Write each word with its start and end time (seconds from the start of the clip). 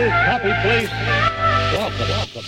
this 0.00 0.12
happy 0.12 0.50
place, 0.62 0.88
welcome, 1.76 2.08
welcome. 2.08 2.44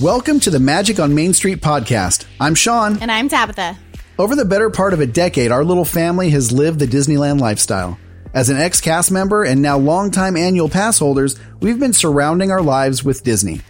Welcome 0.00 0.40
to 0.40 0.50
the 0.50 0.58
Magic 0.58 0.98
on 0.98 1.14
Main 1.14 1.32
Street 1.34 1.60
podcast. 1.60 2.24
I'm 2.40 2.56
Sean. 2.56 2.98
And 3.00 3.12
I'm 3.12 3.28
Tabitha. 3.28 3.78
Over 4.18 4.34
the 4.34 4.44
better 4.44 4.70
part 4.70 4.92
of 4.92 4.98
a 4.98 5.06
decade, 5.06 5.52
our 5.52 5.64
little 5.64 5.84
family 5.84 6.30
has 6.30 6.50
lived 6.50 6.80
the 6.80 6.86
Disneyland 6.88 7.38
lifestyle. 7.38 7.96
As 8.34 8.50
an 8.50 8.56
ex 8.56 8.80
cast 8.80 9.12
member 9.12 9.44
and 9.44 9.62
now 9.62 9.78
longtime 9.78 10.36
annual 10.36 10.68
pass 10.68 10.98
holders, 10.98 11.38
we've 11.60 11.78
been 11.78 11.92
surrounding 11.92 12.50
our 12.50 12.60
lives 12.62 13.04
with 13.04 13.22
Disney. 13.22 13.60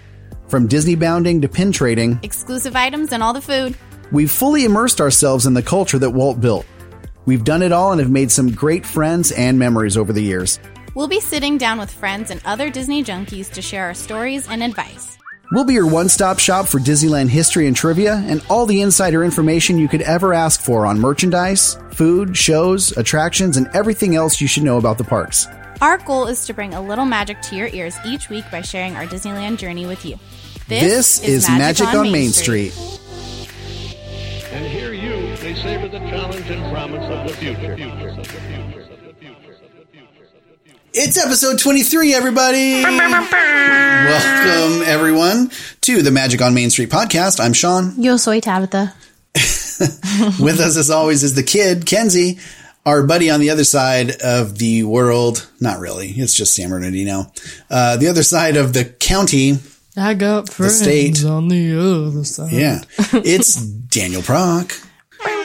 From 0.49 0.69
Disney 0.69 0.95
bounding 0.95 1.43
to 1.43 1.49
pin 1.49 1.73
trading, 1.73 2.19
Exclusive 2.23 2.75
items 2.75 3.13
and 3.13 3.23
all 3.23 3.35
the 3.35 3.43
food. 3.43 3.77
we've 4.11 4.31
fully 4.31 4.65
immersed 4.65 5.03
ourselves 5.03 5.45
in 5.45 5.53
the 5.53 5.63
culture 5.63 5.99
that 5.99 6.09
Walt 6.09 6.41
built. 6.41 6.65
We've 7.27 7.45
done 7.45 7.61
it 7.61 7.73
all 7.73 7.93
and 7.93 8.01
have 8.01 8.11
made 8.11 8.31
some 8.31 8.51
great 8.51 8.87
friends 8.87 9.31
and 9.31 9.59
memories 9.59 9.99
over 9.99 10.15
the 10.15 10.23
years. 10.23 10.59
We'll 10.97 11.09
be 11.09 11.21
sitting 11.21 11.59
down 11.59 11.79
with 11.79 11.91
friends 11.91 12.31
and 12.31 12.41
other 12.47 12.71
Disney 12.71 13.05
junkies 13.05 13.53
to 13.53 13.61
share 13.61 13.85
our 13.85 13.93
stories 13.93 14.49
and 14.49 14.63
advice. 14.63 15.19
We'll 15.53 15.67
be 15.67 15.75
your 15.75 15.87
one 15.87 16.09
stop 16.09 16.39
shop 16.39 16.69
for 16.69 16.79
Disneyland 16.79 17.29
history 17.29 17.67
and 17.67 17.77
trivia 17.77 18.15
and 18.27 18.43
all 18.49 18.65
the 18.65 18.81
insider 18.81 19.23
information 19.23 19.77
you 19.77 19.89
could 19.89 20.01
ever 20.01 20.33
ask 20.33 20.59
for 20.59 20.87
on 20.87 20.99
merchandise, 20.99 21.77
food, 21.91 22.35
shows, 22.35 22.97
attractions, 22.97 23.59
and 23.59 23.69
everything 23.75 24.17
else 24.17 24.41
you 24.41 24.49
should 24.49 24.63
know 24.63 24.79
about 24.79 24.97
the 24.97 25.05
parks. 25.05 25.47
Our 25.83 25.99
goal 25.99 26.29
is 26.29 26.47
to 26.47 26.55
bring 26.55 26.73
a 26.73 26.81
little 26.81 27.05
magic 27.05 27.43
to 27.43 27.57
your 27.57 27.69
ears 27.69 27.95
each 28.07 28.31
week 28.31 28.47
by 28.51 28.63
sharing 28.63 28.97
our 28.97 29.05
Disneyland 29.05 29.59
journey 29.59 29.85
with 29.85 30.03
you. 30.03 30.19
This, 30.67 31.23
is, 31.23 31.47
Magic, 31.47 31.89
on, 31.89 32.11
Main 32.11 32.31
Street. 32.31 32.75
And 34.51 34.67
here 34.67 34.95
you 34.95 35.37
may 35.43 35.55
savor 35.57 35.89
the 35.89 35.99
challenge 35.99 36.49
and 36.49 36.73
promise 36.73 37.05
of 37.05 37.29
the 37.29 37.35
future. 37.35 38.76
It's 40.99 41.23
episode 41.23 41.59
23, 41.59 42.15
everybody! 42.15 42.83
Welcome, 42.83 44.83
everyone, 44.87 45.51
to 45.83 46.01
the 46.01 46.11
Magic 46.11 46.41
on 46.41 46.55
Main 46.55 46.71
Street 46.71 46.89
podcast. 46.89 47.39
I'm 47.39 47.53
Sean. 47.53 47.93
Yo 48.03 48.17
soy 48.17 48.41
Tabitha. 48.41 48.95
With 50.41 50.59
us, 50.59 50.79
as 50.79 50.89
always, 50.91 51.23
is 51.23 51.35
the 51.35 51.43
kid, 51.43 51.85
Kenzie, 51.85 52.39
our 52.87 53.03
buddy 53.03 53.29
on 53.29 53.41
the 53.41 53.51
other 53.51 53.65
side 53.65 54.13
of 54.23 54.57
the 54.57 54.85
world. 54.85 55.47
Not 55.61 55.81
really, 55.81 56.09
it's 56.13 56.33
just 56.33 56.55
San 56.55 56.71
Bernardino. 56.71 57.31
Uh, 57.69 57.99
the 57.99 58.09
other 58.09 58.23
side 58.23 58.57
of 58.57 58.73
the 58.73 58.87
county. 58.87 59.59
I 59.99 60.15
got 60.15 60.49
friends 60.49 60.81
state. 60.81 61.23
on 61.27 61.49
the 61.49 61.79
other 61.79 62.25
side. 62.25 62.53
Yeah, 62.53 62.81
it's 63.13 63.55
Daniel 63.57 64.23
Proc. 64.23 64.73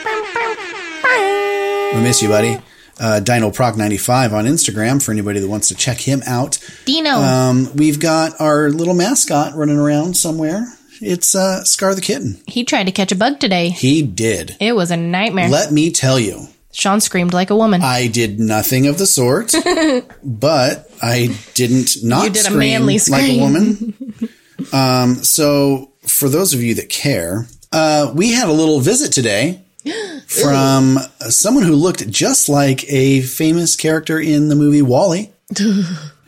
We 1.94 2.00
miss 2.00 2.22
you, 2.22 2.30
buddy. 2.30 2.58
Uh, 3.00 3.20
Dino 3.20 3.50
Proc 3.50 3.76
95 3.76 4.34
on 4.34 4.44
Instagram 4.44 5.02
for 5.02 5.12
anybody 5.12 5.40
that 5.40 5.48
wants 5.48 5.68
to 5.68 5.74
check 5.74 5.98
him 5.98 6.22
out. 6.26 6.58
Dino. 6.84 7.10
Um, 7.10 7.68
we've 7.74 7.98
got 7.98 8.40
our 8.40 8.70
little 8.70 8.94
mascot 8.94 9.54
running 9.54 9.78
around 9.78 10.16
somewhere. 10.16 10.66
It's 11.00 11.34
uh, 11.34 11.64
Scar 11.64 11.94
the 11.94 12.00
kitten. 12.00 12.40
He 12.46 12.64
tried 12.64 12.84
to 12.84 12.92
catch 12.92 13.10
a 13.10 13.16
bug 13.16 13.40
today. 13.40 13.70
He 13.70 14.02
did. 14.02 14.56
It 14.60 14.76
was 14.76 14.90
a 14.90 14.96
nightmare. 14.96 15.48
Let 15.48 15.72
me 15.72 15.90
tell 15.90 16.18
you, 16.18 16.46
Sean 16.72 17.00
screamed 17.00 17.34
like 17.34 17.50
a 17.50 17.56
woman. 17.56 17.82
I 17.82 18.06
did 18.06 18.38
nothing 18.38 18.86
of 18.86 18.98
the 18.98 19.06
sort, 19.06 19.52
but 20.22 20.90
I 21.02 21.36
didn't 21.54 22.04
not 22.04 22.24
You 22.24 22.30
did 22.30 22.46
a 22.46 22.50
scream 22.50 22.86
like 22.86 23.24
a 23.24 23.40
woman. 23.40 23.94
um, 24.72 25.16
so 25.16 25.92
for 26.06 26.28
those 26.28 26.54
of 26.54 26.62
you 26.62 26.74
that 26.74 26.88
care, 26.88 27.46
uh, 27.72 28.12
we 28.14 28.32
had 28.32 28.48
a 28.48 28.52
little 28.52 28.80
visit 28.80 29.12
today 29.12 29.61
from 30.26 30.98
someone 31.28 31.64
who 31.64 31.74
looked 31.74 32.08
just 32.10 32.48
like 32.48 32.84
a 32.90 33.22
famous 33.22 33.76
character 33.76 34.18
in 34.20 34.48
the 34.48 34.54
movie 34.54 34.82
WALL-E. 34.82 35.30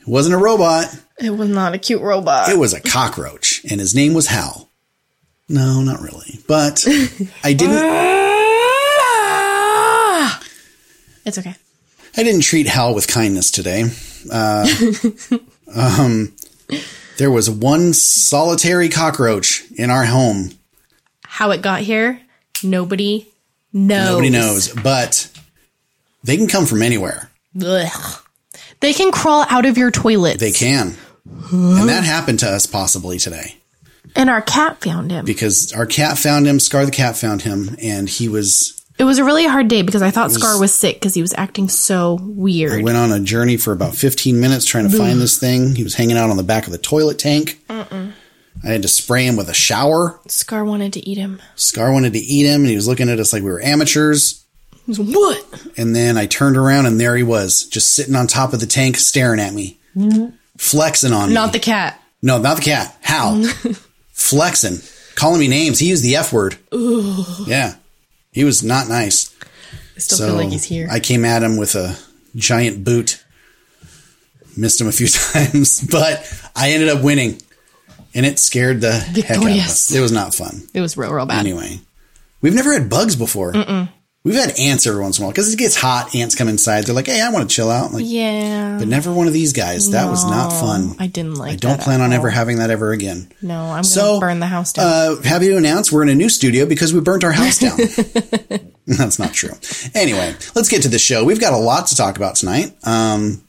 It 0.06 0.10
wasn't 0.10 0.34
a 0.34 0.38
robot. 0.38 0.94
it 1.18 1.30
was 1.30 1.48
not 1.48 1.72
a 1.72 1.78
cute 1.78 2.02
robot. 2.02 2.50
It 2.50 2.58
was 2.58 2.74
a 2.74 2.80
cockroach, 2.80 3.64
and 3.70 3.80
his 3.80 3.94
name 3.94 4.12
was 4.12 4.26
Hal. 4.26 4.68
No, 5.48 5.80
not 5.80 6.02
really. 6.02 6.40
But 6.46 6.86
I 7.42 7.54
didn't. 7.54 7.76
it's 11.24 11.38
okay. 11.38 11.54
I 12.18 12.22
didn't 12.22 12.42
treat 12.42 12.66
Hal 12.66 12.94
with 12.94 13.08
kindness 13.08 13.50
today. 13.50 13.84
Uh, 14.30 14.66
um, 15.74 16.34
there 17.16 17.30
was 17.30 17.48
one 17.48 17.94
solitary 17.94 18.90
cockroach 18.90 19.64
in 19.76 19.88
our 19.88 20.04
home. 20.04 20.50
How 21.24 21.50
it 21.50 21.62
got 21.62 21.80
here, 21.80 22.20
nobody 22.62 23.26
knows. 23.74 24.08
Nobody 24.10 24.30
knows, 24.30 24.72
but 24.72 25.28
they 26.22 26.38
can 26.38 26.46
come 26.48 26.64
from 26.64 26.80
anywhere. 26.80 27.30
Ugh. 27.62 28.20
They 28.80 28.92
can 28.94 29.12
crawl 29.12 29.44
out 29.50 29.66
of 29.66 29.76
your 29.76 29.90
toilet. 29.90 30.38
They 30.38 30.52
can. 30.52 30.94
And 31.52 31.88
that 31.88 32.04
happened 32.04 32.38
to 32.40 32.48
us 32.50 32.66
possibly 32.66 33.18
today 33.18 33.56
And 34.16 34.28
our 34.30 34.42
cat 34.42 34.80
found 34.82 35.10
him. 35.10 35.24
because 35.24 35.72
our 35.72 35.86
cat 35.86 36.18
found 36.18 36.46
him, 36.46 36.60
Scar 36.60 36.84
the 36.86 36.90
cat 36.92 37.16
found 37.16 37.42
him, 37.42 37.76
and 37.80 38.08
he 38.08 38.28
was 38.28 38.80
It 38.98 39.04
was 39.04 39.18
a 39.18 39.24
really 39.24 39.46
hard 39.46 39.68
day 39.68 39.82
because 39.82 40.02
I 40.02 40.10
thought 40.10 40.32
Scar 40.32 40.60
was 40.60 40.74
sick 40.74 40.96
because 40.96 41.14
he 41.14 41.22
was 41.22 41.32
acting 41.36 41.68
so 41.68 42.18
weird. 42.20 42.72
I 42.80 42.82
went 42.82 42.96
on 42.98 43.10
a 43.10 43.20
journey 43.20 43.56
for 43.56 43.72
about 43.72 43.94
15 43.94 44.38
minutes 44.38 44.64
trying 44.66 44.88
to 44.88 44.96
find 44.96 45.20
this 45.20 45.38
thing. 45.38 45.74
He 45.74 45.82
was 45.82 45.94
hanging 45.94 46.16
out 46.18 46.30
on 46.30 46.36
the 46.36 46.42
back 46.44 46.66
of 46.66 46.72
the 46.72 46.78
toilet 46.78 47.18
tank. 47.18 47.58
I 48.62 48.68
had 48.68 48.82
to 48.82 48.88
spray 48.88 49.26
him 49.26 49.36
with 49.36 49.48
a 49.48 49.54
shower. 49.54 50.20
Scar 50.28 50.64
wanted 50.64 50.92
to 50.94 51.00
eat 51.08 51.18
him. 51.18 51.40
Scar 51.56 51.92
wanted 51.92 52.12
to 52.14 52.18
eat 52.18 52.46
him 52.46 52.62
and 52.62 52.70
he 52.70 52.76
was 52.76 52.86
looking 52.88 53.08
at 53.10 53.18
us 53.20 53.32
like 53.32 53.42
we 53.42 53.50
were 53.50 53.60
amateurs. 53.60 54.44
He 54.86 54.90
was, 54.90 55.00
what? 55.00 55.66
And 55.76 55.94
then 55.94 56.16
I 56.16 56.26
turned 56.26 56.56
around 56.56 56.86
and 56.86 57.00
there 57.00 57.16
he 57.16 57.22
was, 57.22 57.64
just 57.66 57.94
sitting 57.94 58.14
on 58.14 58.26
top 58.26 58.52
of 58.52 58.60
the 58.60 58.66
tank 58.66 58.96
staring 58.96 59.40
at 59.40 59.52
me. 59.54 59.78
Flexing 60.58 61.12
on 61.12 61.28
me. 61.28 61.34
Not 61.34 61.52
the 61.52 61.58
cat. 61.58 62.00
No, 62.22 62.38
not 62.38 62.56
the 62.56 62.62
cat. 62.62 62.96
How? 63.02 63.42
Flexing. 64.12 64.78
Calling 65.14 65.40
me 65.40 65.48
names. 65.48 65.78
He 65.78 65.88
used 65.88 66.02
the 66.04 66.16
F 66.16 66.32
word. 66.32 66.56
Yeah. 67.46 67.74
He 68.32 68.44
was 68.44 68.62
not 68.62 68.88
nice. 68.88 69.34
I 69.96 70.00
still 70.00 70.18
So 70.18 70.26
feel 70.28 70.36
like 70.36 70.48
he's 70.50 70.64
here. 70.64 70.88
I 70.90 71.00
came 71.00 71.24
at 71.24 71.42
him 71.42 71.56
with 71.56 71.74
a 71.74 71.96
giant 72.36 72.84
boot. 72.84 73.22
Missed 74.56 74.80
him 74.80 74.86
a 74.88 74.92
few 74.92 75.06
times, 75.08 75.80
but 75.90 76.26
I 76.56 76.70
ended 76.72 76.88
up 76.88 77.02
winning. 77.02 77.40
And 78.14 78.24
it 78.24 78.38
scared 78.38 78.80
the 78.80 78.92
heck 78.92 79.02
out 79.02 79.08
of 79.08 79.42
Victorious. 79.42 79.66
us. 79.90 79.92
It 79.94 80.00
was 80.00 80.12
not 80.12 80.34
fun. 80.34 80.62
it 80.72 80.80
was 80.80 80.96
real, 80.96 81.12
real 81.12 81.26
bad. 81.26 81.40
Anyway, 81.40 81.80
we've 82.40 82.54
never 82.54 82.72
had 82.72 82.88
bugs 82.88 83.16
before. 83.16 83.52
We've 84.22 84.36
had 84.36 84.58
ants 84.58 84.86
every 84.86 85.02
once 85.02 85.18
in 85.18 85.22
a 85.22 85.26
while 85.26 85.32
because 85.32 85.52
it 85.52 85.58
gets 85.58 85.76
hot. 85.76 86.14
Ants 86.14 86.34
come 86.34 86.48
inside. 86.48 86.84
They're 86.86 86.94
like, 86.94 87.08
"Hey, 87.08 87.20
I 87.20 87.28
want 87.30 87.46
to 87.50 87.54
chill 87.54 87.70
out." 87.70 87.88
I'm 87.88 87.92
like, 87.92 88.04
Yeah. 88.06 88.78
but 88.78 88.88
never 88.88 89.12
one 89.12 89.26
of 89.26 89.34
these 89.34 89.52
guys. 89.52 89.90
That 89.90 90.08
was 90.08 90.24
not 90.24 90.48
fun. 90.48 90.96
I 90.98 91.08
didn't 91.08 91.34
like 91.34 91.52
I 91.52 91.56
don't 91.56 91.78
plan 91.78 92.00
on 92.00 92.14
ever 92.14 92.30
having 92.30 92.56
that 92.56 92.70
ever 92.70 92.92
again. 92.92 93.30
No, 93.42 93.54
I'm 93.64 93.68
going 93.68 93.82
to 93.82 93.88
So, 93.90 94.20
burn 94.20 94.40
the 94.40 94.46
house 94.46 94.72
down. 94.72 94.86
Uh, 94.86 95.20
happy 95.22 95.48
to 95.48 95.58
announce 95.58 95.92
we're 95.92 96.04
in 96.04 96.08
a 96.08 96.14
new 96.14 96.30
studio 96.30 96.64
because 96.64 96.94
we 96.94 97.00
burnt 97.02 97.22
our 97.22 97.32
house 97.32 97.58
down. 97.58 97.76
That's 98.86 99.18
not 99.18 99.34
true. 99.34 99.50
Anyway, 99.94 100.34
let's 100.54 100.70
get 100.70 100.82
to 100.84 100.88
the 100.88 100.98
show. 100.98 101.24
We've 101.24 101.40
got 101.40 101.52
a 101.52 101.58
lot 101.58 101.88
to 101.88 101.96
talk 101.96 102.16
about 102.16 102.36
tonight. 102.36 102.74
Um, 102.82 103.43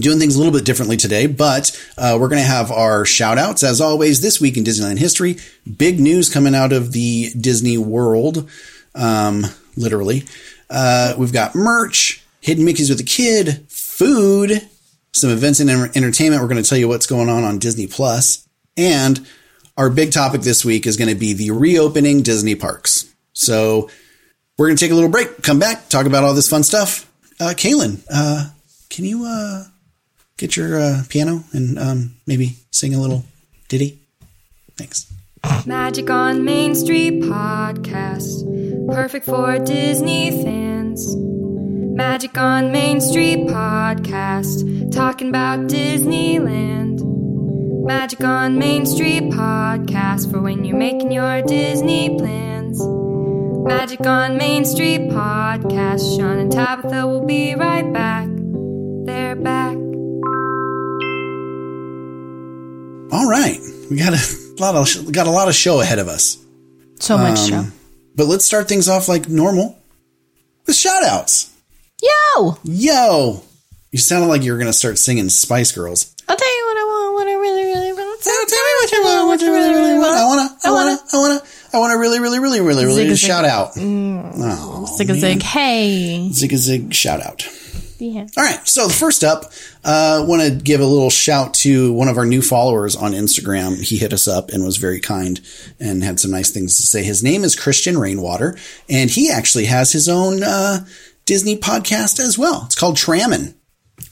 doing 0.00 0.18
things 0.18 0.34
a 0.34 0.38
little 0.38 0.52
bit 0.52 0.64
differently 0.64 0.96
today, 0.96 1.26
but 1.26 1.70
uh, 1.96 2.16
we're 2.20 2.28
going 2.28 2.42
to 2.42 2.48
have 2.48 2.70
our 2.70 3.04
shout 3.04 3.38
outs 3.38 3.62
as 3.62 3.80
always 3.80 4.20
this 4.20 4.40
week 4.40 4.56
in 4.56 4.64
Disneyland 4.64 4.98
history. 4.98 5.36
Big 5.76 6.00
news 6.00 6.32
coming 6.32 6.54
out 6.54 6.72
of 6.72 6.92
the 6.92 7.30
Disney 7.38 7.78
world, 7.78 8.48
um, 8.94 9.46
literally. 9.76 10.24
Uh, 10.70 11.14
we've 11.18 11.32
got 11.32 11.54
merch, 11.54 12.24
hidden 12.40 12.64
Mickey's 12.64 12.90
with 12.90 13.00
a 13.00 13.04
kid, 13.04 13.66
food, 13.68 14.68
some 15.12 15.30
events 15.30 15.60
and 15.60 15.70
entertainment. 15.70 16.42
We're 16.42 16.48
going 16.48 16.62
to 16.62 16.68
tell 16.68 16.78
you 16.78 16.88
what's 16.88 17.06
going 17.06 17.28
on 17.28 17.44
on 17.44 17.58
Disney 17.58 17.86
Plus, 17.86 18.46
and 18.76 19.26
our 19.76 19.90
big 19.90 20.12
topic 20.12 20.42
this 20.42 20.64
week 20.64 20.86
is 20.86 20.96
going 20.96 21.08
to 21.08 21.14
be 21.14 21.32
the 21.32 21.50
reopening 21.52 22.22
Disney 22.22 22.54
parks. 22.54 23.12
So 23.32 23.88
we're 24.58 24.66
going 24.66 24.76
to 24.76 24.84
take 24.84 24.90
a 24.90 24.94
little 24.94 25.10
break, 25.10 25.42
come 25.42 25.58
back, 25.58 25.88
talk 25.88 26.06
about 26.06 26.24
all 26.24 26.34
this 26.34 26.48
fun 26.48 26.64
stuff. 26.64 27.10
Uh, 27.40 27.54
Kaylin, 27.56 28.04
uh, 28.12 28.50
can 28.90 29.04
you 29.04 29.24
uh, 29.24 29.64
get 30.38 30.56
your 30.56 30.80
uh, 30.80 31.02
piano 31.08 31.44
and 31.52 31.78
um, 31.78 32.14
maybe 32.26 32.56
sing 32.70 32.94
a 32.94 33.00
little 33.00 33.24
ditty? 33.68 33.98
Thanks. 34.76 35.12
Magic 35.66 36.08
on 36.08 36.44
Main 36.44 36.74
Street 36.74 37.22
podcast. 37.22 38.46
Perfect 38.90 39.26
for 39.26 39.58
Disney 39.58 40.30
fans. 40.30 41.14
Magic 41.16 42.38
on 42.38 42.72
Main 42.72 43.00
Street 43.00 43.48
podcast. 43.48 44.92
Talking 44.92 45.28
about 45.28 45.68
Disneyland. 45.68 47.00
Magic 47.84 48.22
on 48.22 48.58
Main 48.58 48.86
Street 48.86 49.24
podcast 49.24 50.30
for 50.30 50.40
when 50.40 50.64
you're 50.64 50.76
making 50.76 51.10
your 51.10 51.42
Disney 51.42 52.16
plans. 52.16 52.80
Magic 53.66 54.06
on 54.06 54.36
Main 54.36 54.64
Street 54.64 55.10
podcast. 55.10 56.16
Sean 56.16 56.38
and 56.38 56.52
Tabitha 56.52 57.06
will 57.06 57.26
be 57.26 57.54
right 57.54 57.92
back. 57.92 58.28
They're 59.04 59.36
back. 59.36 59.87
All 63.10 63.28
right, 63.28 63.58
we 63.90 63.96
got 63.96 64.12
a 64.12 64.20
lot 64.60 64.74
of 64.74 65.12
got 65.12 65.26
a 65.26 65.30
lot 65.30 65.48
of 65.48 65.54
show 65.54 65.80
ahead 65.80 65.98
of 65.98 66.08
us, 66.08 66.36
so 67.00 67.16
much 67.16 67.38
um, 67.52 67.64
show. 67.64 67.70
but 68.14 68.26
let's 68.26 68.44
start 68.44 68.68
things 68.68 68.88
off 68.88 69.08
like 69.08 69.28
normal 69.28 69.78
with 70.66 70.76
shout 70.76 71.02
outs. 71.04 71.50
Yo! 72.02 72.58
Yo, 72.64 73.42
You 73.90 73.98
sounded 73.98 74.26
like 74.28 74.42
you 74.42 74.52
were 74.52 74.58
going 74.58 74.68
to 74.68 74.72
start 74.76 74.98
singing 74.98 75.28
Spice 75.30 75.72
Girls. 75.72 76.14
I'll 76.28 76.36
tell 76.36 76.56
you 76.56 76.64
what 76.66 76.76
I 76.76 76.84
want, 76.84 77.14
what 77.14 77.26
I 77.26 77.32
really, 77.32 77.64
really 77.64 77.92
want. 77.92 78.22
Tell 78.22 78.34
me 78.34 78.44
what 78.80 78.92
you 78.92 79.02
want, 79.04 79.26
what 79.28 79.40
you 79.40 79.52
really, 79.52 79.70
really 79.74 79.98
want. 79.98 80.14
I 80.16 80.24
wanna, 80.26 80.56
I 80.62 80.70
wanna, 80.70 80.98
I 81.12 81.16
wanna, 81.16 81.40
I 81.72 81.78
wanna 81.78 81.98
really, 81.98 82.20
really, 82.20 82.38
really, 82.38 82.60
really, 82.60 82.84
really 82.84 83.08
Zig 83.14 83.18
shout 83.18 83.44
out. 83.46 83.72
Mm. 83.74 84.32
Oh, 84.36 84.86
Zig 84.96 85.10
a 85.10 85.14
zig. 85.14 85.42
Hey. 85.42 86.28
zig 86.30 86.52
a 86.52 86.56
zig 86.58 86.92
shout 86.94 87.20
out. 87.20 87.48
Yeah. 87.98 88.26
All 88.36 88.44
right. 88.44 88.66
So 88.66 88.88
first 88.88 89.24
up, 89.24 89.52
uh, 89.84 90.24
want 90.26 90.42
to 90.42 90.50
give 90.50 90.80
a 90.80 90.86
little 90.86 91.10
shout 91.10 91.54
to 91.54 91.92
one 91.92 92.08
of 92.08 92.16
our 92.16 92.26
new 92.26 92.42
followers 92.42 92.94
on 92.94 93.12
Instagram. 93.12 93.82
He 93.82 93.98
hit 93.98 94.12
us 94.12 94.28
up 94.28 94.50
and 94.50 94.64
was 94.64 94.76
very 94.76 95.00
kind 95.00 95.40
and 95.80 96.04
had 96.04 96.20
some 96.20 96.30
nice 96.30 96.50
things 96.50 96.76
to 96.76 96.82
say. 96.82 97.02
His 97.02 97.22
name 97.22 97.42
is 97.44 97.56
Christian 97.56 97.98
Rainwater, 97.98 98.56
and 98.88 99.10
he 99.10 99.30
actually 99.30 99.64
has 99.66 99.92
his 99.92 100.08
own 100.08 100.42
uh, 100.42 100.86
Disney 101.24 101.56
podcast 101.56 102.20
as 102.20 102.38
well. 102.38 102.62
It's 102.66 102.76
called 102.76 102.96
Trammin'. 102.96 103.54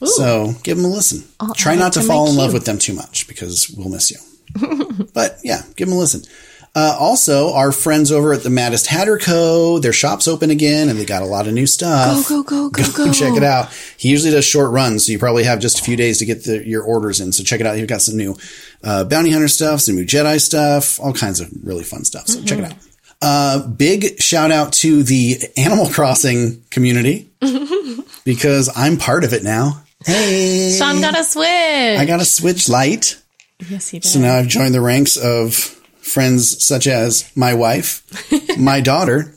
So 0.03 0.53
give 0.63 0.77
him 0.77 0.85
a 0.85 0.89
listen. 0.89 1.23
I'll 1.39 1.53
Try 1.53 1.75
not 1.75 1.93
to 1.93 2.01
to 2.01 2.05
fall 2.05 2.29
in 2.29 2.35
love 2.35 2.53
with 2.53 2.65
them 2.65 2.77
too 2.77 2.93
much 2.93 3.27
because 3.27 3.73
we'll 3.75 3.89
miss 3.89 4.11
you. 4.11 4.17
but 5.13 5.39
yeah, 5.43 5.61
give 5.75 5.87
him 5.87 5.93
a 5.93 5.97
listen. 5.97 6.21
Uh, 6.77 6.95
also, 6.99 7.53
our 7.53 7.71
friends 7.71 8.11
over 8.11 8.33
at 8.33 8.43
the 8.43 8.51
Maddest 8.51 8.85
Hatter 8.85 9.17
Co. 9.17 9.79
Their 9.79 9.91
shop's 9.91 10.27
open 10.27 10.51
again, 10.51 10.89
and 10.89 10.99
they 10.99 11.05
got 11.05 11.23
a 11.23 11.25
lot 11.25 11.47
of 11.47 11.55
new 11.55 11.65
stuff. 11.65 12.29
Go, 12.29 12.43
go, 12.43 12.69
go, 12.69 12.83
go, 12.83 12.93
go. 13.05 13.11
check 13.11 13.35
it 13.35 13.41
out. 13.41 13.73
He 13.97 14.09
usually 14.09 14.29
does 14.29 14.45
short 14.45 14.69
runs, 14.71 15.03
so 15.03 15.11
you 15.11 15.17
probably 15.17 15.43
have 15.43 15.59
just 15.59 15.79
a 15.79 15.83
few 15.83 15.95
days 15.95 16.19
to 16.19 16.25
get 16.25 16.43
the, 16.43 16.63
your 16.67 16.83
orders 16.83 17.19
in. 17.19 17.31
So 17.31 17.43
check 17.43 17.61
it 17.61 17.65
out. 17.65 17.77
He's 17.77 17.87
got 17.87 18.03
some 18.03 18.15
new 18.15 18.37
uh, 18.83 19.05
bounty 19.05 19.31
hunter 19.31 19.47
stuff, 19.47 19.79
some 19.81 19.95
new 19.95 20.05
Jedi 20.05 20.39
stuff, 20.39 20.99
all 20.99 21.13
kinds 21.13 21.39
of 21.39 21.49
really 21.63 21.83
fun 21.83 22.05
stuff. 22.05 22.27
So 22.27 22.43
check 22.43 22.59
it 22.59 22.65
out. 22.65 22.77
Uh, 23.23 23.67
big 23.67 24.21
shout 24.21 24.51
out 24.51 24.71
to 24.73 25.01
the 25.01 25.37
Animal 25.57 25.89
Crossing 25.89 26.63
community 26.69 27.27
because 28.23 28.69
I'm 28.75 28.97
part 28.97 29.23
of 29.23 29.33
it 29.33 29.41
now. 29.41 29.81
Hey, 30.05 30.75
Sean 30.77 31.01
got 31.01 31.19
a 31.19 31.23
switch. 31.23 31.47
I 31.47 32.05
got 32.05 32.21
a 32.21 32.25
Switch 32.25 32.69
light. 32.69 33.19
yes, 33.67 33.89
he 33.89 33.97
did. 33.97 34.07
So 34.07 34.19
now 34.19 34.35
I've 34.35 34.47
joined 34.47 34.75
the 34.75 34.81
ranks 34.81 35.17
of 35.17 35.73
friends 36.07 36.63
such 36.65 36.87
as 36.87 37.29
my 37.35 37.53
wife, 37.53 38.03
my 38.59 38.81
daughter, 38.81 39.33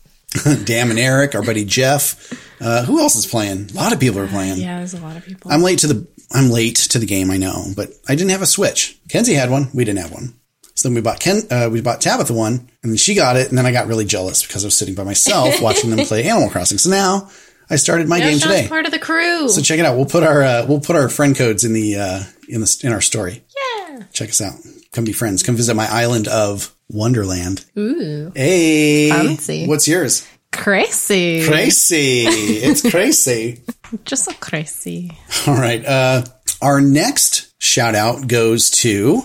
Dan 0.64 0.90
and 0.90 0.98
Eric, 0.98 1.34
our 1.34 1.42
buddy 1.42 1.64
Jeff. 1.64 2.32
Uh, 2.62 2.84
who 2.84 3.00
else 3.00 3.16
is 3.16 3.26
playing? 3.26 3.70
A 3.70 3.74
lot 3.74 3.92
of 3.92 3.98
people 4.00 4.20
are 4.20 4.28
playing. 4.28 4.58
yeah, 4.58 4.78
there's 4.78 4.94
a 4.94 5.00
lot 5.00 5.16
of 5.16 5.24
people. 5.24 5.50
I'm 5.50 5.62
late 5.62 5.78
to 5.80 5.86
the 5.86 6.06
I'm 6.32 6.50
late 6.50 6.76
to 6.76 6.98
the 6.98 7.06
game, 7.06 7.30
I 7.30 7.36
know, 7.38 7.64
but 7.74 7.88
I 8.08 8.14
didn't 8.14 8.30
have 8.30 8.42
a 8.42 8.46
Switch. 8.46 8.98
Kenzie 9.08 9.34
had 9.34 9.50
one, 9.50 9.68
we 9.74 9.84
didn't 9.84 9.98
have 10.00 10.12
one. 10.12 10.34
So 10.74 10.88
then 10.88 10.94
we 10.94 11.00
bought 11.00 11.20
Ken 11.20 11.42
uh, 11.50 11.68
we 11.72 11.80
bought 11.80 12.00
Tabitha 12.00 12.32
one, 12.32 12.70
and 12.82 12.92
then 12.92 12.96
she 12.96 13.14
got 13.14 13.36
it, 13.36 13.48
and 13.48 13.58
then 13.58 13.66
I 13.66 13.72
got 13.72 13.86
really 13.86 14.04
jealous 14.04 14.46
because 14.46 14.64
I 14.64 14.68
was 14.68 14.76
sitting 14.76 14.94
by 14.94 15.04
myself 15.04 15.60
watching 15.62 15.90
them 15.90 16.04
play 16.06 16.24
Animal 16.24 16.50
Crossing. 16.50 16.78
So 16.78 16.90
now 16.90 17.30
I 17.68 17.76
started 17.76 18.08
my 18.08 18.18
game 18.18 18.38
Sean's 18.38 18.42
today. 18.42 18.68
part 18.68 18.84
of 18.86 18.92
the 18.92 18.98
crew. 18.98 19.48
So 19.48 19.62
check 19.62 19.78
it 19.78 19.84
out. 19.86 19.96
We'll 19.96 20.06
put 20.06 20.22
our 20.22 20.42
uh, 20.42 20.66
we'll 20.68 20.80
put 20.80 20.96
our 20.96 21.08
friend 21.08 21.34
codes 21.34 21.64
in 21.64 21.72
the 21.72 21.96
uh, 21.96 22.22
in 22.48 22.60
the 22.60 22.80
in 22.84 22.92
our 22.92 23.00
story. 23.00 23.42
yeah. 23.88 24.02
Check 24.12 24.28
us 24.28 24.40
out. 24.40 24.54
Come 24.92 25.04
be 25.04 25.12
friends. 25.12 25.42
Come 25.42 25.56
visit 25.56 25.74
my 25.74 25.86
island 25.90 26.26
of 26.28 26.74
Wonderland. 26.88 27.64
Ooh. 27.78 28.32
Hey, 28.34 29.08
Fancy. 29.10 29.66
What's 29.66 29.86
yours? 29.86 30.26
Crazy. 30.52 31.46
Crazy. 31.46 32.24
it's 32.26 32.88
crazy. 32.88 33.62
Just 34.04 34.24
so 34.24 34.32
crazy. 34.40 35.12
All 35.46 35.54
right. 35.54 35.84
Uh, 35.84 36.24
our 36.60 36.80
next 36.80 37.52
shout 37.62 37.94
out 37.94 38.26
goes 38.26 38.70
to 38.70 39.22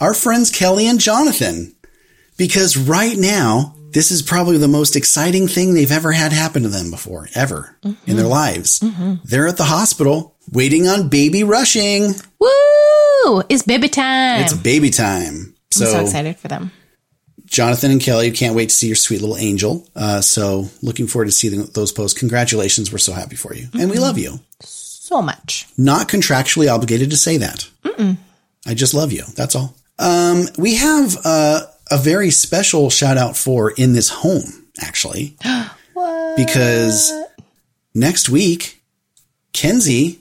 our 0.00 0.14
friends 0.14 0.50
Kelly 0.50 0.86
and 0.88 0.98
Jonathan 0.98 1.74
because 2.38 2.76
right 2.76 3.16
now 3.16 3.74
this 3.92 4.10
is 4.10 4.22
probably 4.22 4.56
the 4.58 4.66
most 4.68 4.96
exciting 4.96 5.46
thing 5.48 5.74
they've 5.74 5.92
ever 5.92 6.10
had 6.12 6.32
happen 6.32 6.62
to 6.64 6.68
them 6.68 6.90
before, 6.90 7.28
ever 7.34 7.76
in 8.06 8.16
their 8.16 8.26
lives. 8.26 8.82
They're 9.24 9.46
at 9.46 9.56
the 9.56 9.64
hospital 9.64 10.33
waiting 10.52 10.88
on 10.88 11.08
baby 11.08 11.44
rushing. 11.44 12.14
Woo! 12.38 13.42
It's 13.48 13.62
baby 13.62 13.88
time. 13.88 14.42
It's 14.42 14.54
baby 14.54 14.90
time. 14.90 15.54
I'm 15.76 15.86
so 15.86 16.00
excited 16.00 16.36
for 16.38 16.48
them. 16.48 16.70
Jonathan 17.46 17.90
and 17.90 18.00
Kelly 18.00 18.26
you 18.26 18.32
can't 18.32 18.56
wait 18.56 18.70
to 18.70 18.74
see 18.74 18.86
your 18.86 18.96
sweet 18.96 19.20
little 19.20 19.36
angel. 19.36 19.86
Uh, 19.94 20.20
so 20.20 20.68
looking 20.82 21.06
forward 21.06 21.26
to 21.26 21.32
seeing 21.32 21.64
those 21.66 21.92
posts. 21.92 22.18
Congratulations. 22.18 22.90
We're 22.90 22.98
so 22.98 23.12
happy 23.12 23.36
for 23.36 23.54
you. 23.54 23.68
And 23.78 23.90
we 23.90 23.98
love 23.98 24.18
you. 24.18 24.40
So 24.60 25.20
much. 25.20 25.66
Not 25.76 26.08
contractually 26.08 26.72
obligated 26.72 27.10
to 27.10 27.16
say 27.16 27.36
that. 27.38 27.68
I 28.66 28.74
just 28.74 28.94
love 28.94 29.12
you. 29.12 29.24
That's 29.36 29.54
all. 29.54 29.74
Um, 29.98 30.46
we 30.58 30.76
have 30.76 31.16
uh, 31.24 31.62
a 31.90 31.98
very 31.98 32.30
special 32.30 32.90
shout 32.90 33.18
out 33.18 33.36
for 33.36 33.70
in 33.70 33.92
this 33.92 34.08
home, 34.08 34.66
actually, 34.80 35.36
because 36.36 37.12
next 37.94 38.28
week, 38.28 38.82
Kenzie, 39.52 40.18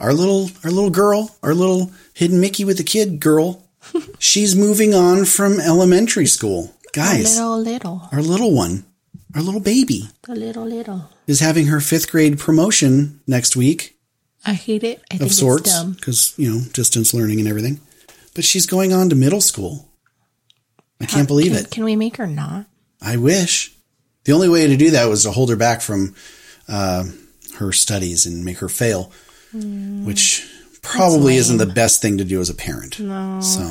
our 0.00 0.12
little 0.12 0.50
our 0.64 0.70
little 0.70 0.90
girl, 0.90 1.36
our 1.42 1.54
little 1.54 1.92
hidden 2.14 2.40
Mickey 2.40 2.64
with 2.64 2.78
the 2.78 2.84
kid 2.84 3.20
girl, 3.20 3.64
she's 4.18 4.56
moving 4.56 4.94
on 4.94 5.24
from 5.24 5.60
elementary 5.60 6.26
school. 6.26 6.74
Guys, 6.92 7.38
our 7.38 7.56
Little, 7.58 7.72
little. 7.72 8.08
our 8.10 8.20
little 8.22 8.52
one, 8.52 8.84
our 9.34 9.42
little 9.42 9.60
baby, 9.60 10.08
The 10.22 10.34
little, 10.34 10.64
little. 10.66 11.08
is 11.28 11.38
having 11.38 11.66
her 11.66 11.80
fifth 11.80 12.10
grade 12.10 12.38
promotion 12.40 13.20
next 13.28 13.54
week 13.56 13.96
I 14.44 14.54
hate 14.54 14.82
it. 14.84 15.02
I 15.10 15.18
think 15.18 15.30
of 15.30 15.34
sorts 15.34 15.82
because 15.84 16.34
you 16.36 16.50
know 16.50 16.62
distance 16.72 17.12
learning 17.14 17.38
and 17.40 17.48
everything. 17.48 17.78
But 18.34 18.44
she's 18.44 18.64
going 18.66 18.92
on 18.92 19.08
to 19.10 19.14
middle 19.16 19.40
school. 19.42 19.86
I 21.00 21.04
can't 21.06 21.28
believe 21.28 21.52
Can, 21.52 21.60
it. 21.64 21.70
can 21.70 21.84
we 21.84 21.94
make 21.96 22.16
her 22.16 22.26
not? 22.26 22.66
I 23.02 23.16
wish. 23.18 23.72
The 24.24 24.32
only 24.32 24.48
way 24.48 24.66
to 24.66 24.76
do 24.76 24.90
that 24.92 25.06
was 25.08 25.22
to 25.24 25.30
hold 25.30 25.50
her 25.50 25.56
back 25.56 25.80
from 25.80 26.14
uh, 26.68 27.04
her 27.56 27.72
studies 27.72 28.26
and 28.26 28.44
make 28.44 28.58
her 28.58 28.68
fail, 28.68 29.10
Hmm. 29.52 30.04
which 30.04 30.48
probably 30.82 31.36
isn't 31.36 31.58
the 31.58 31.66
best 31.66 32.00
thing 32.00 32.18
to 32.18 32.24
do 32.24 32.40
as 32.40 32.48
a 32.50 32.54
parent. 32.54 33.00
No. 33.00 33.40
So, 33.40 33.68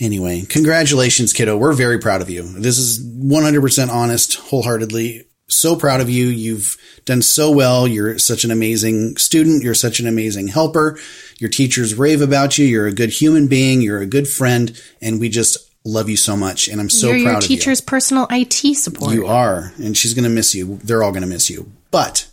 anyway, 0.00 0.42
congratulations, 0.48 1.32
kiddo. 1.32 1.56
We're 1.56 1.72
very 1.74 1.98
proud 1.98 2.22
of 2.22 2.30
you. 2.30 2.42
This 2.58 2.78
is 2.78 3.04
100% 3.04 3.88
honest, 3.90 4.34
wholeheartedly. 4.36 5.26
So 5.48 5.76
proud 5.76 6.00
of 6.00 6.08
you. 6.08 6.28
You've 6.28 6.78
done 7.04 7.20
so 7.20 7.50
well. 7.50 7.86
You're 7.86 8.18
such 8.18 8.44
an 8.44 8.50
amazing 8.50 9.18
student. 9.18 9.62
You're 9.62 9.74
such 9.74 10.00
an 10.00 10.06
amazing 10.06 10.48
helper. 10.48 10.98
Your 11.38 11.50
teachers 11.50 11.94
rave 11.94 12.22
about 12.22 12.56
you. 12.56 12.64
You're 12.64 12.86
a 12.86 12.92
good 12.92 13.10
human 13.10 13.48
being. 13.48 13.82
You're 13.82 14.00
a 14.00 14.06
good 14.06 14.26
friend. 14.26 14.80
And 15.02 15.20
we 15.20 15.28
just 15.28 15.58
love 15.84 16.08
you 16.08 16.16
so 16.16 16.36
much. 16.36 16.68
And 16.68 16.80
I'm 16.80 16.88
so 16.88 17.08
You're 17.08 17.24
proud 17.24 17.30
your 17.32 17.36
of 17.38 17.42
you. 17.42 17.56
teacher's 17.56 17.80
personal 17.82 18.26
IT 18.30 18.76
support. 18.76 19.12
You 19.12 19.26
are, 19.26 19.72
and 19.76 19.94
she's 19.96 20.14
going 20.14 20.24
to 20.24 20.30
miss 20.30 20.54
you. 20.54 20.78
They're 20.82 21.02
all 21.02 21.12
going 21.12 21.22
to 21.22 21.28
miss 21.28 21.50
you. 21.50 21.70
But 21.90 22.30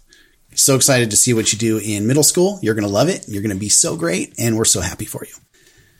so 0.63 0.75
excited 0.75 1.11
to 1.11 1.17
see 1.17 1.33
what 1.33 1.51
you 1.51 1.59
do 1.59 1.77
in 1.77 2.07
middle 2.07 2.23
school. 2.23 2.59
You're 2.61 2.75
going 2.75 2.87
to 2.87 2.93
love 2.93 3.09
it. 3.09 3.25
You're 3.27 3.41
going 3.41 3.55
to 3.55 3.59
be 3.59 3.69
so 3.69 3.95
great, 3.95 4.33
and 4.37 4.57
we're 4.57 4.65
so 4.65 4.81
happy 4.81 5.05
for 5.05 5.25
you. 5.25 5.33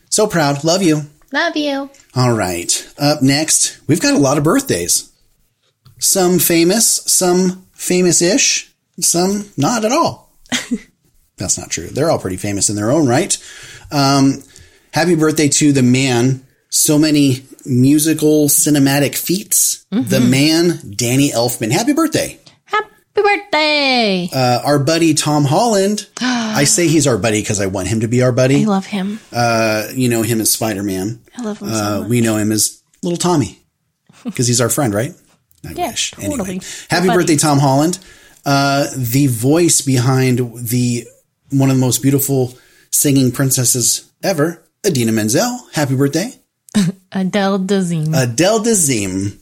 So 0.09 0.27
proud. 0.27 0.63
Love 0.63 0.81
you. 0.81 1.03
Love 1.31 1.55
you. 1.55 1.89
All 2.15 2.33
right. 2.33 2.93
Up 2.97 3.21
next, 3.21 3.79
we've 3.87 4.01
got 4.01 4.15
a 4.15 4.19
lot 4.19 4.37
of 4.37 4.43
birthdays. 4.43 5.11
Some 5.99 6.39
famous, 6.39 6.87
some 7.05 7.67
famous 7.73 8.21
ish, 8.21 8.73
some 8.99 9.49
not 9.57 9.85
at 9.85 9.91
all. 9.91 10.33
That's 11.37 11.57
not 11.57 11.69
true. 11.69 11.87
They're 11.87 12.09
all 12.09 12.19
pretty 12.19 12.37
famous 12.37 12.69
in 12.69 12.75
their 12.75 12.91
own 12.91 13.07
right. 13.07 13.37
Um, 13.91 14.43
happy 14.91 15.15
birthday 15.15 15.47
to 15.49 15.71
the 15.71 15.83
man. 15.83 16.45
So 16.69 16.97
many 16.99 17.45
musical 17.65 18.47
cinematic 18.47 19.15
feats. 19.15 19.85
The 20.09 20.19
man, 20.19 20.93
Danny 20.95 21.29
Elfman. 21.29 21.71
Happy 21.71 21.93
birthday. 21.93 22.39
Happy 23.23 23.37
birthday. 23.41 24.29
Uh, 24.33 24.61
our 24.65 24.79
buddy, 24.79 25.13
Tom 25.13 25.43
Holland. 25.45 26.07
I 26.21 26.63
say 26.63 26.87
he's 26.87 27.07
our 27.07 27.17
buddy 27.17 27.41
because 27.41 27.59
I 27.61 27.67
want 27.67 27.87
him 27.87 28.01
to 28.01 28.07
be 28.07 28.21
our 28.21 28.31
buddy. 28.31 28.63
I 28.63 28.67
love 28.67 28.85
him. 28.85 29.19
Uh, 29.31 29.87
you 29.93 30.09
know 30.09 30.21
him 30.21 30.39
as 30.41 30.51
Spider 30.51 30.83
Man. 30.83 31.21
I 31.37 31.41
love 31.43 31.59
him 31.61 31.69
so 31.69 31.73
Uh, 31.75 31.99
much. 32.01 32.09
we 32.09 32.21
know 32.21 32.37
him 32.37 32.51
as 32.51 32.81
Little 33.03 33.17
Tommy 33.17 33.59
because 34.23 34.47
he's 34.47 34.61
our 34.61 34.69
friend, 34.69 34.93
right? 34.93 35.13
I 35.67 35.71
Yeah, 35.73 35.87
wish. 35.91 36.11
totally. 36.11 36.33
Anyway, 36.51 36.59
happy 36.89 37.07
birthday. 37.07 37.35
Tom 37.35 37.59
Holland. 37.59 37.99
Uh, 38.45 38.87
the 38.95 39.27
voice 39.27 39.81
behind 39.81 40.39
the 40.69 41.05
one 41.51 41.69
of 41.69 41.75
the 41.75 41.81
most 41.81 42.01
beautiful 42.01 42.53
singing 42.91 43.31
princesses 43.31 44.09
ever, 44.23 44.63
Idina 44.85 45.11
Menzel. 45.11 45.59
Happy 45.73 45.95
birthday, 45.95 46.33
Adele 47.11 47.59
Dazeem. 47.59 48.13
Adele 48.15 48.59
Dazeem. 48.61 49.37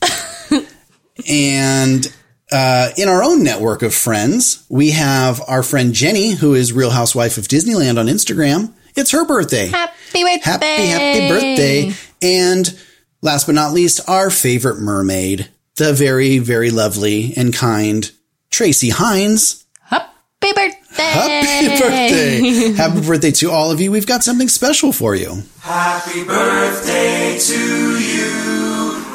and 1.28 2.12
uh, 2.50 2.90
in 2.96 3.08
our 3.08 3.22
own 3.22 3.42
network 3.44 3.82
of 3.82 3.94
friends, 3.94 4.64
we 4.68 4.92
have 4.92 5.40
our 5.46 5.62
friend 5.62 5.92
Jenny, 5.92 6.32
who 6.32 6.54
is 6.54 6.72
Real 6.72 6.90
Housewife 6.90 7.38
of 7.38 7.48
Disneyland 7.48 7.98
on 7.98 8.06
Instagram. 8.06 8.72
It's 8.96 9.10
her 9.12 9.24
birthday. 9.26 9.68
happy 9.68 10.22
birthday. 10.24 10.38
Happy, 10.42 10.86
happy 10.86 11.28
birthday. 11.28 11.92
And 12.22 12.78
last 13.22 13.46
but 13.46 13.54
not 13.54 13.72
least, 13.72 14.08
our 14.08 14.30
favorite 14.30 14.78
mermaid, 14.80 15.48
the 15.76 15.92
very, 15.92 16.38
very 16.38 16.70
lovely 16.70 17.32
and 17.36 17.54
kind 17.54 18.10
Tracy 18.50 18.90
Hines. 18.90 19.64
Happy 19.82 20.08
birthday. 20.40 21.02
Happy 21.02 21.68
birthday. 21.82 22.72
happy 22.72 23.00
birthday 23.06 23.30
to 23.32 23.50
all 23.50 23.70
of 23.70 23.80
you. 23.80 23.92
We've 23.92 24.06
got 24.06 24.24
something 24.24 24.48
special 24.48 24.92
for 24.92 25.14
you. 25.14 25.42
Happy 25.60 26.24
birthday 26.24 27.38
to 27.38 27.98
you. 27.98 28.47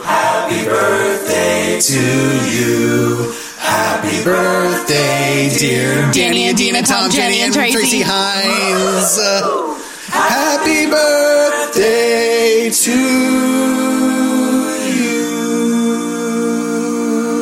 Happy 0.05 0.65
birthday 0.65 1.79
to 1.79 2.01
you. 2.49 3.33
Happy 3.57 4.23
birthday, 4.23 5.49
dear 5.57 6.11
Danny 6.11 6.47
and 6.49 6.57
Dina, 6.57 6.81
Tom, 6.83 7.09
Jenny, 7.09 7.39
and 7.41 7.53
Tracy 7.53 8.01
Hines. 8.01 9.17
Uh, 9.17 9.79
happy 10.11 10.85
birthday 10.89 12.69
to 12.69 12.91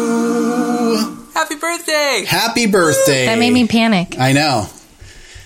you. 0.01 1.31
Happy 1.33 1.55
birthday! 1.55 2.23
Happy 2.27 2.67
birthday. 2.67 3.25
That 3.25 3.39
made 3.39 3.53
me 3.53 3.67
panic. 3.67 4.15
I 4.19 4.33
know. 4.33 4.67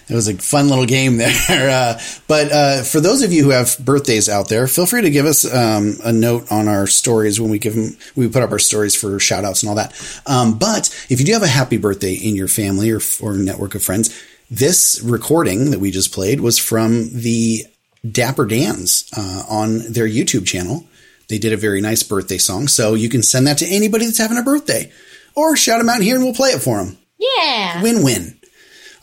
It 0.07 0.13
was 0.13 0.27
a 0.27 0.35
fun 0.35 0.69
little 0.69 0.85
game 0.85 1.17
there. 1.47 1.69
Uh, 1.69 1.99
but 2.27 2.51
uh, 2.51 2.83
for 2.83 2.99
those 2.99 3.21
of 3.21 3.33
you 3.33 3.43
who 3.43 3.49
have 3.49 3.77
birthdays 3.79 4.29
out 4.29 4.49
there, 4.49 4.67
feel 4.67 4.85
free 4.85 5.01
to 5.01 5.09
give 5.09 5.25
us 5.25 5.51
um, 5.51 5.95
a 6.03 6.11
note 6.11 6.51
on 6.51 6.67
our 6.67 6.87
stories 6.87 7.39
when 7.39 7.49
we 7.49 7.59
give 7.59 7.75
them, 7.75 7.97
we 8.15 8.27
put 8.27 8.43
up 8.43 8.51
our 8.51 8.59
stories 8.59 8.95
for 8.95 9.19
shout 9.19 9.43
outs 9.45 9.63
and 9.63 9.69
all 9.69 9.75
that. 9.75 10.21
Um, 10.25 10.57
but 10.57 10.89
if 11.09 11.19
you 11.19 11.25
do 11.25 11.33
have 11.33 11.43
a 11.43 11.47
happy 11.47 11.77
birthday 11.77 12.13
in 12.13 12.35
your 12.35 12.47
family 12.47 12.91
or, 12.91 12.99
or 13.21 13.33
network 13.33 13.75
of 13.75 13.83
friends, 13.83 14.15
this 14.49 15.01
recording 15.03 15.71
that 15.71 15.79
we 15.79 15.89
just 15.89 16.13
played 16.13 16.39
was 16.39 16.59
from 16.59 17.09
the 17.11 17.65
Dapper 18.09 18.45
Dans 18.45 19.09
uh, 19.17 19.43
on 19.49 19.79
their 19.91 20.07
YouTube 20.07 20.45
channel. 20.45 20.85
They 21.27 21.39
did 21.39 21.53
a 21.53 21.57
very 21.57 21.81
nice 21.81 22.03
birthday 22.03 22.37
song. 22.37 22.67
So 22.67 22.93
you 22.93 23.09
can 23.09 23.23
send 23.23 23.47
that 23.47 23.57
to 23.59 23.65
anybody 23.65 24.05
that's 24.05 24.19
having 24.19 24.37
a 24.37 24.43
birthday 24.43 24.91
or 25.35 25.55
shout 25.55 25.79
them 25.79 25.89
out 25.89 26.01
here 26.01 26.15
and 26.15 26.23
we'll 26.23 26.35
play 26.35 26.51
it 26.51 26.61
for 26.61 26.77
them. 26.77 26.97
Yeah. 27.17 27.81
Win 27.81 28.03
win. 28.03 28.39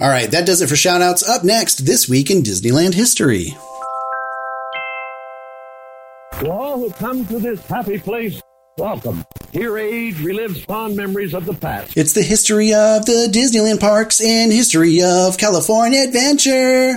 All 0.02 0.10
right, 0.10 0.28
that 0.32 0.46
does 0.46 0.60
it 0.60 0.68
for 0.68 0.74
shout 0.74 1.00
outs. 1.00 1.22
Up 1.22 1.44
next, 1.44 1.86
this 1.86 2.08
week 2.08 2.28
in 2.28 2.42
Disneyland 2.42 2.92
history. 2.92 3.56
To 6.40 6.50
all 6.50 6.80
who 6.80 6.90
come 6.90 7.24
to 7.26 7.38
this 7.38 7.64
happy 7.68 8.00
place, 8.00 8.42
welcome. 8.76 9.24
Here 9.52 9.78
age 9.78 10.16
relives 10.16 10.66
fond 10.66 10.96
memories 10.96 11.34
of 11.34 11.46
the 11.46 11.54
past. 11.54 11.96
It's 11.96 12.14
the 12.14 12.22
history 12.22 12.74
of 12.74 13.06
the 13.06 13.28
Disneyland 13.30 13.78
parks 13.78 14.20
and 14.20 14.50
history 14.50 15.02
of 15.02 15.38
California 15.38 16.02
adventure. 16.02 16.96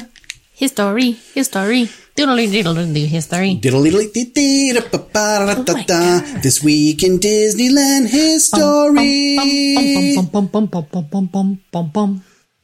History. 0.56 1.12
History. 1.36 1.88
Doodle 2.16 2.38
doodle 2.38 2.74
doodle 2.74 3.06
history. 3.06 3.54
Diddle-diddle-dee-dee-da-ba-ba-da-da-da. 3.62 6.42
This 6.42 6.64
week 6.64 7.04
in 7.04 7.20
Disneyland 7.20 8.10
history. 8.10 9.38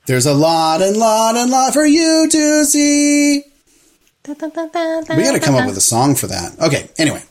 There's 0.08 0.26
a 0.26 0.34
lot 0.34 0.82
and 0.82 0.98
lot 0.98 1.36
and 1.36 1.52
lot 1.52 1.74
for 1.74 1.86
you 1.86 2.28
to 2.30 2.66
see. 2.66 3.44
We 5.18 5.24
got 5.24 5.34
to 5.34 5.40
come 5.40 5.56
up 5.56 5.68
with 5.68 5.78
a 5.78 5.82
song 5.82 6.16
for 6.16 6.28
that. 6.28 6.60
Okay, 6.60 6.90
anyway. 6.98 7.24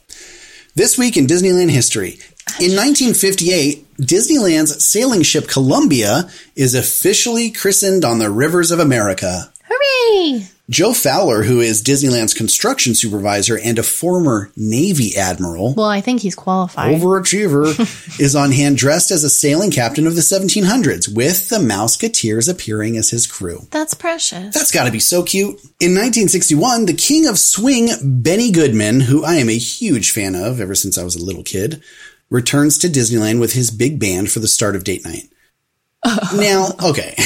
This 0.75 0.97
week 0.97 1.17
in 1.17 1.27
Disneyland 1.27 1.71
history. 1.71 2.19
In 2.59 2.75
1958, 2.77 3.97
Disneyland's 3.99 4.85
sailing 4.85 5.23
ship 5.23 5.49
Columbia 5.49 6.29
is 6.57 6.75
officially 6.75 7.50
christened 7.50 8.05
on 8.05 8.19
the 8.19 8.31
rivers 8.31 8.71
of 8.71 8.79
America. 8.79 9.53
Hooray! 9.71 10.47
Joe 10.69 10.93
Fowler, 10.93 11.43
who 11.43 11.61
is 11.61 11.83
Disneyland's 11.83 12.33
construction 12.35 12.95
supervisor 12.95 13.59
and 13.59 13.77
a 13.79 13.83
former 13.83 14.53
Navy 14.57 15.17
admiral, 15.17 15.75
Well, 15.75 15.89
I 15.89 16.00
think 16.00 16.21
he's 16.21 16.37
qualified. 16.37 16.95
overachiever, 16.95 18.21
is 18.21 18.37
on 18.37 18.53
hand 18.53 18.77
dressed 18.77 19.11
as 19.11 19.25
a 19.25 19.31
sailing 19.31 19.73
captain 19.73 20.07
of 20.07 20.15
the 20.15 20.21
1700s, 20.21 21.12
with 21.12 21.49
the 21.49 21.57
Mouseketeers 21.59 22.49
appearing 22.49 22.97
as 22.97 23.11
his 23.11 23.27
crew. 23.27 23.67
That's 23.73 23.95
precious. 23.95 24.55
That's 24.55 24.71
got 24.71 24.85
to 24.85 24.93
be 24.93 25.00
so 25.00 25.25
cute. 25.25 25.57
In 25.81 25.93
1961, 25.95 26.87
the 26.87 26.95
king 26.95 27.27
of 27.27 27.37
swing, 27.39 27.89
Benny 28.05 28.53
Goodman, 28.53 29.00
who 29.00 29.25
I 29.25 29.35
am 29.35 29.49
a 29.49 29.59
huge 29.59 30.11
fan 30.12 30.37
of 30.37 30.61
ever 30.61 30.77
since 30.77 30.97
I 30.99 31.03
was 31.05 31.17
a 31.17 31.25
little 31.25 31.43
kid, 31.43 31.83
returns 32.29 32.79
to 32.79 32.87
Disneyland 32.89 33.41
with 33.41 33.55
his 33.55 33.73
big 33.73 33.99
band 33.99 34.31
for 34.31 34.39
the 34.39 34.47
start 34.49 34.77
of 34.77 34.85
date 34.85 35.05
night. 35.05 35.29
now, 36.37 36.69
okay. 36.83 37.17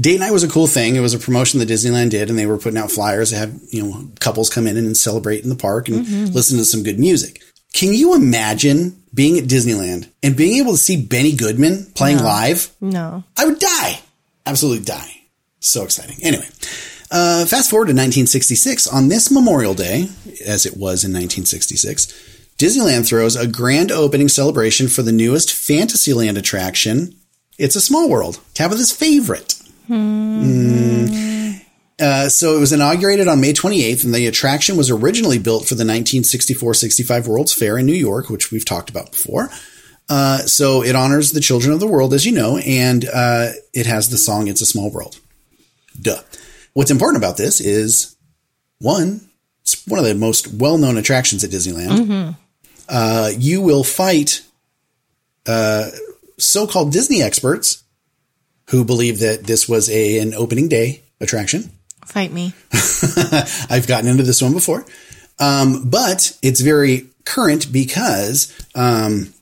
Date 0.00 0.20
night 0.20 0.30
was 0.30 0.44
a 0.44 0.48
cool 0.48 0.68
thing. 0.68 0.94
It 0.94 1.00
was 1.00 1.14
a 1.14 1.18
promotion 1.18 1.58
that 1.58 1.68
Disneyland 1.68 2.10
did, 2.10 2.30
and 2.30 2.38
they 2.38 2.46
were 2.46 2.58
putting 2.58 2.78
out 2.78 2.90
flyers 2.90 3.30
to 3.30 3.36
have, 3.36 3.58
you 3.70 3.82
know, 3.82 4.08
couples 4.20 4.48
come 4.48 4.66
in 4.68 4.76
and 4.76 4.96
celebrate 4.96 5.42
in 5.42 5.48
the 5.50 5.56
park 5.56 5.88
and 5.88 6.06
listen 6.34 6.56
to 6.58 6.64
some 6.64 6.84
good 6.84 7.00
music. 7.00 7.42
Can 7.72 7.92
you 7.92 8.14
imagine 8.14 9.02
being 9.12 9.38
at 9.38 9.44
Disneyland 9.44 10.08
and 10.22 10.36
being 10.36 10.60
able 10.62 10.72
to 10.72 10.78
see 10.78 11.02
Benny 11.04 11.34
Goodman 11.34 11.86
playing 11.94 12.18
live? 12.18 12.70
no. 12.80 13.24
I 13.36 13.44
would 13.46 13.58
die. 13.58 14.00
Absolutely 14.46 14.84
die. 14.84 15.22
So 15.60 15.82
exciting. 15.82 16.16
Anyway, 16.22 16.46
uh, 17.10 17.44
fast 17.44 17.68
forward 17.68 17.86
to 17.86 17.92
1966. 17.92 18.86
On 18.86 19.08
this 19.08 19.30
Memorial 19.30 19.74
Day, 19.74 20.08
as 20.46 20.64
it 20.64 20.74
was 20.74 21.04
in 21.04 21.12
1966, 21.12 22.06
Disneyland 22.56 23.06
throws 23.06 23.34
a 23.36 23.46
grand 23.46 23.90
opening 23.90 24.28
celebration 24.28 24.88
for 24.88 25.02
the 25.02 25.12
newest 25.12 25.52
Fantasyland 25.52 26.38
attraction. 26.38 27.14
It's 27.58 27.76
a 27.76 27.80
Small 27.80 28.08
World, 28.08 28.40
Tabitha's 28.54 28.92
favorite. 28.92 29.57
Mm. 29.88 31.64
Uh, 32.00 32.28
so 32.28 32.56
it 32.56 32.60
was 32.60 32.72
inaugurated 32.72 33.26
on 33.26 33.40
May 33.40 33.52
28th, 33.52 34.04
and 34.04 34.14
the 34.14 34.26
attraction 34.26 34.76
was 34.76 34.90
originally 34.90 35.38
built 35.38 35.66
for 35.66 35.74
the 35.74 35.84
1964-65 35.84 37.26
World's 37.26 37.52
Fair 37.52 37.76
in 37.76 37.86
New 37.86 37.92
York, 37.92 38.30
which 38.30 38.52
we've 38.52 38.64
talked 38.64 38.88
about 38.88 39.10
before. 39.10 39.50
Uh, 40.08 40.38
so 40.38 40.82
it 40.82 40.94
honors 40.94 41.32
the 41.32 41.40
children 41.40 41.72
of 41.72 41.80
the 41.80 41.86
world, 41.86 42.14
as 42.14 42.24
you 42.24 42.32
know, 42.32 42.56
and 42.58 43.04
uh, 43.12 43.48
it 43.74 43.86
has 43.86 44.08
the 44.08 44.16
song 44.16 44.48
"It's 44.48 44.62
a 44.62 44.66
Small 44.66 44.90
World." 44.90 45.20
Duh. 46.00 46.22
What's 46.72 46.90
important 46.90 47.22
about 47.22 47.36
this 47.36 47.60
is 47.60 48.16
one, 48.78 49.28
it's 49.62 49.86
one 49.86 49.98
of 49.98 50.06
the 50.06 50.14
most 50.14 50.48
well-known 50.54 50.96
attractions 50.96 51.44
at 51.44 51.50
Disneyland. 51.50 52.36
Uh, 52.88 53.30
you 53.36 53.60
will 53.60 53.84
fight 53.84 54.42
uh, 55.46 55.90
so-called 56.38 56.92
Disney 56.92 57.22
experts 57.22 57.82
who 58.68 58.84
believe 58.84 59.20
that 59.20 59.44
this 59.44 59.68
was 59.68 59.90
a 59.90 60.18
an 60.18 60.34
opening 60.34 60.68
day 60.68 61.02
attraction. 61.20 61.70
Fight 62.06 62.32
me. 62.32 62.54
I've 63.70 63.86
gotten 63.86 64.08
into 64.08 64.22
this 64.22 64.40
one 64.40 64.52
before. 64.52 64.84
Um, 65.38 65.88
but 65.88 66.36
it's 66.42 66.60
very 66.60 67.06
current 67.24 67.70
because 67.72 68.52
um, 68.74 69.32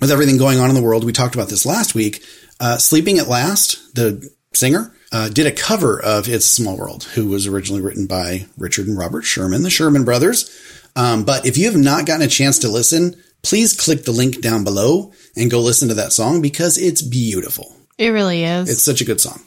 with 0.00 0.10
everything 0.10 0.36
going 0.36 0.58
on 0.58 0.68
in 0.68 0.74
the 0.74 0.82
world, 0.82 1.04
we 1.04 1.12
talked 1.12 1.34
about 1.34 1.48
this 1.48 1.64
last 1.64 1.94
week. 1.94 2.22
Uh, 2.60 2.76
Sleeping 2.76 3.18
at 3.18 3.28
Last, 3.28 3.94
the 3.94 4.28
singer, 4.52 4.92
uh, 5.12 5.28
did 5.28 5.46
a 5.46 5.52
cover 5.52 6.02
of 6.02 6.28
It's 6.28 6.44
Small 6.44 6.76
World, 6.76 7.04
who 7.04 7.28
was 7.28 7.46
originally 7.46 7.82
written 7.82 8.06
by 8.06 8.46
Richard 8.58 8.88
and 8.88 8.98
Robert 8.98 9.22
Sherman, 9.22 9.62
the 9.62 9.70
Sherman 9.70 10.04
brothers. 10.04 10.50
Um, 10.96 11.24
but 11.24 11.46
if 11.46 11.56
you 11.56 11.66
have 11.66 11.80
not 11.80 12.04
gotten 12.04 12.26
a 12.26 12.28
chance 12.28 12.58
to 12.60 12.68
listen, 12.68 13.14
please 13.42 13.78
click 13.78 14.04
the 14.04 14.12
link 14.12 14.40
down 14.40 14.64
below 14.64 15.12
and 15.36 15.50
go 15.50 15.60
listen 15.60 15.88
to 15.88 15.94
that 15.94 16.12
song 16.12 16.42
because 16.42 16.76
it's 16.76 17.00
beautiful. 17.00 17.77
It 17.98 18.08
really 18.10 18.44
is. 18.44 18.70
It's 18.70 18.82
such 18.82 19.00
a 19.00 19.04
good 19.04 19.20
song. 19.20 19.40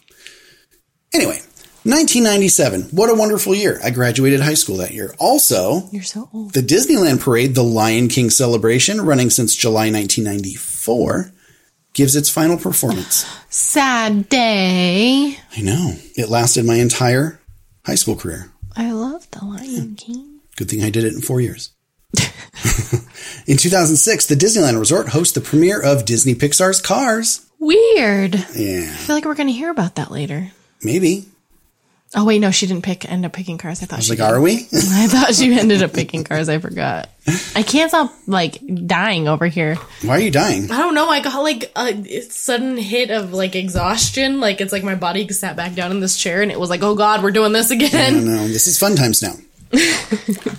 Anyway, 1.13 1.41
1997. 1.83 2.83
What 2.91 3.09
a 3.09 3.15
wonderful 3.15 3.55
year. 3.55 3.79
I 3.83 3.89
graduated 3.89 4.41
high 4.41 4.53
school 4.53 4.77
that 4.77 4.91
year. 4.93 5.15
Also, 5.17 5.89
You're 5.91 6.03
so 6.03 6.29
old. 6.33 6.53
the 6.53 6.61
Disneyland 6.61 7.21
Parade, 7.21 7.55
the 7.55 7.63
Lion 7.63 8.07
King 8.07 8.29
celebration, 8.29 9.01
running 9.01 9.29
since 9.29 9.55
July 9.55 9.89
1994, 9.91 11.31
gives 11.93 12.15
its 12.15 12.29
final 12.29 12.57
performance. 12.57 13.25
Sad 13.49 14.29
day. 14.29 15.37
I 15.57 15.61
know. 15.61 15.95
It 16.15 16.29
lasted 16.29 16.65
my 16.65 16.75
entire 16.75 17.39
high 17.85 17.95
school 17.95 18.15
career. 18.15 18.51
I 18.75 18.91
love 18.91 19.29
the 19.31 19.43
Lion 19.43 19.95
King. 19.95 20.41
Good 20.55 20.69
thing 20.69 20.83
I 20.83 20.89
did 20.89 21.03
it 21.03 21.13
in 21.13 21.21
four 21.21 21.41
years. 21.41 21.71
in 23.47 23.57
2006, 23.57 24.27
the 24.27 24.35
Disneyland 24.35 24.79
Resort 24.79 25.09
hosts 25.09 25.33
the 25.33 25.41
premiere 25.41 25.81
of 25.81 26.05
Disney 26.05 26.35
Pixar's 26.35 26.81
Cars. 26.81 27.47
Weird. 27.61 28.33
Yeah. 28.55 28.89
I 28.91 28.97
feel 28.97 29.15
like 29.15 29.23
we're 29.25 29.35
going 29.35 29.47
to 29.47 29.53
hear 29.53 29.69
about 29.69 29.95
that 29.95 30.11
later. 30.11 30.51
maybe. 30.83 31.25
Oh 32.13 32.25
wait, 32.25 32.39
no, 32.39 32.51
she 32.51 32.67
didn't 32.67 32.83
pick 32.83 33.09
end 33.09 33.23
up 33.25 33.31
picking 33.31 33.57
cars. 33.57 33.81
I 33.81 33.85
thought 33.85 33.95
I 33.95 33.99
was 33.99 34.05
she 34.07 34.11
like, 34.11 34.17
did. 34.19 34.25
are 34.25 34.41
we? 34.41 34.53
I 34.73 35.07
thought 35.07 35.33
she 35.33 35.53
ended 35.57 35.81
up 35.81 35.93
picking 35.93 36.23
cars. 36.25 36.49
I 36.49 36.59
forgot. 36.59 37.07
I 37.55 37.63
can't 37.63 37.89
stop 37.89 38.11
like 38.27 38.59
dying 38.85 39.29
over 39.29 39.47
here. 39.47 39.75
Why 40.03 40.17
are 40.17 40.19
you 40.19 40.29
dying? 40.31 40.69
I 40.69 40.77
don't 40.79 40.93
know. 40.93 41.07
I 41.07 41.21
got 41.21 41.41
like 41.41 41.71
a 41.77 42.21
sudden 42.23 42.75
hit 42.75 43.11
of 43.11 43.31
like 43.31 43.55
exhaustion. 43.55 44.41
Like 44.41 44.59
it's 44.59 44.73
like 44.73 44.83
my 44.83 44.95
body 44.95 45.25
sat 45.29 45.55
back 45.55 45.73
down 45.73 45.91
in 45.91 46.01
this 46.01 46.17
chair 46.17 46.41
and 46.41 46.51
it 46.51 46.59
was 46.59 46.69
like, 46.69 46.83
oh 46.83 46.95
god, 46.95 47.23
we're 47.23 47.31
doing 47.31 47.53
this 47.53 47.71
again. 47.71 48.13
don't 48.15 48.25
know. 48.25 48.45
This 48.47 48.67
is 48.67 48.77
fun 48.77 48.95
times 48.97 49.21
now. 49.23 49.35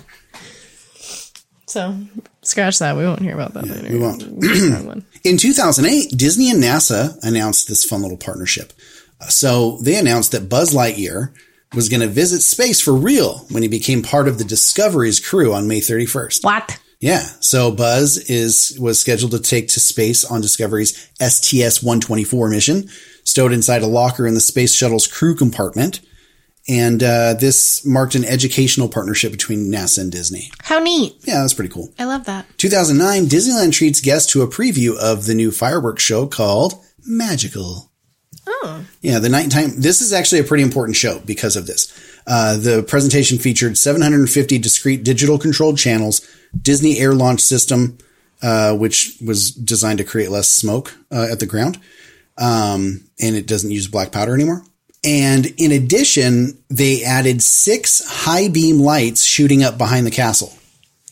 So 1.65 1.97
scratch 2.43 2.77
that. 2.79 2.95
We 2.95 3.03
won't 3.03 3.21
hear 3.21 3.33
about 3.33 3.55
that 3.55 3.65
later. 3.65 3.91
We 3.91 3.97
won't. 3.97 5.03
In 5.23 5.37
2008, 5.37 6.17
Disney 6.17 6.51
and 6.51 6.61
NASA 6.61 7.17
announced 7.23 7.67
this 7.67 7.85
fun 7.85 8.01
little 8.01 8.17
partnership. 8.17 8.73
Uh, 9.21 9.27
So 9.27 9.77
they 9.81 9.95
announced 9.97 10.33
that 10.33 10.49
Buzz 10.49 10.73
Lightyear 10.73 11.33
was 11.73 11.87
going 11.89 12.01
to 12.01 12.07
visit 12.07 12.41
space 12.41 12.81
for 12.81 12.93
real 12.93 13.39
when 13.49 13.63
he 13.63 13.69
became 13.69 14.03
part 14.03 14.27
of 14.27 14.37
the 14.37 14.43
Discovery's 14.43 15.19
crew 15.19 15.53
on 15.53 15.67
May 15.67 15.79
31st. 15.79 16.43
What? 16.43 16.77
Yeah. 16.99 17.23
So 17.39 17.71
Buzz 17.71 18.17
is 18.29 18.77
was 18.79 18.99
scheduled 18.99 19.31
to 19.31 19.39
take 19.39 19.69
to 19.69 19.79
space 19.79 20.23
on 20.23 20.41
Discovery's 20.41 21.09
STS-124 21.19 22.49
mission, 22.49 22.89
stowed 23.23 23.53
inside 23.53 23.81
a 23.81 23.87
locker 23.87 24.27
in 24.27 24.33
the 24.33 24.39
space 24.41 24.75
shuttle's 24.75 25.07
crew 25.07 25.35
compartment. 25.35 26.01
And 26.67 27.03
uh, 27.03 27.33
this 27.33 27.85
marked 27.85 28.15
an 28.15 28.23
educational 28.23 28.87
partnership 28.87 29.31
between 29.31 29.69
NASA 29.69 29.99
and 29.99 30.11
Disney. 30.11 30.49
How 30.61 30.79
neat. 30.79 31.15
Yeah, 31.23 31.41
that's 31.41 31.53
pretty 31.53 31.73
cool. 31.73 31.93
I 31.99 32.05
love 32.05 32.25
that. 32.25 32.45
2009, 32.57 33.25
Disneyland 33.25 33.73
treats 33.73 33.99
guests 33.99 34.31
to 34.31 34.43
a 34.43 34.47
preview 34.47 34.95
of 34.97 35.25
the 35.25 35.33
new 35.35 35.51
fireworks 35.51 36.03
show 36.03 36.25
called 36.25 36.75
magical. 37.05 37.91
Oh. 38.47 38.85
Yeah, 39.01 39.19
the 39.19 39.29
nighttime. 39.29 39.81
This 39.81 39.99
is 39.99 40.13
actually 40.13 40.39
a 40.39 40.45
pretty 40.45 40.63
important 40.63 40.95
show 40.95 41.19
because 41.19 41.57
of 41.57 41.67
this. 41.67 41.91
Uh, 42.25 42.55
the 42.55 42.83
presentation 42.83 43.37
featured 43.37 43.77
750 43.77 44.57
discrete 44.57 45.03
digital 45.03 45.37
controlled 45.37 45.77
channels, 45.77 46.25
Disney 46.59 46.97
Air 46.97 47.13
Launch 47.13 47.41
System, 47.41 47.97
uh, 48.41 48.75
which 48.75 49.17
was 49.25 49.51
designed 49.51 49.97
to 49.97 50.05
create 50.05 50.31
less 50.31 50.49
smoke 50.49 50.95
uh, 51.11 51.27
at 51.29 51.39
the 51.39 51.45
ground. 51.45 51.79
Um, 52.37 53.03
and 53.19 53.35
it 53.35 53.47
doesn't 53.47 53.71
use 53.71 53.87
black 53.87 54.11
powder 54.11 54.33
anymore. 54.33 54.63
And 55.03 55.47
in 55.57 55.71
addition, 55.71 56.57
they 56.69 57.03
added 57.03 57.41
six 57.41 58.05
high 58.05 58.47
beam 58.47 58.79
lights 58.79 59.23
shooting 59.23 59.63
up 59.63 59.77
behind 59.77 60.07
the 60.07 60.11
castle. 60.11 60.53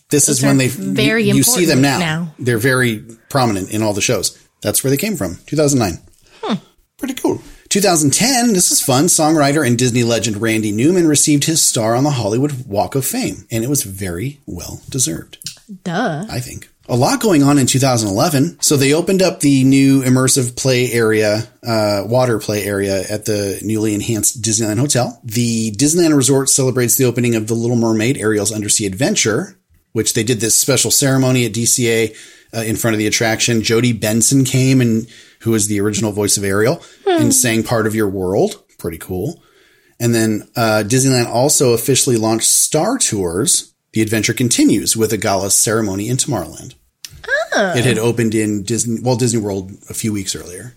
This 0.09 0.27
is 0.27 0.43
when 0.43 0.57
they 0.57 0.67
very 0.67 1.23
you, 1.23 1.35
you 1.35 1.43
see 1.43 1.65
them 1.65 1.81
now. 1.81 1.99
now. 1.99 2.35
They're 2.37 2.57
very 2.57 3.03
prominent 3.29 3.71
in 3.71 3.81
all 3.81 3.93
the 3.93 4.01
shows. 4.01 4.37
That's 4.61 4.83
where 4.83 4.91
they 4.91 4.97
came 4.97 5.15
from. 5.15 5.37
2009. 5.45 6.03
Hmm. 6.41 6.55
Pretty 6.97 7.13
cool. 7.15 7.41
2010, 7.69 8.51
this 8.51 8.69
is 8.71 8.81
fun. 8.81 9.05
Songwriter 9.05 9.65
and 9.65 9.77
Disney 9.77 10.03
legend 10.03 10.41
Randy 10.41 10.73
Newman 10.73 11.07
received 11.07 11.45
his 11.45 11.61
star 11.61 11.95
on 11.95 12.03
the 12.03 12.11
Hollywood 12.11 12.67
Walk 12.67 12.95
of 12.95 13.05
Fame, 13.05 13.47
and 13.49 13.63
it 13.63 13.69
was 13.69 13.83
very 13.83 14.41
well 14.45 14.81
deserved. 14.89 15.37
Duh. 15.85 16.25
I 16.29 16.41
think. 16.41 16.69
A 16.89 16.95
lot 16.95 17.21
going 17.21 17.43
on 17.43 17.57
in 17.57 17.67
2011. 17.67 18.59
So 18.61 18.75
they 18.75 18.93
opened 18.93 19.21
up 19.21 19.39
the 19.39 19.63
new 19.63 20.01
immersive 20.01 20.57
play 20.57 20.91
area, 20.91 21.47
uh, 21.63 22.03
water 22.05 22.39
play 22.39 22.63
area 22.63 23.03
at 23.09 23.25
the 23.25 23.59
newly 23.63 23.93
enhanced 23.93 24.41
Disneyland 24.41 24.79
Hotel. 24.79 25.19
The 25.23 25.71
Disneyland 25.71 26.15
Resort 26.15 26.49
celebrates 26.49 26.97
the 26.97 27.05
opening 27.05 27.35
of 27.35 27.47
the 27.47 27.53
Little 27.53 27.75
Mermaid 27.77 28.17
Ariel's 28.17 28.51
Undersea 28.51 28.87
Adventure, 28.87 29.57
which 29.93 30.13
they 30.13 30.23
did 30.23 30.39
this 30.39 30.57
special 30.57 30.91
ceremony 30.91 31.45
at 31.45 31.53
DCA 31.53 32.15
uh, 32.53 32.61
in 32.61 32.75
front 32.75 32.95
of 32.95 32.99
the 32.99 33.07
attraction. 33.07 33.61
Jodi 33.61 33.93
Benson 33.93 34.43
came 34.43 34.81
and 34.81 35.07
who 35.41 35.51
was 35.51 35.67
the 35.67 35.79
original 35.79 36.11
voice 36.11 36.35
of 36.35 36.43
Ariel 36.43 36.83
and 37.07 37.33
sang 37.33 37.63
part 37.63 37.87
of 37.87 37.95
your 37.95 38.09
world. 38.09 38.63
Pretty 38.77 38.97
cool. 38.97 39.41
And 39.99 40.15
then 40.15 40.49
uh, 40.55 40.83
Disneyland 40.85 41.27
also 41.27 41.73
officially 41.73 42.17
launched 42.17 42.47
Star 42.47 42.97
Tours. 42.97 43.70
The 43.93 44.01
adventure 44.01 44.33
continues 44.33 44.95
with 44.95 45.11
a 45.11 45.17
gala 45.17 45.51
ceremony 45.51 46.07
in 46.07 46.17
Tomorrowland. 46.17 46.75
Ah. 47.53 47.75
It 47.75 47.85
had 47.85 47.97
opened 47.97 48.33
in 48.33 48.63
Disney, 48.63 49.01
Walt 49.01 49.19
Disney 49.19 49.41
World 49.41 49.71
a 49.89 49.93
few 49.93 50.13
weeks 50.13 50.35
earlier. 50.35 50.73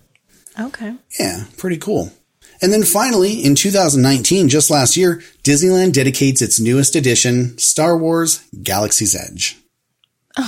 Okay. 0.59 0.95
Yeah, 1.19 1.45
pretty 1.57 1.79
cool. 1.79 2.13
And 2.61 2.73
then 2.73 2.83
finally, 2.83 3.45
in 3.45 3.55
2019, 3.55 4.49
just 4.49 4.71
last 4.71 4.97
year, 4.97 5.23
Disneyland 5.43 5.93
dedicates 5.93 6.41
its 6.41 6.61
newest 6.61 6.97
edition, 6.97 7.59
Star 7.59 7.97
Wars 7.97 8.45
Galaxy's 8.63 9.15
Edge. 9.15 9.59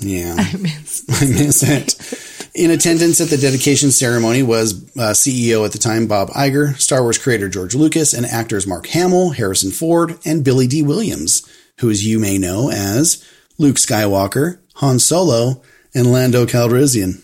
yeah. 0.00 0.34
I 0.38 0.56
miss, 0.56 1.04
I 1.22 1.26
miss 1.26 1.62
it. 1.62 2.26
In 2.54 2.70
attendance 2.72 3.20
at 3.20 3.28
the 3.28 3.36
dedication 3.36 3.90
ceremony 3.92 4.42
was 4.42 4.74
uh, 4.96 5.12
CEO 5.12 5.64
at 5.64 5.72
the 5.72 5.78
time, 5.78 6.06
Bob 6.06 6.30
Iger, 6.30 6.76
Star 6.80 7.02
Wars 7.02 7.16
creator 7.18 7.48
George 7.48 7.74
Lucas, 7.74 8.12
and 8.12 8.26
actors 8.26 8.66
Mark 8.66 8.86
Hamill, 8.88 9.30
Harrison 9.30 9.70
Ford, 9.70 10.18
and 10.24 10.44
Billy 10.44 10.66
Dee 10.66 10.82
Williams, 10.82 11.48
who, 11.78 11.90
as 11.90 12.04
you 12.04 12.18
may 12.18 12.38
know, 12.38 12.70
as 12.70 13.24
Luke 13.58 13.76
Skywalker, 13.76 14.58
Han 14.76 14.98
Solo, 14.98 15.62
and 15.94 16.10
Lando 16.10 16.44
Calrissian, 16.44 17.22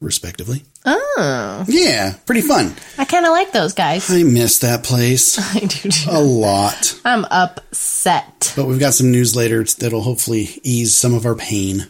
respectively. 0.00 0.64
Oh. 0.84 1.64
Yeah, 1.68 2.14
pretty 2.26 2.40
fun. 2.42 2.74
I 2.98 3.04
kind 3.04 3.24
of 3.24 3.30
like 3.32 3.52
those 3.52 3.72
guys. 3.72 4.10
I 4.10 4.22
miss 4.22 4.58
that 4.58 4.82
place 4.82 5.38
I 5.54 5.60
do 5.60 5.88
too. 5.90 6.10
a 6.10 6.20
lot. 6.20 7.00
I'm 7.04 7.24
upset. 7.26 8.52
But 8.56 8.66
we've 8.66 8.80
got 8.80 8.94
some 8.94 9.10
news 9.10 9.34
later 9.34 9.64
that'll 9.64 10.02
hopefully 10.02 10.48
ease 10.62 10.94
some 10.94 11.14
of 11.14 11.24
our 11.24 11.36
pain 11.36 11.86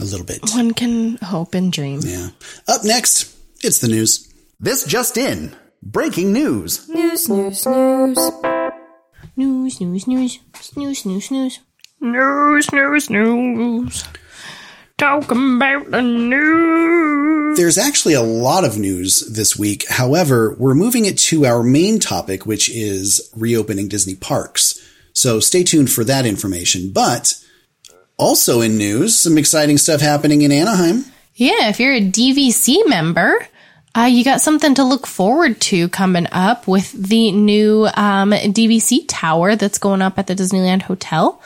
a 0.00 0.04
little 0.04 0.26
bit. 0.26 0.40
One 0.52 0.72
can 0.72 1.16
hope 1.16 1.54
and 1.54 1.72
dream. 1.72 2.00
Yeah. 2.02 2.28
Up 2.68 2.84
next, 2.84 3.34
it's 3.64 3.78
the 3.78 3.88
news. 3.88 4.32
This 4.60 4.84
just 4.84 5.16
in. 5.16 5.54
Breaking 5.82 6.32
news. 6.32 6.88
News, 6.88 7.28
news, 7.28 7.66
news. 7.66 8.18
News, 9.36 9.80
news, 9.80 10.06
news, 10.06 10.40
news, 10.76 11.06
news, 11.06 11.30
news. 11.30 11.60
News, 12.00 12.72
news, 12.72 13.10
news. 13.10 14.04
Talking 14.98 15.56
about 15.56 15.90
the 15.90 16.02
news. 16.02 17.58
There's 17.58 17.78
actually 17.78 18.14
a 18.14 18.22
lot 18.22 18.64
of 18.64 18.78
news 18.78 19.20
this 19.32 19.58
week. 19.58 19.88
However, 19.88 20.56
we're 20.58 20.74
moving 20.74 21.04
it 21.04 21.18
to 21.18 21.44
our 21.46 21.62
main 21.62 21.98
topic, 22.00 22.46
which 22.46 22.70
is 22.70 23.30
reopening 23.36 23.88
Disney 23.88 24.14
parks. 24.14 24.80
So 25.12 25.40
stay 25.40 25.62
tuned 25.64 25.90
for 25.90 26.04
that 26.04 26.26
information. 26.26 26.92
But 26.92 27.34
also 28.16 28.60
in 28.60 28.78
news, 28.78 29.18
some 29.18 29.38
exciting 29.38 29.78
stuff 29.78 30.00
happening 30.00 30.42
in 30.42 30.52
Anaheim. 30.52 31.04
Yeah, 31.34 31.68
if 31.68 31.80
you're 31.80 31.94
a 31.94 32.00
DVC 32.00 32.88
member, 32.88 33.46
uh, 33.96 34.04
you 34.04 34.24
got 34.24 34.40
something 34.40 34.74
to 34.74 34.84
look 34.84 35.06
forward 35.06 35.60
to 35.60 35.88
coming 35.88 36.26
up 36.32 36.66
with 36.66 36.92
the 36.92 37.32
new 37.32 37.86
um, 37.94 38.30
DVC 38.30 39.04
tower 39.08 39.56
that's 39.56 39.78
going 39.78 40.02
up 40.02 40.18
at 40.18 40.26
the 40.26 40.34
Disneyland 40.34 40.82
Hotel. 40.82 41.40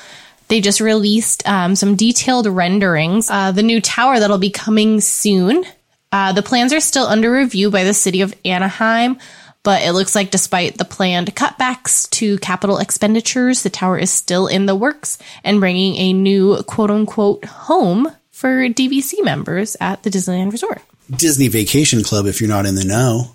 They 0.49 0.61
just 0.61 0.81
released 0.81 1.47
um, 1.49 1.77
some 1.77 1.95
detailed 1.95 2.47
renderings. 2.47 3.31
Uh, 3.31 3.53
the 3.53 3.63
new 3.63 3.81
tower 3.81 4.19
that'll 4.19 4.39
be 4.39 4.51
coming 4.51 5.01
soon. 5.01 5.65
Uh, 6.11 6.33
the 6.33 6.43
plans 6.43 6.73
are 6.73 6.81
still 6.81 7.07
under 7.07 7.33
review 7.33 7.71
by 7.71 7.85
the 7.85 7.95
city 7.95 8.21
of 8.21 8.35
Anaheim, 8.45 9.17
but 9.63 9.83
it 9.83 9.93
looks 9.93 10.15
like 10.15 10.31
despite 10.31 10.79
the 10.79 10.85
planned 10.85 11.35
cutbacks 11.35 12.09
to 12.11 12.39
capital 12.39 12.79
expenditures, 12.79 13.63
the 13.63 13.71
tower 13.71 13.99
is 13.99 14.11
still 14.11 14.47
in 14.47 14.67
the 14.67 14.75
works 14.75 15.19
and 15.45 15.61
bringing 15.61 15.97
a 15.97 16.13
new 16.13 16.63
quote 16.63 16.91
unquote 16.91 17.45
home 17.45 18.09
for 18.31 18.69
DVC 18.69 19.23
members 19.23 19.77
at 19.81 20.03
the 20.03 20.11
Disneyland 20.11 20.53
Resort. 20.53 20.81
Disney 21.11 21.49
Vacation 21.49 22.03
Club, 22.03 22.27
if 22.27 22.41
you're 22.41 22.49
not 22.49 22.67
in 22.67 22.75
the 22.75 22.85
know. 22.85 23.35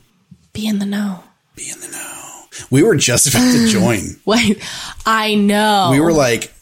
Be 0.53 0.67
in 0.67 0.79
the 0.79 0.85
know. 0.85 1.23
Be 1.55 1.69
in 1.69 1.79
the 1.79 1.89
know. 1.89 2.45
We 2.71 2.83
were 2.83 2.95
just 2.95 3.27
about 3.27 3.51
to 3.51 3.67
join. 3.67 4.01
Wait, 4.25 4.63
I 5.05 5.35
know. 5.35 5.89
We 5.91 5.99
were 5.99 6.13
like, 6.13 6.53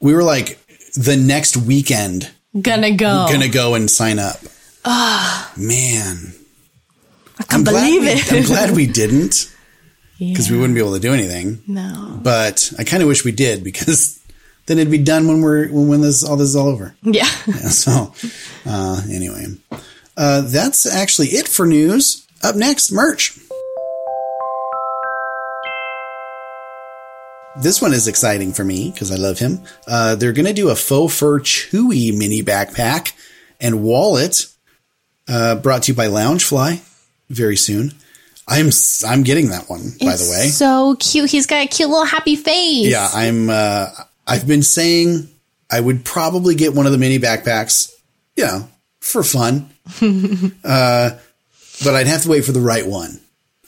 we 0.00 0.14
were 0.14 0.22
like 0.22 0.58
the 0.94 1.16
next 1.16 1.56
weekend 1.56 2.30
gonna 2.60 2.94
go. 2.94 3.26
gonna 3.30 3.48
go 3.48 3.74
and 3.74 3.90
sign 3.90 4.18
up. 4.18 4.36
Oh, 4.84 5.52
man, 5.56 6.34
I 7.42 7.54
can't 7.54 7.64
believe 7.64 8.02
we, 8.02 8.08
it. 8.08 8.32
I'm 8.32 8.44
glad 8.44 8.76
we 8.76 8.86
didn't 8.86 9.52
because 10.18 10.50
we 10.50 10.56
wouldn't 10.56 10.74
be 10.74 10.80
able 10.80 10.94
to 10.94 11.00
do 11.00 11.12
anything. 11.12 11.62
no. 11.66 12.18
But 12.22 12.72
I 12.78 12.84
kind 12.84 13.02
of 13.02 13.08
wish 13.08 13.24
we 13.24 13.32
did 13.32 13.64
because 13.64 14.20
then 14.66 14.78
it'd 14.78 14.90
be 14.90 14.98
done 14.98 15.26
when 15.26 15.40
we're 15.40 15.68
when, 15.68 15.88
when 15.88 16.00
this 16.00 16.22
all 16.24 16.36
this 16.36 16.48
is 16.48 16.56
all 16.56 16.68
over. 16.68 16.94
Yeah. 17.02 17.28
Yeah, 17.46 17.68
so 17.68 18.14
uh, 18.66 19.02
anyway, 19.10 19.46
uh, 20.16 20.42
that's 20.42 20.86
actually 20.86 21.28
it 21.28 21.48
for 21.48 21.66
news. 21.66 22.26
Up 22.42 22.54
next, 22.56 22.92
merch. 22.92 23.38
This 27.60 27.82
one 27.82 27.92
is 27.92 28.08
exciting 28.08 28.52
for 28.52 28.64
me 28.64 28.90
because 28.90 29.10
I 29.10 29.16
love 29.16 29.38
him. 29.38 29.60
Uh, 29.86 30.14
they're 30.14 30.32
going 30.32 30.46
to 30.46 30.54
do 30.54 30.70
a 30.70 30.76
faux 30.76 31.18
fur 31.18 31.38
Chewy 31.40 32.16
mini 32.16 32.42
backpack 32.42 33.12
and 33.60 33.82
wallet 33.82 34.46
uh, 35.28 35.56
brought 35.56 35.82
to 35.84 35.92
you 35.92 35.96
by 35.96 36.06
Loungefly 36.06 36.80
very 37.34 37.56
soon. 37.56 37.92
I'm 38.48 38.70
I'm 39.06 39.22
getting 39.22 39.48
that 39.50 39.68
one 39.68 39.80
by 40.00 40.16
the 40.16 40.28
way. 40.30 40.48
So 40.48 40.96
cute. 40.98 41.30
He's 41.30 41.46
got 41.46 41.64
a 41.64 41.68
cute 41.68 41.88
little 41.88 42.04
happy 42.04 42.36
face. 42.36 42.88
Yeah, 42.90 43.08
I'm. 43.12 43.48
Uh, 43.50 43.86
I've 44.26 44.46
been 44.46 44.62
saying 44.62 45.28
I 45.70 45.80
would 45.80 46.04
probably 46.04 46.54
get 46.54 46.74
one 46.74 46.86
of 46.86 46.92
the 46.92 46.98
mini 46.98 47.18
backpacks. 47.18 47.90
You 48.36 48.46
know, 48.46 48.68
for 49.00 49.22
fun. 49.22 49.70
uh, 50.64 51.10
but 51.84 51.94
I'd 51.94 52.06
have 52.06 52.22
to 52.22 52.28
wait 52.30 52.44
for 52.44 52.52
the 52.52 52.60
right 52.60 52.86
one. 52.86 53.20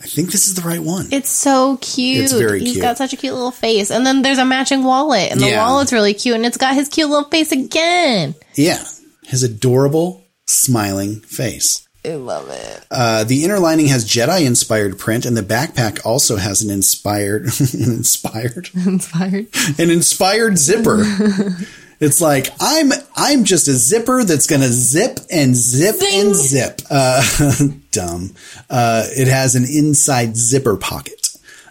I 0.03 0.07
think 0.07 0.33
this 0.33 0.49
is 0.49 0.55
the 0.55 0.63
right 0.69 0.81
one. 0.83 1.09
It's 1.13 1.31
so 1.31 1.79
cute. 1.81 2.25
It's 2.25 2.33
very 2.33 2.61
He's 2.61 2.73
cute. 2.73 2.83
got 2.83 2.99
such 2.99 3.13
a 3.13 3.17
cute 3.17 3.33
little 3.33 3.51
face. 3.51 3.91
And 3.91 4.05
then 4.05 4.23
there's 4.23 4.39
a 4.39 4.45
matching 4.45 4.83
wallet, 4.85 5.31
and 5.33 5.41
the 5.41 5.47
Yeah. 5.51 5.65
wallet's 5.67 5.93
really 5.93 6.13
cute, 6.15 6.35
and 6.37 6.45
it's 6.45 6.57
got 6.59 6.75
his 6.75 6.89
cute 6.89 7.09
little 7.09 7.29
face 7.31 7.53
again. 7.53 8.35
yeah, 8.55 8.85
his 9.23 9.43
adorable 9.43 10.23
smiling 10.47 11.21
face. 11.21 11.84
I 12.07 12.15
love 12.17 12.49
it. 12.51 12.87
Uh, 12.91 13.25
the 13.25 13.45
inner 13.45 13.59
lining 13.59 13.87
has 13.87 14.05
Jedi 14.09 14.45
inspired 14.47 14.99
print, 14.99 15.25
and 15.25 15.37
the 15.37 15.43
backpack 15.43 16.05
also 16.05 16.37
has 16.37 16.63
an 16.63 16.71
inspired, 16.71 17.45
an 17.73 17.83
inspired, 17.93 18.69
Inspired. 18.75 19.47
an 19.79 19.91
inspired 19.91 20.59
zipper. 20.59 21.05
It's 22.01 22.21
like 22.21 22.49
I'm 22.61 22.91
I'm 23.17 23.45
just 23.45 23.69
a 23.69 23.73
zipper 23.73 24.25
that's 24.25 24.49
gonna 24.49 24.67
zip 24.69 25.21
and 25.31 25.55
zip 25.55 25.95
and 26.03 26.35
zip. 26.35 26.83
Uh, 26.91 27.23
dumb. 27.93 28.35
Uh, 28.69 29.05
it 29.11 29.29
has 29.29 29.55
an 29.55 29.65
inside 29.65 30.37
zipper 30.37 30.77
pocket. 30.77 31.29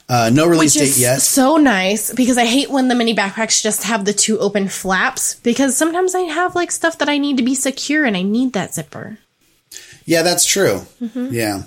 Uh, 0.08 0.32
no 0.34 0.48
release 0.48 0.76
Which 0.76 0.96
date 0.96 0.98
yet. 0.98 1.22
so 1.22 1.58
nice 1.58 2.14
because 2.14 2.38
I 2.38 2.46
hate 2.46 2.70
when 2.72 2.88
the 2.88 2.96
mini 2.96 3.14
backpacks 3.14 3.62
just 3.62 3.84
have 3.84 4.06
the 4.06 4.14
two 4.14 4.40
open 4.40 4.70
flaps 4.70 5.36
because 5.36 5.76
sometimes 5.76 6.16
I 6.16 6.22
have 6.22 6.56
like 6.56 6.72
stuff 6.72 6.98
that 7.00 7.10
I 7.10 7.18
need 7.18 7.36
to 7.38 7.44
be 7.44 7.54
secure 7.54 8.06
and 8.06 8.16
I 8.16 8.22
need 8.22 8.54
that 8.54 8.74
zipper. 8.74 9.18
Yeah, 10.06 10.24
that's 10.24 10.46
true. 10.46 10.82
Mm-hmm. 11.02 11.30
Yeah. 11.34 11.64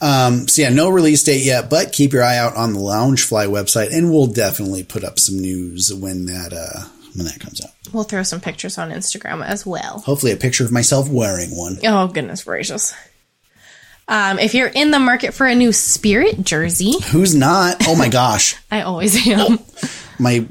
Um, 0.00 0.46
so 0.48 0.62
yeah, 0.62 0.68
no 0.70 0.90
release 0.90 1.22
date 1.22 1.44
yet, 1.44 1.70
but 1.70 1.92
keep 1.92 2.12
your 2.12 2.22
eye 2.22 2.36
out 2.38 2.56
on 2.56 2.72
the 2.72 2.80
Loungefly 2.80 3.48
website, 3.48 3.92
and 3.96 4.10
we'll 4.10 4.26
definitely 4.26 4.84
put 4.84 5.04
up 5.04 5.18
some 5.18 5.38
news 5.38 5.92
when 5.92 6.26
that 6.26 6.52
uh, 6.52 6.86
when 7.14 7.26
that 7.26 7.40
comes 7.40 7.60
out. 7.60 7.70
We'll 7.92 8.04
throw 8.04 8.22
some 8.22 8.40
pictures 8.40 8.78
on 8.78 8.90
Instagram 8.90 9.44
as 9.44 9.64
well. 9.64 10.00
Hopefully, 10.00 10.32
a 10.32 10.36
picture 10.36 10.64
of 10.64 10.72
myself 10.72 11.08
wearing 11.08 11.50
one. 11.56 11.78
Oh, 11.84 12.06
goodness 12.08 12.44
gracious. 12.44 12.94
Um, 14.06 14.38
if 14.38 14.54
you're 14.54 14.68
in 14.68 14.90
the 14.90 14.98
market 14.98 15.34
for 15.34 15.46
a 15.46 15.54
new 15.54 15.72
Spirit 15.72 16.42
jersey, 16.42 16.94
Who's 17.10 17.34
not? 17.34 17.86
Oh 17.86 17.94
my 17.96 18.08
gosh. 18.08 18.56
I 18.70 18.82
always 18.82 19.26
am. 19.26 19.58
My 20.18 20.46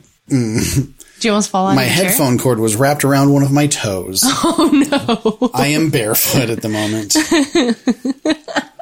Do 1.19 1.27
you 1.27 1.32
almost 1.32 1.49
fall 1.49 1.67
out 1.67 1.75
my 1.75 1.86
your 1.86 1.93
chair? 1.95 2.06
headphone 2.06 2.38
cord 2.38 2.60
was 2.60 2.75
wrapped 2.75 3.03
around 3.03 3.34
one 3.34 3.43
of 3.43 3.51
my 3.51 3.67
toes. 3.67 4.23
Oh 4.43 4.69
no. 5.41 5.49
I 5.53 5.67
am 5.67 5.89
barefoot 5.89 6.49
at 6.49 6.62
the 6.62 6.69
moment. 6.69 7.13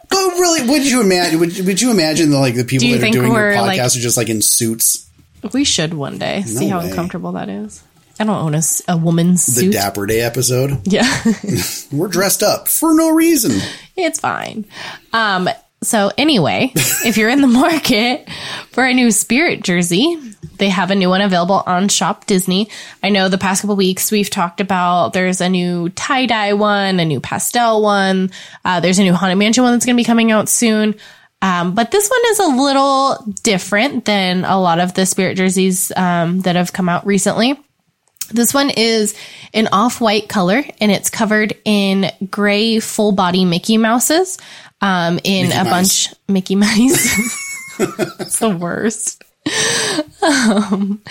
but 0.09 0.39
really, 0.39 0.67
would 0.69 0.85
you 0.89 1.01
imagine 1.01 1.39
would, 1.39 1.57
would 1.65 1.81
you 1.81 1.91
imagine 1.91 2.29
the, 2.31 2.37
like 2.39 2.55
the 2.55 2.63
people 2.65 2.87
Do 2.87 2.97
that 2.97 3.07
are 3.09 3.11
doing 3.11 3.31
your 3.31 3.51
podcast 3.53 3.57
like- 3.67 3.79
are 3.79 3.89
just 3.89 4.17
like 4.17 4.29
in 4.29 4.41
suits? 4.41 5.09
We 5.53 5.63
should 5.63 5.93
one 5.93 6.17
day 6.17 6.41
see 6.41 6.67
how 6.69 6.79
way. 6.79 6.89
uncomfortable 6.89 7.33
that 7.33 7.49
is. 7.49 7.83
I 8.19 8.23
don't 8.23 8.35
own 8.37 8.55
a, 8.55 8.61
a 8.87 8.97
woman's 8.97 9.45
The 9.45 9.61
suit. 9.61 9.73
Dapper 9.73 10.05
Day 10.07 10.21
episode. 10.21 10.87
yeah, 10.87 11.03
We're 11.91 12.07
dressed 12.07 12.41
up 12.43 12.67
for 12.67 12.93
no 12.95 13.11
reason. 13.11 13.59
it's 13.95 14.19
fine. 14.19 14.65
Um, 15.13 15.49
so 15.85 16.11
anyway, 16.17 16.71
if 16.75 17.17
you're 17.17 17.29
in 17.29 17.41
the 17.41 17.47
market 17.47 18.29
for 18.71 18.85
a 18.85 18.93
new 18.93 19.11
Spirit 19.11 19.63
jersey, 19.63 20.17
they 20.57 20.69
have 20.69 20.91
a 20.91 20.95
new 20.95 21.09
one 21.09 21.21
available 21.21 21.63
on 21.65 21.89
Shop 21.89 22.25
Disney. 22.25 22.69
I 23.03 23.09
know 23.09 23.29
the 23.29 23.37
past 23.37 23.61
couple 23.61 23.75
weeks 23.75 24.11
we've 24.11 24.29
talked 24.29 24.61
about 24.61 25.13
there's 25.13 25.41
a 25.41 25.49
new 25.49 25.89
tie 25.89 26.25
dye 26.25 26.53
one, 26.53 26.99
a 26.99 27.05
new 27.05 27.19
pastel 27.19 27.81
one. 27.81 28.31
Uh, 28.63 28.79
there's 28.79 28.99
a 28.99 29.03
new 29.03 29.13
Haunted 29.13 29.37
Mansion 29.37 29.63
one 29.63 29.73
that's 29.73 29.85
going 29.85 29.95
to 29.95 29.99
be 30.01 30.05
coming 30.05 30.31
out 30.31 30.49
soon. 30.49 30.95
Um, 31.41 31.75
but 31.75 31.91
this 31.91 32.09
one 32.09 32.21
is 32.27 32.39
a 32.39 32.63
little 32.63 33.33
different 33.43 34.05
than 34.05 34.45
a 34.45 34.59
lot 34.59 34.79
of 34.79 34.93
the 34.93 35.05
Spirit 35.05 35.37
jerseys 35.37 35.91
um, 35.95 36.41
that 36.41 36.55
have 36.55 36.73
come 36.73 36.89
out 36.89 37.05
recently. 37.05 37.59
This 38.31 38.53
one 38.53 38.71
is 38.71 39.13
an 39.53 39.67
off-white 39.71 40.27
color 40.27 40.63
and 40.81 40.91
it's 40.91 41.11
covered 41.11 41.53
in 41.63 42.09
gray 42.31 42.79
full 42.79 43.11
body 43.11 43.45
Mickey 43.45 43.77
Mouses. 43.77 44.39
Um, 44.85 45.19
in 45.23 45.47
Mickey 45.47 45.59
a 45.59 45.63
Mouse. 45.63 46.07
bunch 46.07 46.15
Mickey 46.27 46.55
Mouse. 46.55 47.79
it's 47.79 48.39
the 48.39 48.55
worst. 48.55 49.23
Um, 50.21 51.01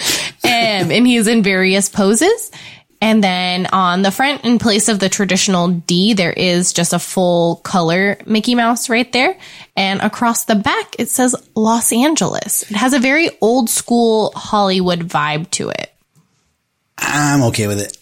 and, 0.45 0.93
and 0.93 1.07
he's 1.07 1.27
in 1.27 1.43
various 1.43 1.89
poses. 1.89 2.53
And 3.01 3.23
then 3.23 3.67
on 3.67 4.03
the 4.03 4.11
front, 4.11 4.45
in 4.45 4.59
place 4.59 4.89
of 4.89 4.99
the 4.99 5.09
traditional 5.09 5.69
D, 5.69 6.15
there 6.15 6.33
is 6.33 6.73
just 6.73 6.93
a 6.93 6.99
full 6.99 7.57
color 7.57 8.17
Mickey 8.27 8.55
Mouse 8.55 8.89
right 8.89 9.13
there. 9.13 9.37
And 9.77 10.01
across 10.01 10.45
the 10.45 10.55
back, 10.55 10.95
it 10.99 11.09
says 11.09 11.35
Los 11.55 11.93
Angeles. 11.93 12.63
It 12.63 12.77
has 12.77 12.93
a 12.95 12.99
very 13.01 13.31
old 13.41 13.69
school 13.69 14.33
Hollywood 14.37 15.01
vibe 15.01 15.51
to 15.51 15.71
it. 15.71 15.93
I'm 16.97 17.43
okay 17.43 17.67
with 17.67 17.81
it. 17.81 17.99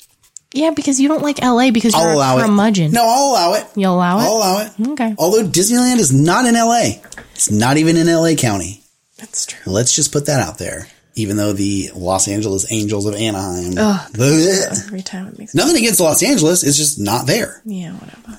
Yeah, 0.54 0.70
because 0.70 1.00
you 1.00 1.08
don't 1.08 1.22
like 1.22 1.42
LA 1.42 1.70
because 1.70 1.94
you're 1.94 2.02
I'll 2.02 2.16
allow 2.16 2.38
a 2.38 2.44
it. 2.44 2.92
No, 2.92 3.02
I'll 3.04 3.30
allow 3.30 3.54
it. 3.54 3.66
You'll 3.74 3.94
allow 3.94 4.18
it? 4.18 4.22
I'll 4.22 4.36
allow 4.36 4.60
it. 4.60 4.72
Okay. 4.90 5.14
Although 5.18 5.44
Disneyland 5.44 5.98
is 5.98 6.12
not 6.12 6.44
in 6.44 6.54
LA. 6.54 7.00
It's 7.34 7.50
not 7.50 7.78
even 7.78 7.96
in 7.96 8.06
LA 8.06 8.34
County. 8.34 8.82
That's 9.18 9.46
true. 9.46 9.72
Let's 9.72 9.94
just 9.94 10.12
put 10.12 10.26
that 10.26 10.40
out 10.46 10.58
there. 10.58 10.88
Even 11.14 11.36
though 11.36 11.52
the 11.52 11.90
Los 11.94 12.26
Angeles 12.28 12.70
Angels 12.72 13.06
of 13.06 13.14
Anaheim. 13.14 13.72
Bleh. 13.72 14.86
Every 14.86 15.02
time 15.02 15.28
it 15.28 15.38
makes 15.38 15.54
Nothing 15.54 15.76
against 15.76 16.00
Los 16.00 16.22
Angeles, 16.22 16.64
it's 16.64 16.76
just 16.76 16.98
not 16.98 17.26
there. 17.26 17.60
Yeah, 17.64 17.92
whatever. 17.92 18.38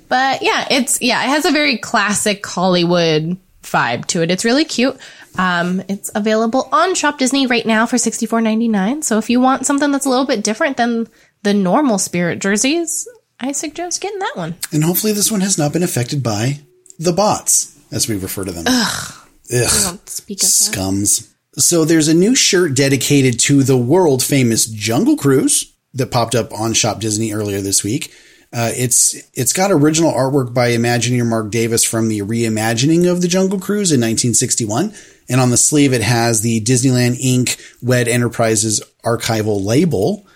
but 0.08 0.42
yeah, 0.42 0.66
it's 0.70 1.00
yeah, 1.00 1.22
it 1.24 1.28
has 1.28 1.44
a 1.44 1.50
very 1.50 1.78
classic 1.78 2.44
Hollywood 2.44 3.36
vibe 3.62 4.06
to 4.06 4.22
it. 4.22 4.30
It's 4.30 4.44
really 4.44 4.64
cute. 4.64 4.98
Um, 5.38 5.82
it's 5.88 6.10
available 6.14 6.68
on 6.72 6.94
Shop 6.94 7.18
Disney 7.18 7.46
right 7.46 7.64
now 7.64 7.86
for 7.86 7.98
sixty 7.98 8.26
four 8.26 8.40
ninety 8.40 8.68
nine. 8.68 9.02
So 9.02 9.18
if 9.18 9.30
you 9.30 9.40
want 9.40 9.66
something 9.66 9.92
that's 9.92 10.06
a 10.06 10.10
little 10.10 10.26
bit 10.26 10.44
different 10.44 10.76
than 10.76 11.08
the 11.42 11.54
normal 11.54 11.98
Spirit 11.98 12.40
jerseys, 12.40 13.08
I 13.38 13.52
suggest 13.52 14.00
getting 14.00 14.18
that 14.18 14.36
one. 14.36 14.56
And 14.72 14.84
hopefully 14.84 15.12
this 15.12 15.30
one 15.30 15.40
has 15.40 15.56
not 15.56 15.72
been 15.72 15.82
affected 15.82 16.22
by 16.22 16.60
the 16.98 17.12
bots, 17.12 17.78
as 17.90 18.08
we 18.08 18.16
refer 18.16 18.44
to 18.44 18.52
them. 18.52 18.64
Ugh. 18.66 19.14
Don't 19.50 20.08
speak 20.08 20.38
of 20.38 20.42
that. 20.42 20.46
Scums. 20.46 21.32
So 21.56 21.84
there's 21.84 22.08
a 22.08 22.14
new 22.14 22.34
shirt 22.34 22.74
dedicated 22.74 23.40
to 23.40 23.62
the 23.62 23.76
world 23.76 24.22
famous 24.22 24.66
Jungle 24.66 25.16
Cruise 25.16 25.74
that 25.94 26.12
popped 26.12 26.34
up 26.34 26.52
on 26.52 26.74
Shop 26.74 27.00
Disney 27.00 27.32
earlier 27.32 27.60
this 27.60 27.82
week. 27.82 28.12
Uh, 28.52 28.72
it's 28.74 29.14
it's 29.34 29.52
got 29.52 29.70
original 29.70 30.12
artwork 30.12 30.52
by 30.52 30.70
Imagineer 30.70 31.24
Marc 31.24 31.50
Davis 31.50 31.84
from 31.84 32.08
the 32.08 32.20
reimagining 32.20 33.10
of 33.10 33.22
the 33.22 33.28
Jungle 33.28 33.60
Cruise 33.60 33.92
in 33.92 34.00
1961, 34.00 34.92
and 35.28 35.40
on 35.40 35.50
the 35.50 35.56
sleeve 35.56 35.92
it 35.92 36.02
has 36.02 36.40
the 36.40 36.60
Disneyland 36.60 37.20
Inc. 37.22 37.60
Wed 37.80 38.08
Enterprises 38.08 38.82
archival 39.04 39.64
label, 39.64 40.26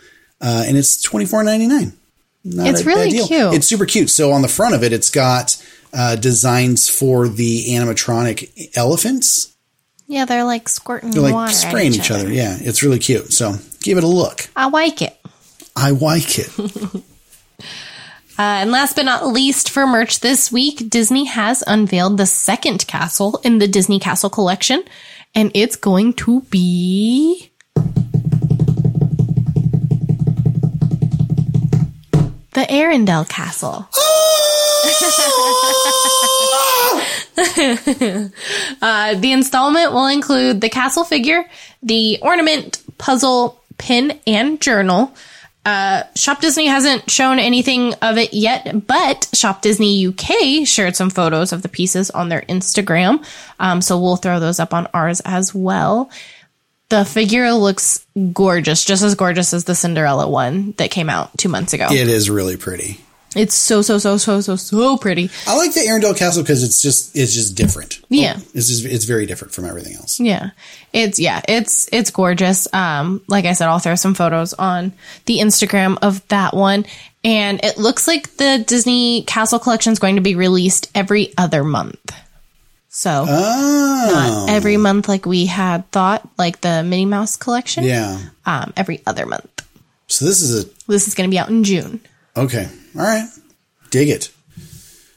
uh, 0.40 0.64
and 0.66 0.77
it's 0.77 1.03
twenty 1.03 1.27
four 1.27 1.42
ninety 1.42 1.66
nine. 1.66 1.92
Not 2.44 2.68
It's 2.68 2.83
a 2.83 2.85
really 2.85 3.11
cute. 3.11 3.55
It's 3.55 3.66
super 3.66 3.87
cute. 3.87 4.11
So 4.11 4.31
on 4.31 4.42
the 4.42 4.48
front 4.48 4.77
of 4.77 4.85
it, 4.85 4.92
it's 4.92 5.11
got 5.11 5.61
uh, 5.92 6.14
designs 6.14 6.88
for 6.88 7.27
the 7.27 7.64
animatronic 7.70 8.77
elephants. 8.77 9.57
Yeah, 10.07 10.24
they're 10.27 10.44
like 10.44 10.68
squirting 10.68 11.11
They're 11.11 11.33
like 11.33 11.55
spraying 11.55 11.94
each 11.94 12.11
other. 12.11 12.31
Yeah, 12.31 12.57
it's 12.61 12.83
really 12.83 12.98
cute. 12.98 13.33
So 13.33 13.55
give 13.81 13.98
it 13.98 14.05
a 14.05 14.09
look. 14.09 14.48
I 14.55 14.68
like 14.68 15.03
it. 15.03 15.18
I 15.74 15.90
like 15.90 16.38
it. 16.38 17.05
Uh, 18.37 18.62
and 18.62 18.73
last 18.73 18.97
but 18.97 19.05
not 19.05 19.29
least, 19.29 19.70
for 19.70 19.87
merch 19.87 20.20
this 20.20 20.51
week, 20.51 20.90
Disney 20.90 21.27
has 21.27 21.62
unveiled 21.66 22.16
the 22.16 22.27
second 22.27 22.87
castle 22.88 23.40
in 23.44 23.59
the 23.59 23.68
Disney 23.68 24.01
Castle 24.01 24.31
collection, 24.31 24.83
and 25.37 25.53
it's 25.55 25.77
going 25.77 26.14
to 26.14 26.40
be. 26.42 27.53
The 32.55 32.66
Arendelle 32.68 33.29
Castle. 33.29 33.88
uh, 38.83 39.14
the 39.14 39.33
installment 39.33 39.92
will 39.92 40.07
include 40.07 40.61
the 40.61 40.68
castle 40.68 41.05
figure, 41.05 41.44
the 41.83 42.18
ornament, 42.23 42.83
puzzle, 42.99 43.61
pin, 43.79 44.18
and 44.27 44.61
journal. 44.61 45.14
Uh, 45.64 46.03
Shop 46.14 46.40
Disney 46.40 46.66
hasn't 46.66 47.11
shown 47.11 47.38
anything 47.38 47.94
of 48.03 48.18
it 48.18 48.35
yet, 48.35 48.87
but 48.87 49.29
Shop 49.33 49.62
Disney 49.62 50.07
UK 50.07 50.66
shared 50.66 50.94
some 50.94 51.11
photos 51.11 51.53
of 51.53 51.62
the 51.62 51.68
pieces 51.68 52.11
on 52.11 52.29
their 52.29 52.42
Instagram. 52.42 53.24
Um, 53.59 53.81
so 53.81 53.98
we'll 53.98 54.16
throw 54.16 54.40
those 54.40 54.61
up 54.61 54.74
on 54.74 54.88
ours 54.92 55.20
as 55.24 55.55
well. 55.55 56.11
The 56.90 57.05
figure 57.05 57.50
looks 57.53 58.05
gorgeous, 58.33 58.85
just 58.85 59.03
as 59.03 59.14
gorgeous 59.14 59.55
as 59.55 59.64
the 59.64 59.74
Cinderella 59.74 60.29
one 60.29 60.72
that 60.77 60.90
came 60.90 61.09
out 61.09 61.37
two 61.38 61.48
months 61.48 61.72
ago. 61.72 61.88
it 61.90 62.09
is 62.09 62.29
really 62.29 62.57
pretty. 62.59 63.00
It's 63.35 63.55
so, 63.55 63.83
so, 63.83 63.99
so, 63.99 64.16
so, 64.16 64.40
so, 64.40 64.57
so 64.57 64.97
pretty. 64.97 65.31
I 65.47 65.57
like 65.57 65.75
the 65.75 65.81
Arendelle 65.81 66.16
Castle 66.16 66.42
because 66.42 66.62
it's 66.62 66.81
just 66.81 67.16
it's 67.16 67.35
just 67.35 67.57
different. 67.57 68.01
Yeah. 68.09 68.37
It's 68.55 68.68
just 68.68 68.85
it's 68.85 69.05
very 69.05 69.27
different 69.27 69.53
from 69.55 69.64
everything 69.64 69.94
else. 69.97 70.20
Yeah. 70.20 70.51
It's 70.92 71.18
yeah, 71.18 71.42
it's 71.49 71.88
it's 71.92 72.11
gorgeous. 72.11 72.73
Um 72.73 73.23
like 73.29 73.44
I 73.44 73.53
said 73.55 73.68
I'll 73.68 73.79
throw 73.81 73.94
some 73.97 74.14
photos 74.14 74.53
on 74.55 74.92
the 75.27 75.38
Instagram 75.38 75.99
of 76.03 76.27
that 76.29 76.55
one 76.55 76.87
and 77.25 77.64
it 77.64 77.79
looks 77.79 78.07
like 78.07 78.37
the 78.37 78.62
Disney 78.66 79.23
Castle 79.23 79.59
collection 79.59 79.92
is 79.92 79.99
going 79.99 80.16
to 80.16 80.23
be 80.23 80.35
released 80.37 80.90
every 80.94 81.33
other 81.37 81.64
month. 81.64 82.12
So 82.88 83.25
Oh, 83.29 84.44
not 84.47 84.51
every 84.55 84.77
month 84.77 85.09
like 85.09 85.27
we 85.27 85.47
had 85.47 85.90
thought 85.90 86.29
like 86.38 86.61
the 86.61 86.85
Minnie 86.85 87.07
Mouse 87.07 87.37
collection. 87.37 87.83
yeah. 87.85 88.20
Um 88.47 88.73
every 88.77 89.03
other 89.07 89.27
month. 89.27 89.51
So 90.07 90.25
this 90.27 90.42
is 90.42 90.64
a 90.64 90.68
This 90.87 91.09
is 91.09 91.14
going 91.14 91.29
to 91.29 91.33
be 91.35 91.38
out 91.38 91.49
in 91.49 91.64
June. 91.64 92.01
okay. 92.37 92.68
All 92.96 93.02
right, 93.02 93.28
dig 93.90 94.09
it. 94.09 94.30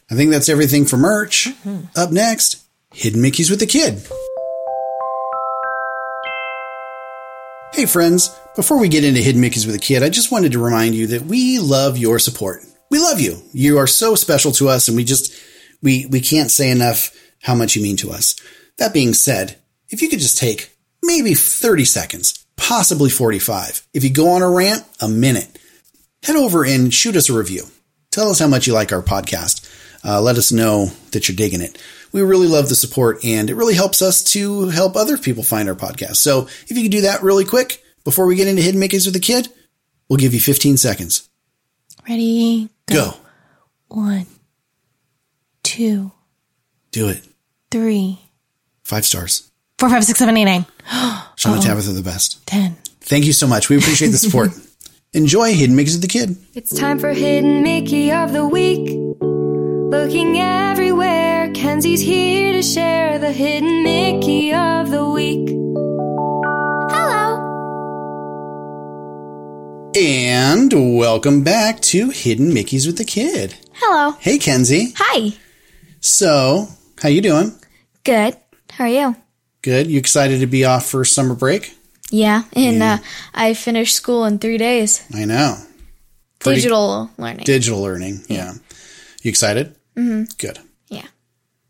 I 0.10 0.16
think 0.16 0.32
that's 0.32 0.50
everything 0.50 0.86
for 0.86 0.98
merch. 0.98 1.48
Mm-hmm. 1.48 1.86
Up 1.96 2.12
next, 2.12 2.66
Hidden 2.94 3.22
Mickey's 3.22 3.52
with 3.52 3.60
the 3.60 3.68
Kid. 3.68 4.02
Hey 7.74 7.86
friends, 7.86 8.36
before 8.56 8.80
we 8.80 8.88
get 8.88 9.04
into 9.04 9.22
Hidden 9.22 9.40
Mickey's 9.40 9.68
with 9.68 9.76
the 9.76 9.82
Kid, 9.82 10.02
I 10.02 10.10
just 10.10 10.32
wanted 10.32 10.54
to 10.54 10.60
remind 10.60 10.96
you 10.96 11.06
that 11.08 11.24
we 11.24 11.60
love 11.60 11.98
your 11.98 12.18
support. 12.18 12.64
We 12.90 12.98
love 12.98 13.20
you. 13.20 13.44
You 13.54 13.78
are 13.78 13.86
so 13.86 14.16
special 14.16 14.52
to 14.54 14.70
us 14.70 14.88
and 14.88 14.98
we 14.98 15.04
just 15.04 15.36
we 15.84 16.08
we 16.08 16.20
can't 16.20 16.50
say 16.50 16.72
enough 16.72 17.16
how 17.44 17.54
much 17.54 17.76
you 17.76 17.84
mean 17.84 17.98
to 17.98 18.10
us. 18.10 18.36
That 18.78 18.94
being 18.94 19.14
said, 19.14 19.58
if 19.90 20.02
you 20.02 20.10
could 20.10 20.20
just 20.20 20.40
take 20.40 20.76
maybe 21.04 21.36
30 21.36 21.86
seconds, 21.86 22.44
possibly 22.56 23.12
45. 23.12 23.86
If 23.94 24.04
you 24.04 24.10
go 24.10 24.30
on 24.30 24.42
a 24.42 24.50
rant, 24.50 24.84
a 25.00 25.08
minute. 25.08 25.60
Head 26.24 26.36
over 26.36 26.66
and 26.66 26.94
shoot 26.94 27.16
us 27.16 27.30
a 27.30 27.34
review. 27.34 27.64
Tell 28.12 28.30
us 28.30 28.40
how 28.40 28.48
much 28.48 28.68
you 28.68 28.74
like 28.74 28.92
our 28.92 29.02
podcast. 29.02 29.70
Uh, 30.04 30.22
let 30.22 30.38
us 30.38 30.52
know 30.52 30.92
that 31.12 31.28
you're 31.28 31.36
digging 31.36 31.62
it. 31.62 31.82
We 32.12 32.22
really 32.22 32.48
love 32.48 32.70
the 32.70 32.76
support 32.76 33.24
and 33.24 33.50
it 33.50 33.56
really 33.56 33.74
helps 33.76 34.02
us 34.02 34.24
to 34.32 34.70
help 34.70 34.96
other 34.96 35.18
people 35.18 35.44
find 35.44 35.68
our 35.70 35.76
podcast. 35.76 36.18
So 36.18 36.48
if 36.68 36.72
you 36.72 36.84
could 36.84 36.92
do 36.92 37.02
that 37.02 37.22
really 37.24 37.46
quick 37.46 37.84
before 38.04 38.26
we 38.26 38.36
get 38.36 38.48
into 38.48 38.62
Hidden 38.62 38.80
Mickey's 38.80 39.06
with 39.06 39.16
a 39.16 39.20
Kid, 39.20 39.50
we'll 40.10 40.18
give 40.18 40.34
you 40.34 40.40
15 40.40 40.78
seconds. 40.78 41.28
Ready? 42.08 42.70
Go. 42.88 43.14
One, 43.90 44.26
two, 45.64 46.12
Do 46.92 47.10
it. 47.10 47.22
three, 47.72 48.20
Five 48.84 49.06
stars. 49.06 49.50
four, 49.78 49.90
five, 49.90 50.04
six, 50.06 50.20
seven, 50.20 50.36
eight, 50.38 50.46
nine, 50.46 50.66
Sean 51.36 51.56
and 51.56 51.62
Tabitha 51.62 51.92
the 51.92 52.02
best. 52.02 52.46
ten. 52.48 52.76
Thank 53.02 53.26
you 53.26 53.34
so 53.34 53.48
much. 53.48 53.70
We 53.70 53.78
appreciate 53.78 54.10
the 54.10 54.18
support. 54.18 54.52
Enjoy 55.14 55.54
Hidden 55.54 55.76
Mickey's 55.76 55.94
with 55.94 56.02
the 56.02 56.08
Kid. 56.10 56.36
It's 56.54 56.76
time 56.76 57.00
for 57.00 57.14
Hidden 57.14 57.64
Mickey 57.64 58.12
of 58.12 58.34
the 58.34 58.46
Week. 58.46 58.90
Looking 59.22 60.38
everywhere, 60.38 61.50
Kenzie's 61.54 62.02
here 62.02 62.52
to 62.52 62.62
share 62.62 63.18
the 63.18 63.32
hidden 63.32 63.84
Mickey 63.84 64.54
of 64.54 64.92
the 64.92 65.08
week. 65.10 65.48
Hello. 66.92 67.38
And 69.96 70.98
welcome 70.98 71.42
back 71.42 71.80
to 71.84 72.10
Hidden 72.10 72.52
Mickeys 72.52 72.86
with 72.86 72.98
the 72.98 73.06
Kid. 73.06 73.56
Hello. 73.76 74.12
Hey, 74.20 74.38
Kenzie. 74.38 74.94
Hi. 74.98 75.32
So, 76.02 76.68
how 77.02 77.08
you 77.08 77.22
doing? 77.22 77.54
Good. 78.04 78.36
How 78.72 78.84
are 78.84 78.90
you? 78.90 79.16
Good. 79.62 79.88
You 79.88 80.00
excited 80.00 80.42
to 80.42 80.48
be 80.48 80.66
off 80.66 80.86
for 80.86 81.06
summer 81.06 81.34
break? 81.34 81.77
Yeah, 82.12 82.44
and 82.54 82.82
uh, 82.82 82.98
I 83.34 83.54
finished 83.54 83.96
school 83.96 84.26
in 84.26 84.40
three 84.40 84.58
days. 84.58 85.04
I 85.14 85.26
know. 85.26 85.58
Pretty- 86.40 86.62
Digital 86.62 87.10
learning. 87.18 87.44
Digital 87.46 87.82
learning. 87.82 88.22
Yeah. 88.30 88.54
You 89.24 89.30
excited? 89.30 89.76
Mm-hmm. 89.96 90.24
Good. 90.38 90.60
yeah. 90.88 91.08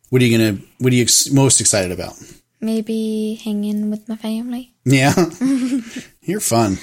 What 0.10 0.22
are 0.22 0.26
you 0.26 0.38
gonna? 0.38 0.60
What 0.80 0.94
are 0.94 0.96
you 0.96 1.04
ex- 1.04 1.32
most 1.32 1.60
excited 1.62 1.92
about? 1.92 2.14
Maybe 2.62 3.40
hanging 3.44 3.90
with 3.90 4.08
my 4.10 4.16
family. 4.16 4.74
Yeah, 4.86 5.14
you're 6.22 6.40
fun. 6.40 6.78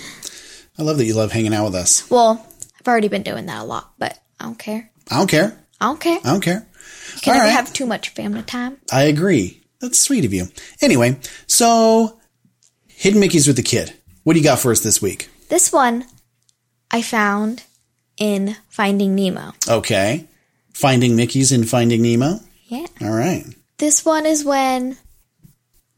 I 0.78 0.82
love 0.82 0.98
that 0.98 1.04
you 1.04 1.14
love 1.14 1.32
hanging 1.32 1.54
out 1.54 1.64
with 1.66 1.74
us. 1.74 2.08
Well, 2.10 2.44
I've 2.80 2.88
already 2.88 3.08
been 3.08 3.22
doing 3.22 3.46
that 3.46 3.60
a 3.62 3.64
lot, 3.64 3.92
but 3.98 4.18
I 4.40 4.44
don't 4.44 4.58
care. 4.58 4.90
I 5.10 5.18
don't 5.18 5.30
care. 5.30 5.56
I 5.80 5.86
don't 5.86 6.00
care. 6.00 6.18
I 6.24 6.30
don't 6.30 6.40
care. 6.40 6.66
You 7.14 7.20
can 7.20 7.32
All 7.32 7.38
never 7.40 7.46
right. 7.48 7.56
have 7.56 7.72
too 7.72 7.86
much 7.86 8.08
family 8.10 8.42
time. 8.42 8.78
I 8.92 9.04
agree. 9.04 9.62
That's 9.80 9.98
sweet 10.00 10.24
of 10.24 10.32
you. 10.32 10.46
Anyway, 10.80 11.18
so 11.46 12.18
hidden 13.04 13.20
Mickey's 13.20 13.46
with 13.46 13.56
the 13.56 13.62
kid. 13.62 13.92
What 14.22 14.32
do 14.32 14.38
you 14.40 14.44
got 14.44 14.58
for 14.58 14.72
us 14.72 14.80
this 14.80 15.02
week? 15.02 15.28
This 15.50 15.70
one 15.70 16.06
I 16.90 17.02
found 17.02 17.62
in 18.16 18.56
Finding 18.70 19.14
Nemo. 19.14 19.52
Okay, 19.68 20.26
Finding 20.72 21.14
Mickey's 21.14 21.52
in 21.52 21.64
Finding 21.64 22.00
Nemo. 22.00 22.40
Yeah. 22.66 22.86
All 23.02 23.10
right. 23.14 23.44
This 23.76 24.04
one 24.06 24.24
is 24.24 24.42
when 24.42 24.96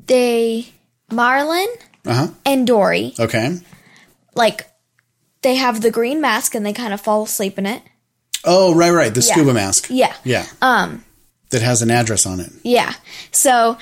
they, 0.04 0.66
Marlin 1.12 1.68
Uh 2.04 2.14
huh. 2.14 2.28
and 2.44 2.66
Dory, 2.66 3.14
Okay. 3.20 3.56
like, 4.34 4.66
they 5.42 5.54
have 5.54 5.80
the 5.82 5.92
green 5.92 6.20
mask 6.20 6.56
and 6.56 6.66
they 6.66 6.72
kind 6.72 6.92
of 6.92 7.00
fall 7.00 7.22
asleep 7.22 7.56
in 7.56 7.66
it. 7.66 7.82
Oh, 8.44 8.74
right, 8.74 8.90
right. 8.90 9.14
The 9.14 9.20
Yeah. 9.20 9.32
scuba 9.32 9.54
mask. 9.54 9.86
Yeah. 9.90 10.14
Yeah. 10.24 10.46
Um, 10.60 11.04
That 11.50 11.62
has 11.62 11.82
an 11.82 11.92
address 11.92 12.26
on 12.26 12.40
it. 12.40 12.50
Yeah. 12.64 12.92
So 13.30 13.78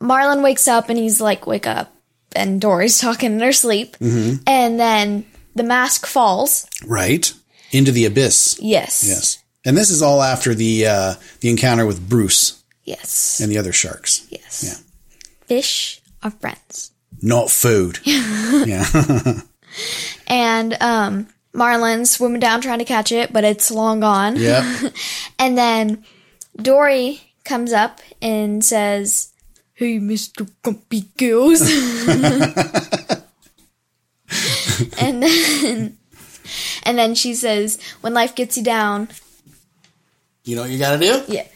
Marlin 0.00 0.42
wakes 0.42 0.66
up 0.68 0.88
and 0.88 0.98
he's 0.98 1.20
like, 1.20 1.46
wake 1.46 1.66
up. 1.66 1.94
And 2.34 2.60
Dory's 2.60 2.98
talking 3.00 3.32
in 3.32 3.40
her 3.40 3.52
sleep. 3.52 3.96
Mm-hmm. 3.98 4.42
And 4.46 4.78
then 4.80 5.26
the 5.54 5.62
mask 5.62 6.06
falls. 6.06 6.66
Right. 6.86 7.32
Into 7.72 7.92
the 7.92 8.06
abyss. 8.06 8.58
Yes. 8.60 9.04
Yes. 9.06 9.38
And 9.64 9.76
this 9.76 9.90
is 9.90 10.00
all 10.02 10.22
after 10.22 10.54
the 10.54 10.86
uh, 10.86 11.14
the 11.40 11.50
encounter 11.50 11.84
with 11.86 12.08
Bruce 12.08 12.62
Yes. 12.84 13.40
and 13.40 13.52
the 13.52 13.58
other 13.58 13.72
sharks. 13.72 14.26
Yes. 14.30 14.64
Yeah. 14.66 15.46
Fish 15.46 16.00
are 16.22 16.30
friends. 16.30 16.90
Not 17.22 17.50
food. 17.50 17.98
yeah. 18.04 18.84
And 20.26 20.76
um, 20.80 21.28
Marlin's 21.52 22.10
swimming 22.10 22.40
down 22.40 22.60
trying 22.60 22.78
to 22.80 22.84
catch 22.84 23.12
it, 23.12 23.32
but 23.32 23.44
it's 23.44 23.70
long 23.70 24.00
gone. 24.00 24.36
yep. 24.36 24.64
And 25.38 25.56
then 25.56 26.04
Dory 26.56 27.20
comes 27.44 27.72
up 27.72 28.00
and 28.20 28.64
says, 28.64 29.32
Hey, 29.80 29.98
Mr. 29.98 30.46
Grumpy 30.62 31.06
Gills. 31.16 31.62
and 35.00 35.22
then 35.22 35.96
and 36.84 36.98
then 36.98 37.14
she 37.14 37.32
says, 37.34 37.78
When 38.02 38.12
life 38.12 38.34
gets 38.34 38.58
you 38.58 38.62
down, 38.62 39.08
You 40.44 40.56
know 40.56 40.62
what 40.62 40.70
you 40.70 40.78
got 40.78 40.92
to 40.92 40.98
do? 40.98 41.22
yeah. 41.32 41.46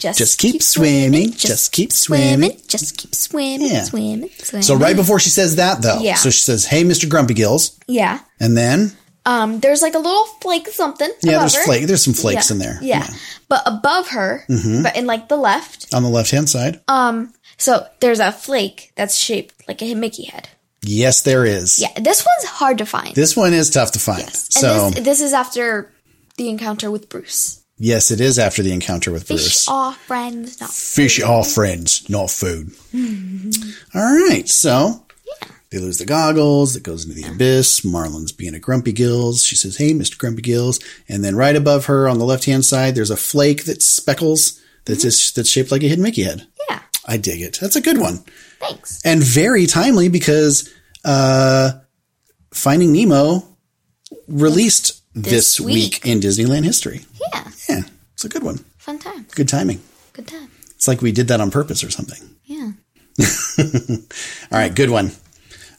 Just, 0.00 0.18
Just 0.18 0.38
keep 0.40 0.62
swimming, 0.62 1.30
just 1.30 1.70
keep 1.70 1.92
swimming. 1.92 2.60
Just 2.66 2.98
keep 2.98 3.14
swimming. 3.14 3.70
Yeah. 3.70 3.84
Swimming. 3.84 4.30
Swimming. 4.38 4.62
So 4.64 4.74
right 4.74 4.96
before 4.96 5.20
she 5.20 5.30
says 5.30 5.54
that, 5.56 5.80
though, 5.80 6.00
Yeah. 6.00 6.16
so 6.16 6.30
she 6.30 6.40
says, 6.40 6.64
"Hey, 6.66 6.82
Mr. 6.82 7.08
Grumpy 7.08 7.34
Gills," 7.34 7.78
Yeah. 7.86 8.18
and 8.40 8.56
then 8.56 8.96
Um, 9.26 9.60
there's 9.60 9.80
like 9.80 9.94
a 9.94 9.98
little 9.98 10.26
flake 10.42 10.68
something. 10.68 11.08
yeah, 11.22 11.36
above 11.36 11.40
there's 11.42 11.54
her. 11.54 11.64
flake. 11.64 11.86
There's 11.86 12.04
some 12.04 12.12
flakes 12.12 12.50
Yeah. 12.50 12.54
in 12.54 12.58
there. 12.58 12.78
Yeah. 12.82 13.08
But 13.48 13.62
above 13.64 14.08
her, 14.08 14.44
but 14.48 14.96
in 14.96 15.06
like 15.06 15.28
the 15.28 15.36
left, 15.38 15.86
On 15.94 16.02
the 16.02 16.10
left 16.10 16.30
hand 16.32 16.50
side. 16.50 16.80
um, 16.88 17.32
so 17.58 17.86
there's 18.00 18.20
a 18.20 18.32
flake 18.32 18.92
that's 18.96 19.16
shaped 19.16 19.66
like 19.68 19.82
a 19.82 19.94
Mickey 19.94 20.24
head. 20.24 20.48
yes, 20.82 21.22
there 21.22 21.44
is. 21.46 21.78
Yeah, 21.80 21.92
this 22.00 22.24
one's 22.26 22.50
hard 22.50 22.78
to 22.78 22.86
find. 22.86 23.14
This 23.14 23.36
one 23.36 23.52
is 23.54 23.70
tough 23.70 23.92
to 23.92 23.98
find. 23.98 24.22
And 24.22 24.34
So 24.34 24.90
this, 24.90 25.04
this 25.04 25.20
is 25.20 25.32
after 25.32 25.92
the 26.36 26.48
encounter 26.48 26.90
with 26.90 27.08
Bruce. 27.08 27.62
yes, 27.78 28.10
it 28.10 28.20
is 28.20 28.38
after 28.38 28.62
the 28.62 28.72
encounter 28.72 29.10
with 29.12 29.26
Bruce. 29.26 29.42
Fish 29.44 29.52
Bruce. 29.52 29.68
are 29.68 29.92
friends, 29.94 30.60
not 30.60 30.70
Fish 30.70 31.20
are 31.22 31.44
friends, 31.44 32.08
not 32.10 32.30
food. 32.30 32.72
All 33.94 34.28
right, 34.28 34.48
so 34.48 35.04
they 35.70 35.78
lose 35.78 35.98
the 35.98 36.04
goggles. 36.04 36.76
It 36.76 36.82
goes 36.82 37.04
into 37.04 37.20
the 37.20 37.28
abyss. 37.32 37.84
Marlin's 37.84 38.32
being 38.32 38.54
a 38.54 38.58
grumpy 38.60 38.92
gills. 38.92 39.42
She 39.44 39.56
says, 39.56 39.76
"Hey, 39.76 39.92
Mister 39.92 40.16
Grumpy 40.16 40.42
Gills," 40.42 40.78
and 41.08 41.24
then 41.24 41.34
right 41.36 41.56
above 41.56 41.86
her 41.86 42.08
on 42.08 42.18
the 42.18 42.24
left 42.24 42.44
hand 42.44 42.64
side, 42.64 42.94
there's 42.94 43.10
a 43.10 43.16
flake 43.16 43.64
that 43.64 43.82
speckles 43.82 44.60
that's 44.84 45.00
mm-hmm. 45.00 45.08
just- 45.08 45.34
that's 45.36 45.48
shaped 45.50 45.72
like 45.72 45.82
a 45.82 45.88
hidden 45.88 46.04
Mickey 46.04 46.22
head. 46.24 46.46
Yeah, 46.68 46.80
I 47.06 47.16
dig 47.18 47.40
it. 47.42 47.58
That's 47.60 47.76
a 47.76 47.80
good 47.80 47.98
one 47.98 48.24
thanks. 48.60 49.00
and 49.04 49.22
very 49.22 49.66
timely 49.66 50.08
because 50.08 50.72
uh, 51.04 51.72
Finding 52.52 52.92
Nemo 52.92 53.42
released 54.28 55.02
this, 55.14 55.30
This 55.32 55.60
week. 55.60 56.00
week. 56.04 56.06
in 56.06 56.20
Disneyland 56.20 56.64
history. 56.64 57.04
Yeah, 57.32 57.44
Yeah, 57.68 57.82
it's 58.14 58.24
a 58.24 58.28
good 58.28 58.42
one. 58.42 58.58
fun 58.78 58.98
time. 58.98 59.26
Good 59.34 59.48
timing. 59.48 59.80
Good 60.12 60.28
time. 60.28 60.50
It's 60.74 60.88
like 60.88 61.02
we 61.02 61.12
did 61.12 61.28
that 61.28 61.40
on 61.40 61.50
purpose 61.50 61.84
or 61.84 61.90
something. 61.90 62.20
Yeah. 62.44 62.72
All 63.58 64.58
right, 64.58 64.74
good 64.74 64.90
one. 64.90 65.12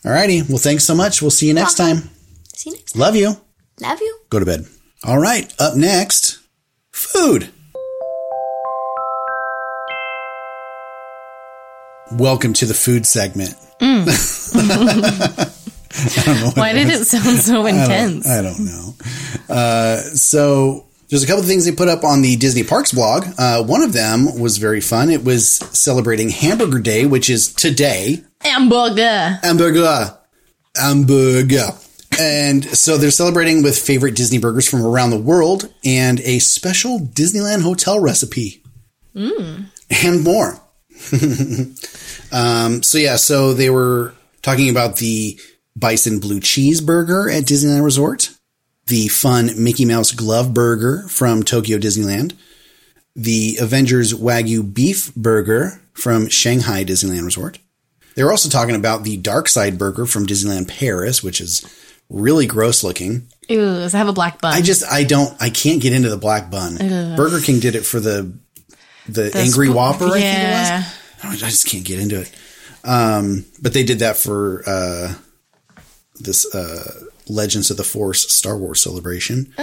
All 0.06 0.12
righty. 0.12 0.42
Well, 0.44 0.58
thanks 0.58 0.84
so 0.86 0.94
much. 0.96 1.22
We'll 1.22 1.32
see 1.32 1.48
you 1.48 1.54
next 1.54 1.76
time. 1.76 2.10
See 2.54 2.70
you 2.70 2.76
next 2.76 2.94
time. 2.94 3.00
Love 3.02 3.16
you. 3.16 3.36
Love 3.82 4.00
you. 4.00 4.20
Go 4.30 4.40
to 4.40 4.46
bed. 4.46 4.66
All 5.04 5.18
right. 5.20 5.52
Up 5.60 5.76
next, 5.76 6.40
food. 6.92 7.50
Welcome 12.12 12.54
to 12.54 12.66
the 12.66 12.74
food 12.74 13.06
segment. 13.06 13.56
Why 16.56 16.74
did 16.74 16.90
it 16.90 17.06
sound 17.06 17.40
so 17.40 17.66
intense? 17.66 18.28
I 18.30 18.42
don't 18.42 18.60
know. 18.60 18.96
Uh, 19.50 19.98
so 19.98 20.86
there's 21.10 21.24
a 21.24 21.28
couple 21.28 21.42
of 21.42 21.48
things 21.48 21.66
they 21.66 21.72
put 21.72 21.88
up 21.88 22.04
on 22.04 22.22
the 22.22 22.36
Disney 22.36 22.64
Parks 22.64 22.92
blog. 22.92 23.26
Uh, 23.38 23.64
one 23.64 23.82
of 23.82 23.94
them 23.94 24.40
was 24.40 24.58
very 24.58 24.82
fun. 24.82 25.10
It 25.10 25.24
was 25.24 25.56
celebrating 25.56 26.30
Hamburger 26.30 26.80
Day, 26.80 27.06
which 27.06 27.30
is 27.30 27.54
today. 27.54 28.24
Hamburger. 28.42 29.40
Hamburger. 29.44 30.18
Hamburger. 30.76 31.70
And 32.20 32.64
so 32.64 32.98
they're 32.98 33.12
celebrating 33.12 33.64
with 33.64 33.78
favorite 33.78 34.16
Disney 34.16 34.38
burgers 34.38 34.70
from 34.70 34.86
around 34.86 35.10
the 35.10 35.20
world 35.20 35.74
and 35.84 36.20
a 36.22 36.40
special 36.40 37.00
Disneyland 37.00 37.62
hotel 37.64 38.00
recipe. 38.00 38.64
And 39.90 40.24
more. 40.24 40.62
um, 42.32 42.84
so 42.84 42.98
yeah, 42.98 43.16
so 43.16 43.54
they 43.54 43.70
were 43.70 44.14
talking 44.42 44.70
about 44.70 44.98
the 44.98 45.40
bison 45.76 46.20
blue 46.20 46.40
cheeseburger 46.40 47.32
at 47.32 47.44
Disneyland 47.44 47.84
Resort, 47.84 48.32
the 48.88 49.08
fun 49.08 49.52
Mickey 49.62 49.86
Mouse 49.86 50.12
glove 50.12 50.54
burger 50.54 51.08
from 51.10 51.44
Tokyo 51.44 51.78
Disneyland, 51.78 52.34
the 53.16 53.58
Avengers 53.60 54.14
Wagyu 54.14 54.74
beef 54.74 55.14
burger 55.16 55.82
from 55.94 56.30
Shanghai 56.30 56.84
Disneyland 56.84 57.26
Resort. 57.26 57.60
They 58.16 58.24
were 58.24 58.32
also 58.32 58.50
talking 58.50 58.76
about 58.76 59.04
the 59.04 59.18
Dark 59.18 59.50
Side 59.50 59.78
burger 59.78 60.06
from 60.06 60.26
Disneyland 60.26 60.70
Paris, 60.70 61.22
which 61.22 61.42
is 61.42 61.66
really 62.10 62.46
gross 62.46 62.84
looking. 62.84 63.28
Ooh, 63.52 63.58
does 63.58 63.94
it 63.94 63.98
have 63.98 64.08
a 64.08 64.14
black 64.14 64.42
bun? 64.42 64.54
I 64.54 64.62
just 64.62 64.84
I 64.90 65.04
don't 65.04 65.36
I 65.42 65.50
can't 65.50 65.82
get 65.82 65.94
into 65.94 66.10
the 66.10 66.18
black 66.18 66.50
bun. 66.50 66.78
Burger 67.16 67.42
King 67.42 67.60
did 67.60 67.76
it 67.76 67.86
for 67.86 68.00
the 68.00 68.38
the, 69.08 69.32
Angry 69.36 69.68
squ- 69.68 69.74
Whopper, 69.76 70.06
I 70.06 70.18
yeah. 70.18 70.82
think 70.82 71.24
it 71.24 71.28
was. 71.28 71.44
I 71.44 71.48
just 71.48 71.68
can't 71.68 71.84
get 71.86 72.00
into 72.00 72.22
it. 72.22 72.32
Um, 72.84 73.46
but 73.62 73.74
they 73.74 73.84
did 73.84 74.00
that 74.00 74.16
for 74.18 74.64
uh, 74.68 75.14
this 76.20 76.54
uh, 76.54 77.06
Legends 77.28 77.72
of 77.72 77.78
the 77.78 77.84
Force 77.84 78.32
Star 78.32 78.58
Wars 78.58 78.82
celebration. 78.82 79.54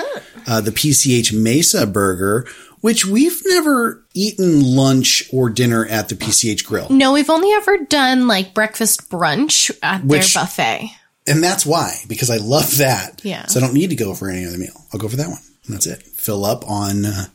Uh, 0.46 0.60
the 0.60 0.72
PCH 0.72 1.32
Mesa 1.32 1.86
burger, 1.86 2.46
which 2.80 3.06
we've 3.06 3.40
never 3.46 4.04
eaten 4.12 4.60
lunch 4.74 5.22
or 5.32 5.48
dinner 5.50 5.86
at 5.86 6.08
the 6.08 6.16
PCH 6.16 6.64
Grill. 6.64 6.88
no, 6.90 7.12
we've 7.12 7.30
only 7.30 7.52
ever 7.52 7.78
done 7.78 8.26
like 8.26 8.54
breakfast 8.54 9.08
brunch 9.08 9.70
at 9.82 10.04
Which- 10.04 10.34
their 10.34 10.42
buffet. 10.44 10.90
And 11.28 11.40
that's 11.40 11.64
why, 11.64 11.98
because 12.08 12.30
I 12.30 12.38
love 12.38 12.78
that. 12.78 13.20
Yeah. 13.24 13.46
So 13.46 13.60
I 13.60 13.62
don't 13.62 13.74
need 13.74 13.90
to 13.90 13.96
go 13.96 14.12
for 14.12 14.28
any 14.28 14.44
other 14.44 14.58
meal. 14.58 14.72
I'll 14.92 14.98
go 14.98 15.08
for 15.08 15.14
that 15.18 15.28
one. 15.28 15.38
That's 15.68 15.86
it. 15.86 16.02
Fill 16.02 16.44
up 16.44 16.68
on 16.68 17.04
uh, 17.04 17.26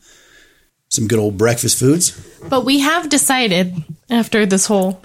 some 0.89 1.07
good 1.07 1.19
old 1.19 1.37
breakfast 1.37 1.79
foods. 1.79 2.11
But 2.49 2.65
we 2.65 2.79
have 2.79 3.09
decided 3.09 3.75
after 4.09 4.45
this 4.45 4.67
whole 4.67 5.01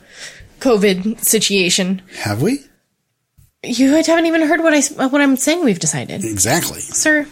COVID 0.60 1.20
situation, 1.20 2.02
Have 2.20 2.40
we? 2.42 2.64
you 3.64 3.90
haven't 3.94 4.26
even 4.26 4.42
heard 4.42 4.60
what 4.60 4.74
I 4.74 4.80
what 5.08 5.20
I'm 5.20 5.36
saying. 5.36 5.64
We've 5.64 5.78
decided, 5.78 6.24
Exactly. 6.24 6.80
sir. 6.80 7.26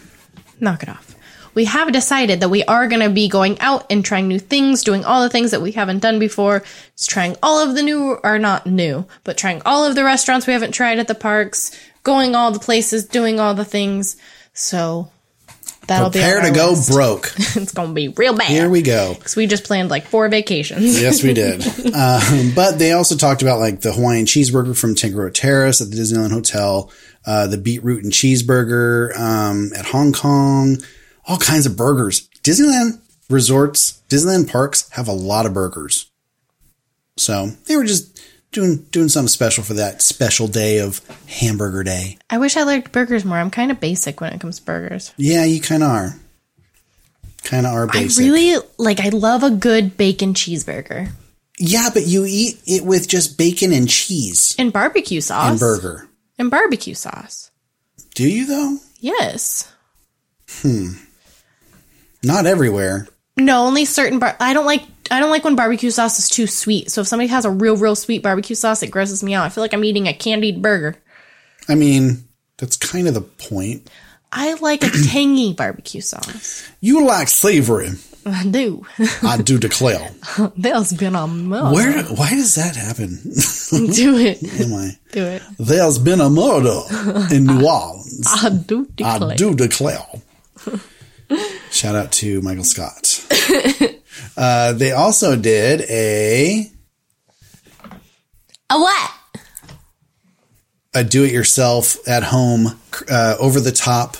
Knock 0.60 0.82
it 0.82 0.88
off. 0.88 1.14
we 1.54 1.64
have 1.64 1.90
decided 1.92 2.40
that 2.40 2.50
we 2.50 2.62
are 2.64 2.86
going 2.86 3.00
to 3.02 3.10
be 3.10 3.28
going 3.28 3.58
out 3.60 3.84
and 3.90 4.04
trying 4.04 4.28
new 4.28 4.38
things, 4.38 4.84
doing 4.84 5.04
all 5.04 5.22
the 5.22 5.30
things 5.30 5.50
that 5.50 5.62
we 5.62 5.72
haven't 5.72 5.98
done 6.00 6.18
before. 6.18 6.62
Just 6.96 7.10
trying 7.10 7.36
all 7.42 7.58
of 7.58 7.74
the 7.74 7.82
new, 7.82 8.18
or 8.22 8.38
not 8.38 8.66
new, 8.66 9.06
but 9.24 9.36
trying 9.38 9.60
all 9.64 9.84
of 9.84 9.94
the 9.96 10.04
restaurants 10.04 10.46
we 10.46 10.52
haven't 10.52 10.72
tried 10.72 10.98
at 11.00 11.08
the 11.08 11.14
parks, 11.14 11.70
going 12.04 12.34
all 12.36 12.50
the 12.52 12.58
places, 12.60 13.04
doing 13.06 13.40
all 13.40 13.54
the 13.54 13.64
things. 13.64 14.16
So 14.52 15.10
that'll 15.90 16.10
Prepare 16.10 16.40
be 16.40 16.48
to 16.48 16.54
go 16.54 16.70
list. 16.70 16.90
broke. 16.90 17.32
it's 17.36 17.72
going 17.72 17.88
to 17.88 17.94
be 17.94 18.08
real 18.08 18.34
bad. 18.34 18.48
Here 18.48 18.70
we 18.70 18.80
go. 18.80 19.14
Because 19.14 19.36
we 19.36 19.46
just 19.46 19.64
planned 19.64 19.90
like 19.90 20.06
four 20.06 20.28
vacations. 20.28 21.00
Yes, 21.00 21.22
we 21.22 21.34
did. 21.34 21.62
um, 21.94 22.52
but 22.54 22.78
they 22.78 22.92
also 22.92 23.16
talked 23.16 23.42
about 23.42 23.58
like 23.58 23.80
the 23.80 23.92
Hawaiian 23.92 24.26
cheeseburger 24.26 24.78
from 24.78 24.94
Tangaroa 24.94 25.32
Terrace 25.32 25.80
at 25.80 25.90
the 25.90 25.96
Disneyland 25.96 26.32
Hotel, 26.32 26.90
uh, 27.26 27.46
the 27.48 27.58
beetroot 27.58 28.04
and 28.04 28.12
cheeseburger 28.12 29.16
um, 29.18 29.72
at 29.76 29.86
Hong 29.86 30.12
Kong, 30.12 30.78
all 31.26 31.38
kinds 31.38 31.66
of 31.66 31.76
burgers. 31.76 32.28
Disneyland 32.42 33.00
resorts, 33.28 34.00
Disneyland 34.08 34.50
parks 34.50 34.88
have 34.90 35.08
a 35.08 35.12
lot 35.12 35.44
of 35.44 35.52
burgers. 35.52 36.10
So 37.16 37.48
they 37.66 37.76
were 37.76 37.84
just 37.84 38.18
doing 38.52 38.86
doing 38.90 39.08
something 39.08 39.28
special 39.28 39.64
for 39.64 39.74
that 39.74 40.02
special 40.02 40.48
day 40.48 40.78
of 40.78 41.00
Hamburger 41.28 41.82
Day. 41.82 42.18
I 42.28 42.38
wish 42.38 42.56
I 42.56 42.62
liked 42.64 42.92
burgers 42.92 43.24
more. 43.24 43.38
I'm 43.38 43.50
kind 43.50 43.70
of 43.70 43.80
basic 43.80 44.20
when 44.20 44.32
it 44.32 44.40
comes 44.40 44.58
to 44.58 44.64
burgers. 44.64 45.12
Yeah, 45.16 45.44
you 45.44 45.60
kind 45.60 45.82
of 45.82 45.90
are. 45.90 46.16
Kind 47.42 47.66
of 47.66 47.72
are 47.72 47.86
basic. 47.86 48.24
I 48.24 48.28
really 48.28 48.62
like. 48.78 49.00
I 49.00 49.08
love 49.08 49.42
a 49.42 49.50
good 49.50 49.96
bacon 49.96 50.34
cheeseburger 50.34 51.10
yeah, 51.62 51.90
but 51.92 52.06
you 52.06 52.24
eat 52.26 52.58
it 52.66 52.84
with 52.84 53.06
just 53.06 53.36
bacon 53.36 53.72
and 53.74 53.86
cheese 53.86 54.56
and 54.58 54.72
barbecue 54.72 55.20
sauce 55.20 55.50
and 55.50 55.60
burger. 55.60 56.08
and 56.38 56.50
barbecue 56.50 56.94
sauce. 56.94 57.50
Do 58.14 58.26
you 58.26 58.46
though? 58.46 58.78
Yes. 58.98 59.70
Hmm. 60.48 60.92
Not 62.22 62.46
everywhere. 62.46 63.08
No, 63.36 63.66
only 63.66 63.84
certain. 63.84 64.18
Bar- 64.18 64.36
I 64.40 64.54
don't 64.54 64.64
like. 64.64 64.84
I 65.10 65.20
don't 65.20 65.30
like 65.30 65.44
when 65.44 65.56
barbecue 65.56 65.90
sauce 65.90 66.18
is 66.18 66.28
too 66.28 66.46
sweet. 66.46 66.90
So 66.90 67.00
if 67.00 67.08
somebody 67.08 67.28
has 67.28 67.44
a 67.44 67.50
real, 67.50 67.76
real 67.76 67.96
sweet 67.96 68.22
barbecue 68.22 68.56
sauce, 68.56 68.82
it 68.82 68.90
grosses 68.90 69.22
me 69.22 69.34
out. 69.34 69.44
I 69.44 69.48
feel 69.48 69.62
like 69.62 69.74
I'm 69.74 69.84
eating 69.84 70.06
a 70.06 70.14
candied 70.14 70.62
burger. 70.62 70.96
I 71.68 71.74
mean, 71.74 72.24
that's 72.58 72.76
kind 72.76 73.08
of 73.08 73.14
the 73.14 73.20
point. 73.22 73.90
I 74.32 74.54
like 74.54 74.84
a 74.84 74.90
tangy 75.08 75.52
barbecue 75.52 76.00
sauce. 76.00 76.68
You 76.80 77.04
like 77.06 77.28
savory. 77.28 77.90
I 78.26 78.46
do. 78.46 78.86
I 79.22 79.38
do 79.38 79.58
declare. 79.58 80.10
There's 80.56 80.92
been 80.92 81.14
a 81.14 81.26
murder. 81.26 81.74
Where? 81.74 82.02
Why 82.04 82.30
does 82.30 82.54
that 82.56 82.76
happen? 82.76 83.16
Do 83.94 84.18
it. 84.18 84.42
Am 84.60 84.74
I? 84.74 84.98
Do 85.12 85.24
it. 85.24 85.42
There's 85.58 85.98
been 85.98 86.20
a 86.20 86.28
murder 86.28 86.80
in 87.34 87.46
New 87.46 87.66
Orleans. 87.66 88.26
I 88.28 88.50
do 88.50 88.86
declare. 88.94 89.30
I 89.30 89.36
do 89.36 89.54
declare. 89.54 90.04
Shout 91.70 91.94
out 91.94 92.12
to 92.12 92.42
Michael 92.42 92.64
Scott. 92.64 93.09
uh, 94.36 94.72
they 94.72 94.92
also 94.92 95.36
did 95.36 95.82
a 95.82 96.70
A 98.70 98.78
what? 98.78 99.10
a 100.94 101.04
do-it-yourself 101.04 101.96
at 102.08 102.24
home 102.24 102.78
uh, 103.08 103.36
over 103.38 103.60
the 103.60 103.72
top 103.72 104.16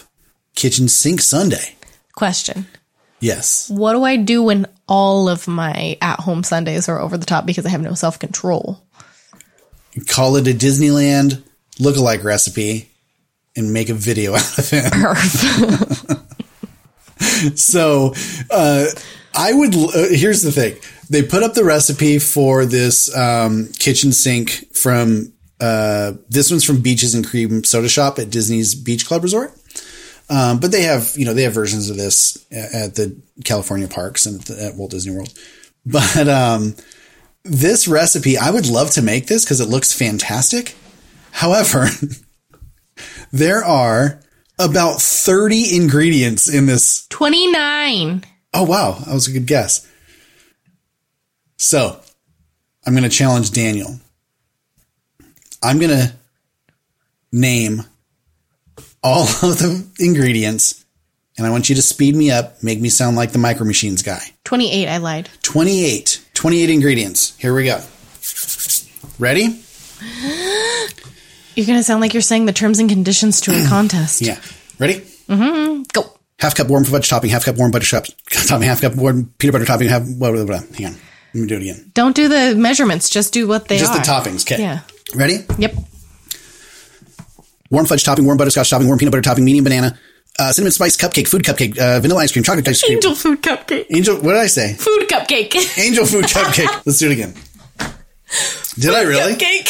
kitchen 0.54 0.88
sink 0.88 1.20
Sunday. 1.20 1.76
Question. 2.14 2.66
Yes. 3.18 3.68
What 3.70 3.92
do 3.94 4.04
I 4.04 4.16
do 4.16 4.42
when 4.44 4.66
all 4.88 5.28
of 5.28 5.46
my 5.48 5.98
at 6.00 6.20
home 6.20 6.42
Sundays 6.42 6.88
are 6.88 7.00
over 7.00 7.18
the 7.18 7.26
top 7.26 7.44
because 7.44 7.66
I 7.66 7.70
have 7.70 7.82
no 7.82 7.94
self 7.94 8.18
control? 8.18 8.82
Call 10.06 10.36
it 10.36 10.46
a 10.46 10.52
Disneyland 10.52 11.42
look-alike 11.78 12.24
recipe 12.24 12.90
and 13.56 13.72
make 13.72 13.88
a 13.88 13.94
video 13.94 14.34
out 14.34 14.58
of 14.58 14.70
it. 14.72 16.18
so, 17.54 18.14
uh, 18.50 18.86
I 19.34 19.52
would, 19.52 19.74
uh, 19.74 20.08
here's 20.10 20.42
the 20.42 20.52
thing. 20.52 20.76
They 21.08 21.22
put 21.22 21.42
up 21.42 21.54
the 21.54 21.64
recipe 21.64 22.18
for 22.18 22.64
this, 22.64 23.14
um, 23.16 23.68
kitchen 23.78 24.12
sink 24.12 24.74
from, 24.74 25.32
uh, 25.60 26.12
this 26.28 26.50
one's 26.50 26.64
from 26.64 26.80
Beaches 26.80 27.14
and 27.14 27.26
Cream 27.26 27.64
Soda 27.64 27.88
Shop 27.88 28.18
at 28.18 28.30
Disney's 28.30 28.74
Beach 28.74 29.06
Club 29.06 29.22
Resort. 29.22 29.52
Um, 30.28 30.60
but 30.60 30.70
they 30.70 30.82
have, 30.82 31.12
you 31.16 31.24
know, 31.24 31.34
they 31.34 31.42
have 31.42 31.54
versions 31.54 31.90
of 31.90 31.96
this 31.96 32.38
at 32.52 32.94
the 32.94 33.20
California 33.44 33.88
parks 33.88 34.26
and 34.26 34.40
at, 34.40 34.46
the, 34.46 34.64
at 34.64 34.76
Walt 34.76 34.90
Disney 34.92 35.14
World. 35.14 35.32
But, 35.86 36.28
um, 36.28 36.74
this 37.42 37.88
recipe, 37.88 38.36
I 38.36 38.50
would 38.50 38.66
love 38.66 38.90
to 38.92 39.02
make 39.02 39.26
this 39.26 39.44
because 39.44 39.60
it 39.60 39.68
looks 39.68 39.92
fantastic. 39.92 40.76
However, 41.30 41.88
there 43.32 43.64
are 43.64 44.20
about 44.60 45.00
30 45.00 45.76
ingredients 45.76 46.52
in 46.52 46.66
this 46.66 47.06
29. 47.08 48.24
Oh, 48.52 48.64
wow. 48.64 48.92
That 49.06 49.14
was 49.14 49.28
a 49.28 49.32
good 49.32 49.46
guess. 49.46 49.86
So 51.56 52.00
I'm 52.86 52.92
going 52.92 53.04
to 53.04 53.08
challenge 53.08 53.52
Daniel. 53.52 53.98
I'm 55.62 55.78
going 55.78 55.90
to 55.90 56.12
name 57.32 57.84
all 59.02 59.24
of 59.42 59.58
the 59.58 59.86
ingredients 59.98 60.84
and 61.40 61.46
I 61.46 61.50
want 61.50 61.70
you 61.70 61.74
to 61.74 61.80
speed 61.80 62.14
me 62.14 62.30
up, 62.30 62.62
make 62.62 62.82
me 62.82 62.90
sound 62.90 63.16
like 63.16 63.32
the 63.32 63.38
Micro 63.38 63.64
Machines 63.64 64.02
guy. 64.02 64.20
28, 64.44 64.88
I 64.88 64.98
lied. 64.98 65.30
28. 65.42 66.22
28 66.34 66.68
ingredients. 66.68 67.34
Here 67.38 67.54
we 67.54 67.64
go. 67.64 67.80
Ready? 69.18 69.62
You're 71.54 71.66
going 71.66 71.78
to 71.78 71.84
sound 71.84 72.00
like 72.00 72.14
you're 72.14 72.20
saying 72.22 72.46
the 72.46 72.52
terms 72.52 72.78
and 72.78 72.88
conditions 72.88 73.40
to 73.42 73.50
a 73.52 73.66
contest. 73.68 74.20
Yeah. 74.22 74.40
Ready? 74.78 74.94
Mm-hmm. 75.28 75.82
Go. 75.92 76.12
Half 76.38 76.54
cup 76.54 76.68
warm 76.68 76.84
fudge 76.84 77.08
topping, 77.08 77.30
half 77.30 77.44
cup 77.44 77.56
warm 77.56 77.70
butter 77.70 77.84
shop, 77.84 78.06
topping, 78.30 78.66
half 78.66 78.80
cup 78.80 78.94
warm 78.96 79.32
peanut 79.38 79.52
butter 79.52 79.64
topping, 79.66 79.88
half, 79.88 80.02
blah, 80.06 80.32
blah, 80.32 80.44
blah. 80.44 80.60
Hang 80.76 80.86
on. 80.86 80.92
Let 81.34 81.40
me 81.42 81.46
do 81.46 81.56
it 81.56 81.62
again. 81.62 81.90
Don't 81.94 82.16
do 82.16 82.28
the 82.28 82.54
measurements, 82.56 83.10
just 83.10 83.32
do 83.32 83.46
what 83.46 83.68
they 83.68 83.76
are. 83.76 83.80
Just 83.80 83.92
are. 83.92 83.98
the 83.98 84.30
toppings. 84.30 84.50
Okay. 84.50 84.60
Yeah. 84.62 84.80
Ready? 85.14 85.44
Yep. 85.58 85.74
warm 87.70 87.86
fudge 87.86 88.04
topping, 88.04 88.24
warm 88.24 88.38
butterscotch 88.38 88.70
topping, 88.70 88.86
warm 88.86 88.98
peanut 88.98 89.12
butter 89.12 89.22
topping, 89.22 89.44
medium 89.44 89.64
banana, 89.64 89.98
uh, 90.38 90.50
cinnamon 90.52 90.72
spice 90.72 90.96
cupcake, 90.96 91.28
food 91.28 91.42
cupcake, 91.42 91.78
uh, 91.78 92.00
vanilla 92.00 92.22
ice 92.22 92.32
cream, 92.32 92.42
chocolate 92.42 92.66
ice 92.66 92.82
cream. 92.82 92.96
Angel 92.96 93.14
food 93.14 93.42
cupcake. 93.42 93.86
Angel, 93.90 94.16
what 94.16 94.32
did 94.32 94.40
I 94.40 94.46
say? 94.46 94.74
Food 94.74 95.08
cupcake. 95.08 95.78
Angel 95.78 96.06
food 96.06 96.24
cupcake. 96.24 96.82
Let's 96.86 96.98
do 96.98 97.10
it 97.10 97.12
again. 97.12 97.34
Did 98.78 98.94
I 98.94 99.02
really? 99.02 99.36
Cake. 99.36 99.68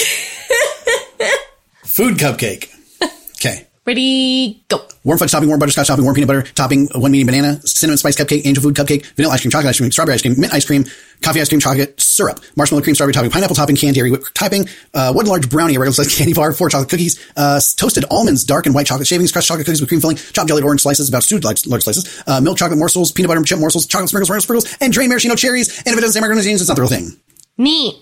Food 1.91 2.19
cupcake. 2.19 2.69
Okay. 3.41 3.67
Ready, 3.87 4.63
go. 4.69 4.87
Warm 5.03 5.19
fudge 5.19 5.33
topping, 5.33 5.49
warm 5.49 5.59
butterscotch 5.59 5.87
topping, 5.87 6.05
warm 6.05 6.15
peanut 6.15 6.29
butter 6.29 6.43
topping, 6.43 6.89
one 6.95 7.11
medium 7.11 7.25
banana, 7.25 7.59
cinnamon 7.63 7.97
spice 7.97 8.15
cupcake, 8.17 8.45
angel 8.45 8.63
food 8.63 8.75
cupcake, 8.75 9.07
vanilla 9.17 9.33
ice 9.33 9.41
cream, 9.41 9.51
chocolate 9.51 9.71
ice 9.71 9.79
cream, 9.79 9.91
strawberry 9.91 10.15
ice 10.17 10.21
cream, 10.21 10.35
mint 10.39 10.53
ice 10.53 10.67
cream, 10.67 10.85
coffee 11.23 11.41
ice 11.41 11.49
cream, 11.49 11.59
chocolate 11.59 11.99
syrup, 11.99 12.39
marshmallow 12.55 12.83
cream, 12.83 12.95
strawberry 12.95 13.15
topping, 13.15 13.31
pineapple 13.31 13.57
topping, 13.57 13.77
canned 13.77 13.95
dairy 13.95 14.11
whipped 14.11 14.35
topping, 14.35 14.69
uh, 14.93 15.11
one 15.15 15.25
large 15.25 15.49
brownie, 15.49 15.75
a 15.77 15.79
regular 15.79 15.95
size 15.95 16.15
candy 16.15 16.35
bar, 16.35 16.53
four 16.53 16.69
chocolate 16.69 16.91
cookies, 16.91 17.19
uh, 17.39 17.59
toasted 17.79 18.05
almonds, 18.11 18.45
dark 18.45 18.67
and 18.67 18.75
white 18.75 18.87
chocolate 18.87 19.09
shavings, 19.09 19.33
crushed 19.33 19.49
chocolate 19.49 19.65
cookies 19.65 19.81
with 19.81 19.89
cream 19.89 20.03
filling, 20.03 20.17
chopped 20.17 20.49
jellied 20.49 20.65
orange 20.65 20.83
slices, 20.83 21.09
about 21.09 21.23
two 21.23 21.39
large, 21.39 21.67
large 21.67 21.85
slices, 21.85 22.23
uh, 22.27 22.43
milk 22.43 22.59
chocolate 22.59 22.79
morsels, 22.79 23.11
peanut 23.13 23.29
butter 23.29 23.43
chip 23.43 23.59
morsels, 23.59 23.87
chocolate 23.87 24.11
sprinkles, 24.11 24.29
rainbow 24.29 24.41
sprinkles, 24.43 24.77
and 24.83 24.93
drained 24.93 25.09
maraschino 25.09 25.35
cherries. 25.35 25.79
And 25.79 25.87
if 25.89 25.95
it 25.97 26.03
doesn't 26.03 26.13
say 26.13 26.21
micronesia, 26.21 26.51
it's 26.53 26.69
not 26.69 26.75
the 26.75 26.83
real 26.83 26.91
thing. 26.91 27.17
Neat. 27.57 27.97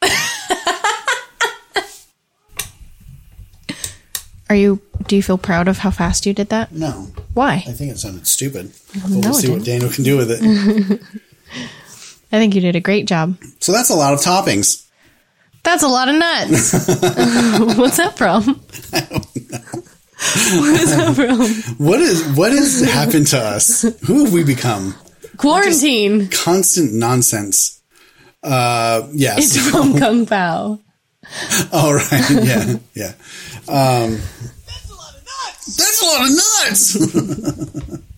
Are 4.48 4.56
you, 4.56 4.80
do 5.08 5.16
you 5.16 5.22
feel 5.22 5.38
proud 5.38 5.66
of 5.68 5.78
how 5.78 5.90
fast 5.90 6.24
you 6.26 6.32
did 6.32 6.50
that? 6.50 6.72
No, 6.72 7.08
Why? 7.34 7.54
I 7.66 7.72
think 7.72 7.90
it 7.92 7.98
sounded 7.98 8.26
stupid. 8.26 8.72
But 8.94 9.10
no, 9.10 9.20
we'll 9.30 9.34
see 9.34 9.50
what. 9.50 9.64
Daniel 9.64 9.90
can 9.90 10.04
do 10.04 10.16
with 10.16 10.30
it. 10.30 10.40
I 12.32 12.38
think 12.38 12.54
you 12.54 12.60
did 12.60 12.76
a 12.76 12.80
great 12.80 13.06
job. 13.06 13.36
so 13.60 13.72
that's 13.72 13.90
a 13.90 13.94
lot 13.94 14.12
of 14.12 14.20
toppings. 14.20 14.86
That's 15.62 15.82
a 15.82 15.88
lot 15.88 16.08
of 16.08 16.14
nuts. 16.14 16.72
What's 17.76 17.96
that 17.96 18.14
from? 18.16 18.60
I 18.92 19.00
don't 19.00 19.50
know. 19.50 19.82
What 20.18 20.80
is 20.80 20.96
that 20.96 21.14
from? 21.16 21.84
What 21.86 22.00
is 22.00 22.24
what 22.36 22.52
has 22.52 22.80
happened 22.82 23.26
to 23.28 23.38
us? 23.38 23.82
Who 24.06 24.24
have 24.24 24.32
we 24.32 24.44
become? 24.44 24.94
Quarantine. 25.38 26.28
Constant 26.28 26.92
nonsense. 26.94 27.82
Uh, 28.42 29.08
yes. 29.12 29.38
It's 29.56 29.70
from 29.70 29.98
Kung 29.98 30.24
Pow. 30.26 30.78
All 31.72 31.94
right. 31.94 32.30
Yeah. 32.30 32.76
Yeah. 32.94 33.12
Um, 33.68 34.18
that's 34.66 34.90
a 34.90 34.94
lot 34.94 35.14
of 35.16 35.24
nuts. 35.24 35.76
That's 35.76 36.02
a 36.02 36.06
lot 36.06 36.22
of 36.24 36.30
nuts. 37.90 38.12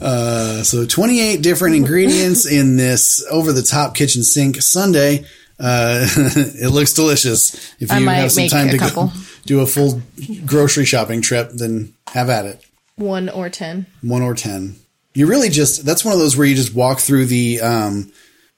uh, 0.00 0.62
so 0.62 0.86
28 0.86 1.42
different 1.42 1.76
ingredients 1.76 2.46
in 2.50 2.76
this 2.76 3.24
over 3.30 3.52
the 3.52 3.62
top 3.62 3.94
kitchen 3.94 4.22
sink 4.22 4.56
Sunday. 4.62 5.24
Uh, 5.58 6.06
it 6.16 6.72
looks 6.72 6.92
delicious. 6.92 7.54
If 7.80 7.90
you 7.90 8.08
have 8.08 8.32
some 8.32 8.48
time 8.48 8.68
to 8.70 8.78
couple. 8.78 9.06
go 9.08 9.12
do 9.46 9.60
a 9.60 9.66
full 9.66 10.02
grocery 10.44 10.84
shopping 10.84 11.22
trip, 11.22 11.50
then 11.52 11.94
have 12.08 12.28
at 12.28 12.46
it. 12.46 12.64
One 12.96 13.28
or 13.28 13.48
ten. 13.48 13.86
One 14.02 14.22
or 14.22 14.34
10. 14.34 14.76
You 15.14 15.26
really 15.26 15.48
just, 15.48 15.84
that's 15.84 16.04
one 16.04 16.12
of 16.12 16.18
those 16.20 16.36
where 16.36 16.46
you 16.46 16.54
just 16.54 16.74
walk 16.74 16.98
through 16.98 17.26
the, 17.26 17.60
um, 17.60 18.12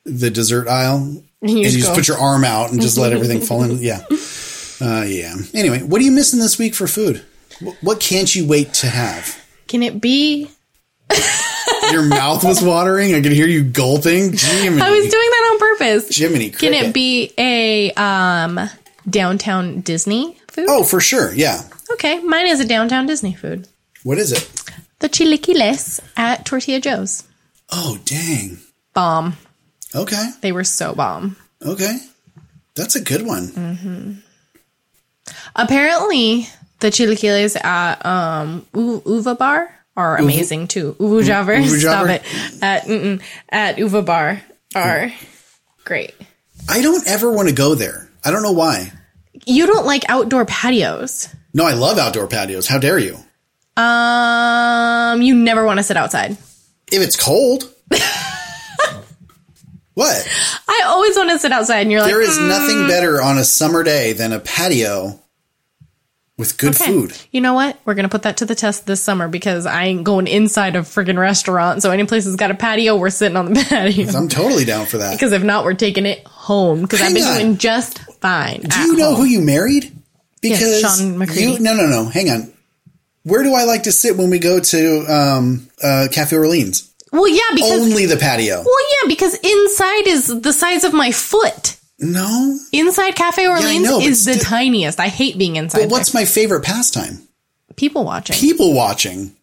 the 0.05 0.30
dessert 0.30 0.68
aisle 0.68 1.22
And 1.43 1.51
and 1.51 1.59
you 1.59 1.64
you 1.66 1.70
just 1.70 1.84
just 1.84 1.95
put 1.95 2.09
your 2.09 2.18
arm 2.18 2.45
out 2.45 2.72
and 2.72 2.80
just 2.80 2.99
let 2.99 3.12
everything 3.14 3.41
fall 3.41 3.62
in. 3.62 3.78
Yeah. 3.78 4.05
Uh, 4.80 5.05
yeah. 5.07 5.34
Anyway, 5.55 5.82
what 5.82 6.01
are 6.01 6.05
you 6.05 6.12
missing 6.12 6.41
this 6.41 6.59
week 6.59 6.74
for 6.74 6.87
food? 6.87 7.24
What 7.80 8.01
can't 8.01 8.34
you 8.34 8.47
wait 8.47 8.74
to 8.74 8.89
have? 8.89 9.43
Can 9.66 9.82
it 9.82 10.01
be 10.01 10.51
Your 11.93 12.03
mouth 12.03 12.45
was 12.45 12.62
watering. 12.62 13.14
I 13.14 13.20
could 13.22 13.32
hear 13.32 13.47
you 13.47 13.62
gulping. 13.62 14.32
Jiminy, 14.32 14.82
I 14.82 14.91
was 14.91 15.03
doing 15.03 15.11
that 15.30 15.51
on 15.53 15.59
purpose. 15.59 16.16
Jiminy 16.16 16.51
cricket. 16.51 16.59
Can 16.61 16.74
it 16.74 16.93
be 16.93 17.32
a 17.39 17.93
um 17.93 18.59
downtown 19.09 19.80
Disney 19.80 20.37
food? 20.49 20.66
Oh, 20.68 20.84
for 20.84 21.01
sure. 21.01 21.32
Yeah. 21.32 21.62
Okay, 21.93 22.18
mine 22.20 22.49
is 22.49 22.61
a 22.61 22.66
downtown 22.66 23.07
Disney 23.07 23.34
food. 23.34 23.68
What 24.03 24.18
is 24.18 24.32
it? 24.32 24.51
The 24.99 25.09
chilaquiles 25.09 26.01
at 26.16 26.45
Tortilla 26.45 26.80
Joe's. 26.80 27.22
Oh, 27.70 27.99
dang. 28.05 28.59
Bomb. 28.95 29.37
Okay. 29.97 30.30
They 30.42 30.53
were 30.53 30.64
so 30.64 30.94
bomb. 30.94 31.36
Okay. 31.64 31.99
That's 32.74 32.94
a 32.97 33.01
good 33.01 33.26
one. 33.26 33.49
Mm. 33.49 34.16
Apparently, 35.55 36.47
the 36.80 36.88
chilaquiles 36.88 37.57
at 37.62 38.05
um 38.05 38.66
U- 38.74 39.03
Uva 39.07 39.34
Bar 39.34 39.74
are 39.97 40.18
amazing 40.18 40.68
too. 40.68 40.94
Uvu 41.01 41.24
Jabber, 41.24 41.57
Uvu 41.57 41.80
stop 41.80 42.09
it. 42.09 42.22
At 42.62 42.86
at 43.49 43.78
Uva 43.78 44.03
Bar 44.03 44.42
are 44.74 45.11
great. 45.84 46.14
I 46.68 46.82
don't 46.82 47.07
ever 47.09 47.32
want 47.32 47.49
to 47.49 47.55
go 47.55 47.74
there. 47.74 48.09
I 48.24 48.30
don't 48.30 48.42
know 48.42 48.53
why. 48.53 48.92
You 49.47 49.66
don't 49.66 49.86
like 49.86 50.05
outdoor 50.09 50.44
patios. 50.44 51.28
No, 51.55 51.64
I 51.64 51.72
love 51.72 51.97
outdoor 51.99 52.26
patios. 52.26 52.66
How 52.68 52.78
dare 52.78 52.99
you? 52.99 53.16
Um, 53.76 55.22
you 55.22 55.34
never 55.34 55.64
want 55.64 55.78
to 55.78 55.82
sit 55.82 55.97
outside. 55.97 56.32
If 56.92 57.01
it's 57.03 57.16
cold. 57.16 57.72
What? 59.97 60.28
I 60.68 60.82
always 60.86 61.16
want 61.16 61.30
to 61.30 61.38
sit 61.38 61.51
outside, 61.53 61.80
and 61.80 61.90
you're 61.90 62.03
like, 62.03 62.11
There 62.12 62.22
is 62.22 62.36
"Mm, 62.38 62.49
nothing 62.49 62.86
better 62.86 63.20
on 63.20 63.38
a 63.38 63.44
summer 63.44 63.82
day 63.82 64.12
than 64.12 64.32
a 64.32 64.38
patio 64.38 65.18
with 66.36 66.59
good 66.59 66.74
okay." 66.74 66.84
food. 66.92 67.16
You 67.32 67.40
know 67.40 67.55
what? 67.55 67.78
We're 67.86 67.94
gonna 67.94 68.11
put 68.11 68.22
that 68.24 68.36
to 68.38 68.44
the 68.44 68.55
test 68.55 68.86
this 68.86 69.03
summer 69.03 69.26
because 69.26 69.64
I 69.64 69.84
ain't 69.84 70.05
going 70.05 70.26
inside 70.26 70.76
a 70.76 70.80
friggin' 70.80 71.18
restaurant. 71.18 71.80
So 71.82 71.90
any 71.90 72.05
place 72.05 72.24
that's 72.26 72.36
got 72.36 72.51
a 72.51 72.55
patio, 72.55 72.97
we're 72.97 73.09
sitting 73.11 73.36
on 73.38 73.53
the 73.53 73.64
patio. 73.68 74.07
I'm 74.14 74.28
totally 74.28 74.66
down 74.66 74.84
for 74.86 74.99
that. 74.99 75.12
Because 75.12 75.32
if 75.32 75.42
not, 75.42 75.64
we're 75.64 75.72
taking 75.74 76.05
it 76.07 76.24
home. 76.26 76.82
Because 76.82 77.01
I've 77.01 77.14
been 77.14 77.24
on. 77.24 77.38
doing 77.40 77.57
just 77.57 77.99
fine. 78.20 78.61
Do 78.61 78.78
you 78.80 78.97
know 78.97 79.14
who 79.14 79.24
you 79.24 79.40
married? 79.40 79.92
Because 80.42 80.80
Sean 80.82 81.16
McCready. 81.18 81.40
you 81.40 81.59
no 81.59 81.74
no 81.74 81.86
no. 81.86 82.05
Hang 82.05 82.28
on. 82.30 82.53
Where 83.22 83.42
do 83.42 83.55
I 83.55 83.64
like 83.64 83.84
to 83.84 83.92
sit 83.92 84.16
when 84.16 84.30
we 84.30 84.38
go 84.38 84.61
to 84.61 85.12
um, 85.12 85.68
uh, 85.82 86.07
Cafe 86.12 86.36
Orleans? 86.36 86.92
Well, 87.16 87.28
yeah, 87.28 87.54
because 87.54 87.80
Only 87.80 88.06
the 88.06 88.16
patio. 88.16 88.62
well, 88.64 88.84
yeah, 89.02 89.08
because 89.08 89.34
inside 89.34 90.06
is 90.06 90.40
the 90.40 90.52
size 90.52 90.84
of 90.84 90.92
my 90.92 91.12
foot. 91.12 91.76
No. 91.98 92.58
Inside 92.72 93.16
Cafe 93.16 93.46
Orleans 93.46 93.84
know, 93.84 93.98
but 93.98 94.06
is 94.06 94.24
the 94.26 94.34
tiniest. 94.34 95.00
I 95.00 95.08
hate 95.08 95.38
being 95.38 95.56
inside. 95.56 95.82
But 95.82 95.90
what's 95.90 96.12
my 96.12 96.24
favorite 96.24 96.64
pastime? 96.64 97.26
people 97.76 98.04
watching? 98.04 98.36
People 98.36 98.74
watching. 98.74 99.34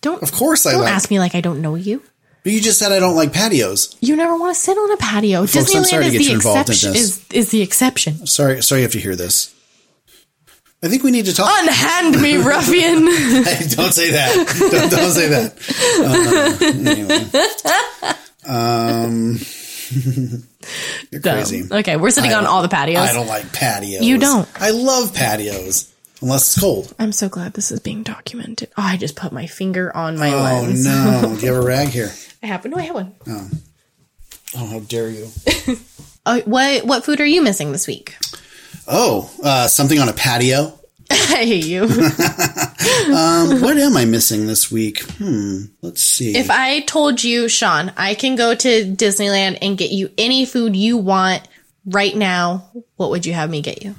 don't 0.00 0.22
Of 0.22 0.32
course 0.32 0.66
I 0.66 0.72
don't 0.72 0.82
like. 0.82 0.92
ask 0.92 1.10
me 1.10 1.18
like 1.18 1.34
I 1.34 1.40
don't 1.40 1.60
know 1.60 1.74
you. 1.74 2.02
But 2.44 2.52
you 2.52 2.60
just 2.60 2.78
said 2.78 2.90
I 2.90 2.98
don't 2.98 3.14
like 3.14 3.32
patios. 3.32 3.96
You 4.00 4.16
never 4.16 4.36
want 4.36 4.54
to 4.54 4.60
sit 4.60 4.76
on 4.76 4.90
a 4.92 4.96
patio. 4.96 5.46
Folks, 5.46 5.72
Disneyland 5.72 6.02
is 6.06 6.12
the 6.12 6.22
you 6.24 6.32
involved 6.34 6.68
in 6.68 6.72
exception. 6.74 6.94
Is 6.96 7.24
is 7.32 7.50
the 7.50 7.62
exception? 7.62 8.26
Sorry, 8.26 8.62
sorry 8.62 8.80
you 8.80 8.84
have 8.84 8.92
to 8.92 9.00
hear 9.00 9.14
this. 9.14 9.54
I 10.84 10.88
think 10.88 11.02
we 11.04 11.10
need 11.12 11.26
to 11.26 11.34
talk. 11.34 11.48
Unhand 11.62 12.20
me, 12.20 12.36
ruffian. 12.42 13.06
hey, 13.06 13.66
don't 13.68 13.92
say 13.92 14.10
that. 14.10 14.34
Don't, 14.58 14.90
don't 14.90 15.12
say 15.12 15.28
that. 15.28 15.54
Uh, 16.00 16.64
anyway. 16.90 17.24
Um, 18.44 19.38
you're 21.12 21.20
crazy. 21.20 21.62
Okay, 21.70 21.96
we're 21.96 22.10
sitting 22.10 22.32
I 22.32 22.38
on 22.38 22.46
all 22.46 22.62
the 22.62 22.68
patios. 22.68 22.96
I 23.08 23.12
don't 23.12 23.28
like 23.28 23.52
patios. 23.52 24.02
You 24.02 24.18
don't. 24.18 24.48
I 24.60 24.70
love 24.70 25.14
patios, 25.14 25.92
unless 26.20 26.52
it's 26.52 26.60
cold. 26.60 26.92
I'm 26.98 27.12
so 27.12 27.28
glad 27.28 27.54
this 27.54 27.70
is 27.70 27.78
being 27.80 28.02
documented. 28.02 28.70
Oh, 28.76 28.82
I 28.82 28.96
just 28.96 29.14
put 29.14 29.32
my 29.32 29.46
finger 29.46 29.96
on 29.96 30.18
my 30.18 30.32
Oh 30.32 30.42
lens. 30.42 30.84
no! 30.84 31.36
Do 31.40 31.46
you 31.46 31.52
have 31.54 31.62
a 31.62 31.66
rag 31.66 31.88
here? 31.88 32.10
I 32.42 32.46
have 32.46 32.64
no, 32.64 32.76
I 32.76 32.82
have 32.82 32.94
one. 32.96 33.14
Oh, 34.56 34.66
how 34.66 34.80
dare 34.80 35.08
you! 35.10 35.28
Oh, 36.26 36.40
what 36.44 36.84
what 36.84 37.04
food 37.04 37.20
are 37.20 37.26
you 37.26 37.40
missing 37.42 37.70
this 37.72 37.86
week? 37.86 38.16
Oh, 38.88 39.30
uh, 39.42 39.66
something 39.68 39.98
on 39.98 40.08
a 40.08 40.12
patio. 40.12 40.78
I 41.10 41.44
hate 41.44 41.66
you. 41.66 41.88
Um, 43.02 43.60
what 43.60 43.76
am 43.78 43.96
I 43.96 44.04
missing 44.04 44.46
this 44.46 44.70
week? 44.70 45.02
Hmm. 45.02 45.64
Let's 45.82 46.02
see. 46.02 46.36
if 46.36 46.50
I 46.50 46.80
told 46.80 47.22
you, 47.22 47.48
Sean, 47.48 47.92
I 47.96 48.14
can 48.14 48.34
go 48.36 48.54
to 48.54 48.68
Disneyland 48.94 49.58
and 49.62 49.76
get 49.78 49.90
you 49.92 50.10
any 50.18 50.44
food 50.46 50.74
you 50.76 50.96
want 50.96 51.46
right 51.86 52.14
now, 52.14 52.70
what 52.96 53.10
would 53.10 53.24
you 53.26 53.32
have 53.34 53.50
me 53.50 53.60
get 53.62 53.82
you? 53.84 53.94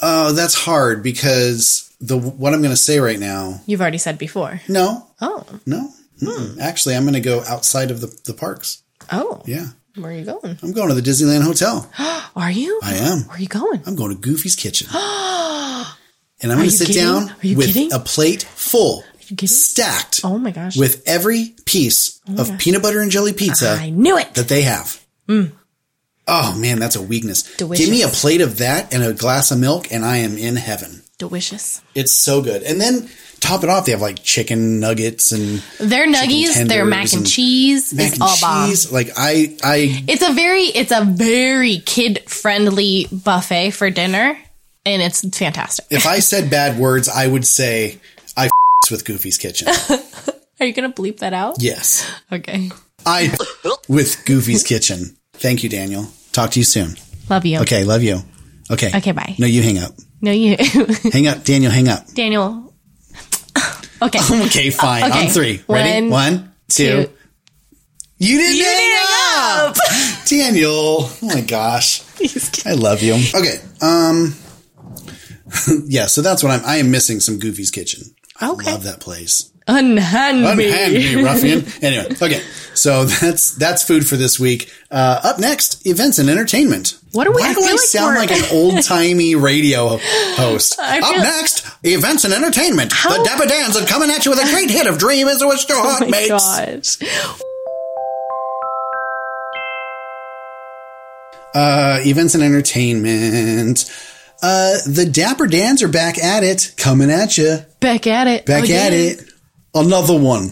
oh, 0.00 0.32
that's 0.32 0.54
hard 0.54 1.02
because 1.02 1.94
the 2.00 2.16
what 2.18 2.52
I'm 2.54 2.60
going 2.60 2.72
to 2.74 2.76
say 2.76 2.98
right 2.98 3.18
now. 3.18 3.60
You've 3.66 3.80
already 3.80 3.98
said 3.98 4.18
before. 4.18 4.60
No, 4.68 5.06
Oh, 5.20 5.44
no. 5.66 5.90
Mm-mm. 6.20 6.58
Actually, 6.60 6.96
I'm 6.96 7.02
going 7.04 7.14
to 7.14 7.20
go 7.20 7.42
outside 7.46 7.90
of 7.90 8.00
the, 8.00 8.14
the 8.24 8.34
parks. 8.34 8.82
oh, 9.12 9.42
Yeah, 9.46 9.66
where 9.96 10.10
are 10.10 10.14
you 10.14 10.24
going? 10.24 10.58
I'm 10.62 10.72
going 10.72 10.88
to 10.88 10.94
the 10.94 11.02
Disneyland 11.02 11.42
Hotel. 11.42 11.90
Are 12.36 12.50
you? 12.50 12.80
I 12.82 12.94
am. 12.94 13.18
Where 13.28 13.36
are 13.36 13.40
you 13.40 13.46
going? 13.48 13.82
I'm 13.86 13.94
going 13.94 14.10
to 14.14 14.18
Goofy's 14.20 14.56
Kitchen. 14.56 14.88
and 14.94 16.50
I'm 16.50 16.58
going 16.58 16.68
to 16.68 16.70
sit 16.70 16.86
kidding? 16.88 17.02
down 17.02 17.34
with 17.42 17.66
kidding? 17.66 17.92
a 17.92 17.98
plate 17.98 18.42
full, 18.42 19.04
stacked 19.44 20.20
Oh 20.24 20.38
my 20.38 20.50
gosh! 20.50 20.76
with 20.76 21.02
every 21.06 21.54
piece 21.66 22.20
oh 22.28 22.40
of 22.40 22.58
peanut 22.58 22.82
butter 22.82 23.00
and 23.00 23.10
jelly 23.10 23.32
pizza 23.32 23.70
I 23.80 23.90
knew 23.90 24.16
it. 24.18 24.34
that 24.34 24.48
they 24.48 24.62
have. 24.62 25.00
Mm. 25.28 25.52
Oh 26.26 26.56
man, 26.58 26.78
that's 26.78 26.96
a 26.96 27.02
weakness. 27.02 27.42
Delicious. 27.56 27.84
Give 27.84 27.92
me 27.92 28.02
a 28.02 28.08
plate 28.08 28.40
of 28.40 28.58
that 28.58 28.94
and 28.94 29.02
a 29.02 29.12
glass 29.12 29.50
of 29.50 29.58
milk, 29.58 29.92
and 29.92 30.04
I 30.04 30.18
am 30.18 30.36
in 30.38 30.56
heaven. 30.56 31.02
Delicious. 31.18 31.82
It's 31.94 32.12
so 32.12 32.42
good. 32.42 32.62
And 32.62 32.80
then 32.80 33.08
top 33.42 33.62
it 33.64 33.68
off, 33.68 33.84
they 33.84 33.92
have 33.92 34.00
like 34.00 34.22
chicken 34.22 34.80
nuggets 34.80 35.32
and 35.32 35.58
Their 35.78 36.06
nuggies, 36.06 36.68
their 36.68 36.84
mac 36.84 37.12
and 37.12 37.22
and 37.22 37.26
cheese 37.28 37.92
mac 37.92 38.12
and 38.14 38.22
all 38.22 38.34
bomb. 38.40 38.68
cheese. 38.70 38.90
Like 38.90 39.08
I, 39.16 39.56
I 39.62 40.04
It's 40.08 40.22
a 40.26 40.32
very, 40.32 40.62
it's 40.62 40.92
a 40.92 41.04
very 41.04 41.78
kid 41.84 42.20
friendly 42.28 43.06
buffet 43.12 43.72
for 43.72 43.90
dinner, 43.90 44.38
and 44.86 45.02
it's 45.02 45.20
fantastic. 45.36 45.84
if 45.90 46.06
I 46.06 46.20
said 46.20 46.50
bad 46.50 46.78
words, 46.78 47.08
I 47.08 47.26
would 47.26 47.46
say 47.46 48.00
I 48.36 48.48
with 48.90 49.04
Goofy's 49.04 49.36
Kitchen. 49.38 49.68
Are 50.60 50.66
you 50.66 50.72
gonna 50.72 50.92
bleep 50.92 51.18
that 51.18 51.32
out? 51.34 51.56
Yes, 51.60 52.08
Okay. 52.30 52.70
I 53.04 53.36
with 53.88 54.24
Goofy's 54.24 54.62
Kitchen. 54.62 55.16
Thank 55.34 55.64
you, 55.64 55.68
Daniel. 55.68 56.06
Talk 56.30 56.52
to 56.52 56.60
you 56.60 56.64
soon. 56.64 56.96
Love 57.28 57.44
you. 57.44 57.58
Okay, 57.60 57.82
love 57.84 58.02
you. 58.04 58.20
Okay. 58.70 58.90
Okay, 58.96 59.10
bye. 59.12 59.34
No, 59.38 59.46
you 59.46 59.60
hang 59.62 59.78
up. 59.78 59.92
No, 60.20 60.30
you, 60.30 60.56
Hang 61.12 61.26
up, 61.26 61.42
Daniel. 61.42 61.72
Hang 61.72 61.88
up. 61.88 62.06
Daniel. 62.14 62.71
Okay. 64.02 64.18
Okay, 64.46 64.70
fine. 64.70 65.04
Okay. 65.04 65.26
On 65.26 65.30
three. 65.32 65.62
Ready? 65.68 66.08
One, 66.08 66.10
One, 66.10 66.52
two. 66.68 67.04
two. 67.04 67.10
You 68.18 68.38
didn't 68.38 68.56
You 68.56 68.64
didn't 68.64 68.98
up. 69.34 69.76
Daniel. 70.26 70.72
Oh 71.00 71.18
my 71.22 71.40
gosh. 71.40 72.02
I 72.66 72.72
love 72.74 73.02
you. 73.02 73.14
Okay. 73.34 73.56
Um. 73.80 74.34
yeah. 75.86 76.06
So 76.06 76.22
that's 76.22 76.42
what 76.42 76.52
I'm. 76.52 76.64
I 76.64 76.76
am 76.76 76.90
missing 76.90 77.20
some 77.20 77.38
Goofy's 77.38 77.70
Kitchen. 77.70 78.02
I 78.40 78.50
Okay. 78.50 78.70
love 78.72 78.84
that 78.84 79.00
place. 79.00 79.50
Unhand 79.68 80.40
me. 80.56 80.66
Unhand 80.68 80.92
me, 80.94 81.14
ruffian. 81.22 81.64
Anyway, 81.82 82.08
okay. 82.20 82.42
So 82.74 83.04
that's 83.04 83.54
that's 83.54 83.82
food 83.84 84.04
for 84.06 84.16
this 84.16 84.40
week. 84.40 84.72
Uh, 84.90 85.20
up 85.22 85.38
next, 85.38 85.86
events 85.86 86.18
and 86.18 86.28
entertainment. 86.28 86.98
What 87.12 87.24
do 87.24 87.30
we- 87.32 87.42
Why 87.42 87.50
I 87.50 87.54
do 87.54 87.60
I 87.62 87.70
like 87.70 87.78
sound 87.80 88.16
we're- 88.16 88.26
like 88.26 88.32
an 88.36 88.44
old 88.50 88.82
timey 88.82 89.36
radio 89.36 89.98
host? 90.00 90.80
I 90.80 90.98
Up 90.98 91.04
feel- 91.04 91.22
events 91.84 92.24
and 92.24 92.32
entertainment. 92.34 92.90
The 92.90 93.22
Dapper 93.24 93.46
Dans 93.46 93.76
are 93.76 93.86
coming 93.86 94.10
at 94.10 94.24
you 94.24 94.30
with 94.30 94.40
a 94.40 94.50
great 94.50 94.70
hit 94.70 94.86
of 94.86 94.98
"Dream 94.98 95.28
Is 95.28 95.42
What 95.44 95.68
Your 95.68 95.78
Heart 95.82 96.02
Oh 96.02 96.06
my 96.06 96.10
Makes." 96.10 96.96
gosh. 96.96 97.08
Uh, 101.54 102.00
events 102.06 102.34
and 102.34 102.42
entertainment. 102.42 103.84
Uh, 104.42 104.74
the 104.86 105.08
Dapper 105.10 105.46
Dans 105.46 105.82
are 105.82 105.88
back 105.88 106.18
at 106.18 106.42
it, 106.42 106.72
coming 106.76 107.10
at 107.10 107.36
you. 107.36 107.58
Back 107.80 108.06
at 108.06 108.26
it. 108.26 108.46
Back 108.46 108.70
at 108.70 108.92
it. 108.92 109.22
Another 109.74 110.18
one. 110.18 110.50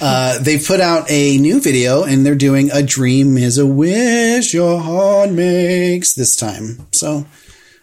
Uh, 0.00 0.38
they 0.38 0.58
put 0.58 0.80
out 0.80 1.10
a 1.10 1.36
new 1.38 1.60
video 1.60 2.04
and 2.04 2.24
they're 2.24 2.34
doing 2.36 2.70
a 2.72 2.82
dream 2.82 3.36
is 3.36 3.58
a 3.58 3.66
wish 3.66 4.54
your 4.54 4.80
heart 4.80 5.30
makes 5.30 6.14
this 6.14 6.36
time. 6.36 6.86
So 6.92 7.26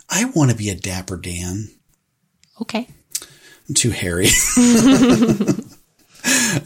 I 0.09 0.25
want 0.25 0.49
to 0.51 0.57
be 0.57 0.69
a 0.69 0.75
Dapper 0.75 1.17
Dan. 1.17 1.69
Okay. 2.61 2.87
I'm 3.67 3.75
too 3.75 3.91
hairy. 3.91 4.27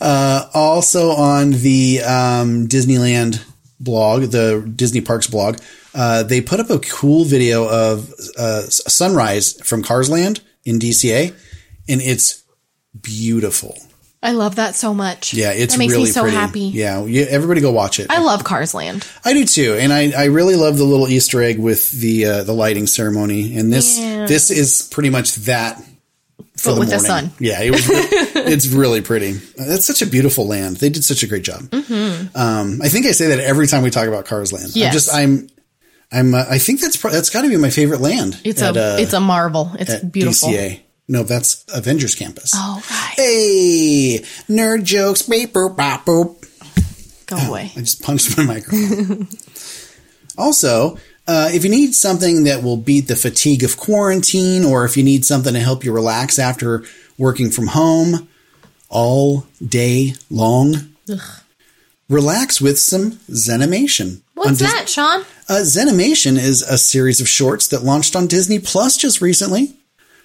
uh, 0.02 0.50
also 0.54 1.10
on 1.12 1.52
the 1.52 2.02
um, 2.02 2.68
Disneyland 2.68 3.44
blog, 3.80 4.24
the 4.24 4.72
Disney 4.76 5.02
Parks 5.02 5.28
blog, 5.28 5.58
uh, 5.94 6.24
they 6.24 6.42
put 6.42 6.60
up 6.60 6.70
a 6.70 6.80
cool 6.80 7.26
video 7.26 7.68
of 7.68 8.14
uh, 8.38 8.62
sunrise 8.62 9.60
from 9.62 9.84
Cars 9.84 10.10
Land 10.10 10.42
in 10.64 10.80
DCA, 10.80 11.36
and 11.90 12.02
it's 12.02 12.44
beautiful. 13.00 13.78
I 14.24 14.32
love 14.34 14.58
that 14.58 14.76
so 14.76 14.94
much. 14.94 15.34
Yeah, 15.34 15.52
it's 15.52 15.74
that 15.74 15.80
makes 15.80 15.94
really 15.94 16.06
me 16.06 16.12
so 16.12 16.22
pretty. 16.22 16.38
happy. 16.38 16.60
Yeah, 16.62 17.04
you, 17.06 17.24
everybody 17.24 17.60
go 17.62 17.72
watch 17.72 18.00
it. 18.00 18.08
I 18.12 18.20
love 18.20 18.44
Cars 18.44 18.74
Land. 18.74 19.08
I 19.26 19.34
do 19.34 19.46
too, 19.46 19.74
and 19.80 19.92
I, 19.92 20.12
I 20.12 20.26
really 20.26 20.56
love 20.56 20.78
the 20.78 20.84
little 20.84 21.08
Easter 21.08 21.42
egg 21.42 21.58
with 21.60 21.90
the 21.92 22.26
uh, 22.26 22.44
the 22.44 22.54
lighting 22.54 22.86
ceremony. 22.88 23.58
And 23.58 23.74
this 23.74 23.98
Yeah. 24.00 24.26
this 24.28 24.52
is 24.52 24.88
pretty 24.92 25.10
much 25.10 25.36
that 25.48 25.78
for 26.58 26.72
But 26.72 26.74
the 26.76 26.80
with 26.82 26.90
the 26.90 26.96
morning. 26.98 27.30
sun. 27.30 27.32
Yeah, 27.40 27.62
it 27.64 27.72
was 27.72 27.82
it's 27.90 28.68
really 28.68 29.02
pretty. 29.02 29.40
It's 29.58 29.86
such 29.88 30.04
a 30.04 30.06
beautiful 30.06 30.46
land. 30.48 30.78
They 30.78 30.90
did 30.90 31.04
such 31.04 31.24
a 31.24 31.28
great 31.28 31.44
job. 31.44 31.74
Um, 31.74 32.80
I 32.82 32.90
think 32.90 33.08
I 33.08 33.12
say 33.14 33.28
that 33.30 33.40
every 33.40 33.66
time 33.68 33.82
we 33.82 33.90
talk 33.90 34.08
about 34.08 34.26
Cars 34.26 34.54
Land. 34.54 34.66
I'm 34.76 34.82
Mm-hmm. 34.82 34.92
Just 34.94 35.14
I'm 35.14 35.48
I'm 36.12 36.34
uh, 36.36 36.46
I 36.50 36.58
think 36.60 36.80
that's 36.82 36.98
pro- 36.98 37.10
that's 37.12 37.30
got 37.32 37.42
to 37.42 37.50
be 37.50 37.58
my 37.58 37.70
favorite 37.72 38.02
land. 38.02 38.40
It's 38.44 38.62
at, 38.62 38.76
a 38.78 38.94
uh, 38.94 38.98
it's 39.00 39.14
a 39.14 39.20
marvel. 39.20 39.72
It's 39.80 39.96
beautiful. 40.04 40.50
DCA. 40.50 40.82
No, 41.12 41.24
that's 41.24 41.66
Avengers 41.74 42.16
Campus. 42.16 42.54
Oh 42.56 42.82
right. 42.90 43.14
Hey, 43.18 44.20
nerd 44.48 44.84
jokes. 44.84 45.24
Beep, 45.24 45.52
boop, 45.52 45.76
bop, 45.76 46.06
boop. 46.06 46.38
Go 47.28 47.36
away. 47.36 47.72
I 47.76 47.80
just 47.82 48.02
punched 48.02 48.38
my 48.38 48.46
microphone. 48.54 49.28
also, 50.38 50.98
uh, 51.28 51.50
if 51.52 51.66
you 51.66 51.70
need 51.70 51.94
something 51.96 52.46
that 52.46 52.64
will 52.64 52.78
beat 52.78 53.10
the 53.10 53.18
fatigue 53.18 53.62
of 53.64 53.76
quarantine, 53.76 54.64
or 54.64 54.86
if 54.86 54.96
you 54.96 55.04
need 55.04 55.26
something 55.26 55.54
to 55.54 55.60
help 55.60 55.84
you 55.84 55.92
relax 55.92 56.40
after 56.40 56.84
working 57.18 57.52
from 57.52 57.68
home 57.68 58.30
all 58.88 59.46
day 59.66 60.14
long, 60.30 60.76
relax 62.10 62.62
with 62.62 62.80
some 62.80 63.12
Zenimation. 63.30 64.22
What's 64.36 64.60
Dis- 64.60 64.72
that, 64.72 64.88
Sean? 64.88 65.22
uh, 65.50 65.62
Zenimation 65.64 66.38
is 66.38 66.62
a 66.62 66.78
series 66.78 67.20
of 67.20 67.28
shorts 67.28 67.68
that 67.68 67.84
launched 67.84 68.16
on 68.16 68.28
Disney 68.28 68.60
Plus 68.60 68.96
just 68.96 69.20
recently. 69.20 69.76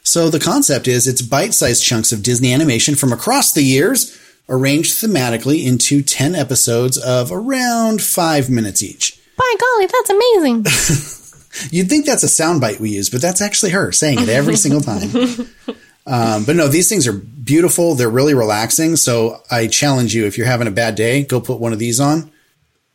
So 0.07 0.31
the 0.31 0.39
concept 0.39 0.87
is 0.87 1.09
it's 1.09 1.21
bite-sized 1.21 1.83
chunks 1.83 2.13
of 2.13 2.23
Disney 2.23 2.55
animation 2.55 2.95
from 2.95 3.13
across 3.13 3.53
the 3.53 3.63
years, 3.63 4.17
arranged 4.49 5.03
thematically 5.03 5.67
into 5.67 6.01
10 6.01 6.37
episodes 6.37 6.97
of 6.97 7.33
around 7.33 8.01
five 8.01 8.49
minutes 8.49 8.85
each. 8.85 9.21
By 9.37 9.55
golly, 9.61 9.87
that's 9.87 10.11
amazing. 10.11 11.71
You'd 11.77 11.89
think 11.89 12.07
that's 12.07 12.23
a 12.23 12.27
soundbite 12.29 12.79
we 12.79 12.91
use, 12.91 13.11
but 13.11 13.21
that's 13.21 13.41
actually 13.41 13.73
her 13.73 13.91
saying 13.91 14.21
it 14.21 14.29
every 14.29 14.57
single 14.57 14.81
time. 14.81 15.11
Um, 16.09 16.45
but 16.45 16.55
no, 16.55 16.69
these 16.69 16.89
things 16.89 17.09
are 17.09 17.13
beautiful. 17.13 17.97
They're 17.97 18.09
really 18.09 18.35
relaxing. 18.35 18.95
So 18.95 19.43
I 19.51 19.67
challenge 19.67 20.15
you, 20.15 20.25
if 20.25 20.39
you're 20.39 20.47
having 20.47 20.69
a 20.69 20.71
bad 20.71 20.95
day, 20.95 21.25
go 21.25 21.41
put 21.41 21.59
one 21.59 21.73
of 21.73 21.81
these 21.81 21.99
on. 21.99 22.31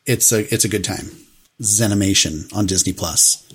It's 0.05 0.31
a, 0.31 0.39
it's 0.53 0.63
a 0.63 0.69
good 0.69 0.85
time. 0.85 1.11
Zenimation 1.61 2.55
on 2.55 2.67
Disney 2.67 2.93
Plus. 2.93 3.45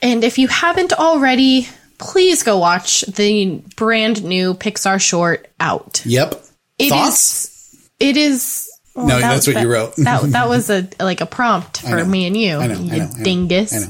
And 0.00 0.22
if 0.22 0.38
you 0.38 0.46
haven't 0.46 0.92
already, 0.92 1.68
please 1.98 2.42
go 2.42 2.58
watch 2.58 3.02
the 3.02 3.62
brand 3.76 4.22
new 4.24 4.54
Pixar 4.54 5.00
short 5.00 5.48
Out. 5.60 6.02
Yep. 6.04 6.42
It 6.78 6.88
Thoughts? 6.90 7.44
is- 7.44 7.88
It 7.98 8.16
is. 8.16 8.68
well, 8.94 9.06
No, 9.06 9.20
that- 9.20 9.28
that's 9.30 9.46
what 9.46 9.54
that- 9.54 9.62
you 9.62 9.72
wrote. 9.72 9.96
that 9.96 10.22
that 10.32 10.48
was 10.48 10.68
a 10.70 10.88
like 11.00 11.20
a 11.20 11.26
prompt 11.26 11.78
for 11.82 12.04
me 12.04 12.26
and 12.26 12.36
you. 12.36 12.56
I 12.58 12.66
know, 12.66 12.78
you 12.80 12.92
I 12.92 12.98
know, 12.98 13.10
dingus. 13.22 13.72
I 13.72 13.78
know. 13.80 13.88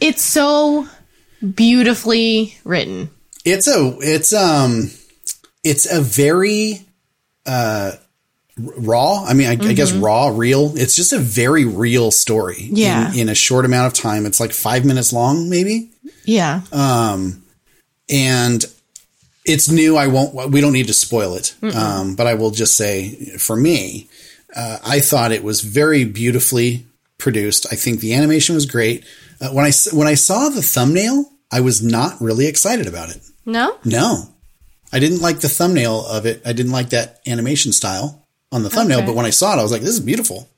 It's 0.00 0.22
so 0.22 0.86
beautifully 1.54 2.56
written. 2.64 3.10
It's 3.44 3.68
a 3.68 3.96
it's 4.00 4.32
um 4.32 4.90
it's 5.64 5.90
a 5.90 6.00
very 6.00 6.80
uh 7.46 7.92
r- 7.92 7.98
raw. 8.58 9.24
I 9.24 9.34
mean, 9.34 9.48
I, 9.48 9.52
I 9.52 9.72
guess 9.74 9.92
raw, 9.92 10.28
real. 10.28 10.76
It's 10.76 10.96
just 10.96 11.12
a 11.12 11.18
very 11.18 11.64
real 11.64 12.10
story. 12.10 12.56
Mm-hmm. 12.56 12.76
Yeah. 12.76 13.12
In, 13.12 13.20
in 13.20 13.28
a 13.28 13.34
short 13.34 13.64
amount 13.64 13.86
of 13.88 13.92
time, 13.94 14.26
it's 14.26 14.40
like 14.40 14.52
five 14.52 14.84
minutes 14.84 15.12
long, 15.12 15.50
maybe. 15.50 15.90
Yeah. 16.24 16.62
Um, 16.72 17.44
and 18.08 18.64
it's 19.44 19.70
new. 19.70 19.96
I 19.96 20.06
won't. 20.08 20.50
We 20.50 20.60
don't 20.60 20.72
need 20.72 20.88
to 20.88 20.94
spoil 20.94 21.34
it. 21.34 21.54
Um, 21.74 22.16
but 22.16 22.26
I 22.26 22.34
will 22.34 22.50
just 22.50 22.76
say, 22.76 23.36
for 23.38 23.56
me, 23.56 24.08
uh, 24.54 24.78
I 24.84 25.00
thought 25.00 25.32
it 25.32 25.44
was 25.44 25.60
very 25.60 26.04
beautifully 26.04 26.86
produced. 27.18 27.66
I 27.72 27.76
think 27.76 28.00
the 28.00 28.14
animation 28.14 28.54
was 28.54 28.66
great. 28.66 29.04
Uh, 29.40 29.50
I 29.56 29.72
when 29.92 30.08
I 30.08 30.14
saw 30.14 30.48
the 30.48 30.62
thumbnail, 30.62 31.30
I 31.52 31.60
was 31.60 31.82
not 31.82 32.20
really 32.20 32.46
excited 32.46 32.86
about 32.86 33.10
it. 33.10 33.20
no. 33.44 33.78
No, 33.84 34.28
I 34.92 34.98
didn't 34.98 35.20
like 35.20 35.40
the 35.40 35.48
thumbnail 35.48 36.06
of 36.06 36.26
it. 36.26 36.42
I 36.44 36.52
didn't 36.52 36.72
like 36.72 36.90
that 36.90 37.20
animation 37.26 37.72
style 37.72 38.25
on 38.56 38.62
the 38.64 38.70
thumbnail. 38.70 38.98
Okay. 38.98 39.06
But 39.06 39.14
when 39.14 39.26
I 39.26 39.30
saw 39.30 39.54
it, 39.54 39.60
I 39.60 39.62
was 39.62 39.70
like, 39.72 39.82
"This 39.82 39.90
is 39.94 40.00
beautiful." 40.00 40.48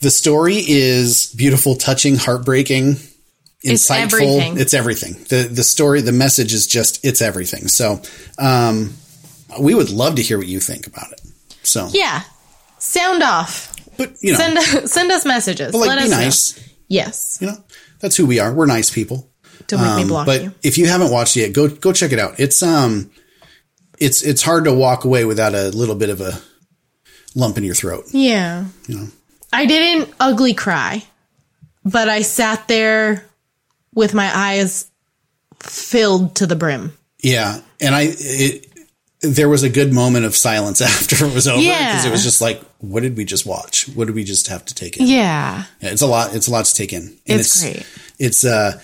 The 0.00 0.10
story 0.10 0.56
is 0.64 1.32
beautiful, 1.36 1.74
touching, 1.74 2.14
heartbreaking, 2.16 2.96
It's 3.62 3.88
insightful. 3.88 3.96
everything. 4.12 4.58
It's 4.58 4.74
everything. 4.74 5.14
the 5.28 5.48
The 5.52 5.64
story, 5.64 6.00
the 6.02 6.12
message 6.12 6.52
is 6.54 6.66
just 6.68 7.04
it's 7.04 7.20
everything. 7.20 7.66
So, 7.66 8.00
um, 8.38 8.94
we 9.58 9.74
would 9.74 9.90
love 9.90 10.14
to 10.16 10.22
hear 10.22 10.38
what 10.38 10.46
you 10.46 10.60
think 10.60 10.86
about 10.86 11.10
it. 11.12 11.20
So, 11.64 11.88
Yeah. 11.92 12.22
Sound 12.78 13.22
off. 13.24 13.74
but 13.96 14.12
you 14.20 14.32
know, 14.34 14.38
Send 14.38 14.88
send 14.90 15.10
us 15.10 15.24
messages. 15.24 15.72
but 15.72 15.78
like, 15.78 15.88
Let 15.88 15.98
be 16.08 16.12
us 16.12 16.56
know. 16.56 16.62
Yes. 16.86 17.38
You 17.40 17.48
know, 17.48 17.64
that's 17.98 18.14
who 18.16 18.24
we 18.26 18.38
are. 18.38 18.52
We're 18.54 18.66
nice 18.66 18.90
people. 18.90 19.28
Don't 19.66 19.80
make 19.82 19.96
me 19.96 20.02
Um, 20.02 20.08
block 20.08 20.26
but 20.26 20.42
you. 20.44 20.54
if 20.62 20.78
you 20.78 20.86
haven't 20.86 21.10
watched 21.10 21.36
it 21.36 21.40
yet, 21.40 21.52
go 21.52 21.66
go 21.68 21.92
check 21.92 22.12
it 22.12 22.20
out. 22.20 22.38
It's 22.38 22.62
um, 22.62 23.10
it's 23.98 24.22
it's 24.22 24.42
hard 24.42 24.64
to 24.66 24.72
walk 24.72 25.04
away 25.04 25.24
without 25.24 25.54
a 25.56 25.70
little 25.70 25.96
bit 25.96 26.08
of 26.08 26.20
a 26.20 26.40
lump 27.34 27.58
in 27.58 27.64
your 27.64 27.74
throat. 27.74 28.04
Yeah. 28.10 28.64
I 29.52 29.66
didn't 29.66 30.12
ugly 30.20 30.54
cry, 30.54 31.02
but 31.84 32.08
I 32.08 32.22
sat 32.22 32.68
there 32.68 33.24
with 33.94 34.14
my 34.14 34.30
eyes 34.34 34.90
filled 35.62 36.36
to 36.36 36.46
the 36.46 36.56
brim. 36.56 36.92
Yeah, 37.22 37.60
and 37.80 37.94
I 37.94 38.08
it 38.16 38.66
there 39.20 39.48
was 39.48 39.64
a 39.64 39.68
good 39.70 39.92
moment 39.92 40.24
of 40.24 40.36
silence 40.36 40.80
after 40.92 41.26
it 41.26 41.34
was 41.34 41.48
over 41.48 41.60
Yeah. 41.60 41.92
because 41.92 42.04
it 42.04 42.10
was 42.12 42.22
just 42.22 42.40
like, 42.40 42.60
what 42.78 43.02
did 43.02 43.16
we 43.16 43.24
just 43.24 43.44
watch? 43.46 43.88
What 43.88 44.06
did 44.06 44.14
we 44.14 44.22
just 44.22 44.46
have 44.48 44.64
to 44.66 44.74
take 44.74 44.96
in? 44.96 45.06
Yeah. 45.06 45.64
Yeah, 45.80 45.90
it's 45.90 46.02
a 46.02 46.06
lot. 46.06 46.34
It's 46.34 46.46
a 46.46 46.52
lot 46.52 46.66
to 46.66 46.74
take 46.74 46.92
in. 46.92 47.02
And 47.26 47.40
It's 47.40 47.60
great. 47.62 47.86
It's 48.20 48.44
uh, 48.44 48.80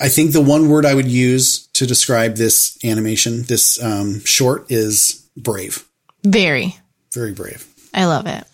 I 0.00 0.08
think 0.08 0.32
the 0.32 0.42
one 0.42 0.68
word 0.68 0.84
I 0.84 0.94
would 0.94 1.06
use 1.08 1.66
to 1.68 1.86
describe 1.86 2.36
this 2.36 2.76
animation, 2.84 3.44
this 3.44 3.82
um, 3.82 4.22
short, 4.24 4.70
is 4.70 5.26
brave. 5.36 5.84
Very. 6.22 6.76
Very 7.14 7.32
brave. 7.32 7.66
I 7.94 8.04
love 8.06 8.26
it. 8.26 8.44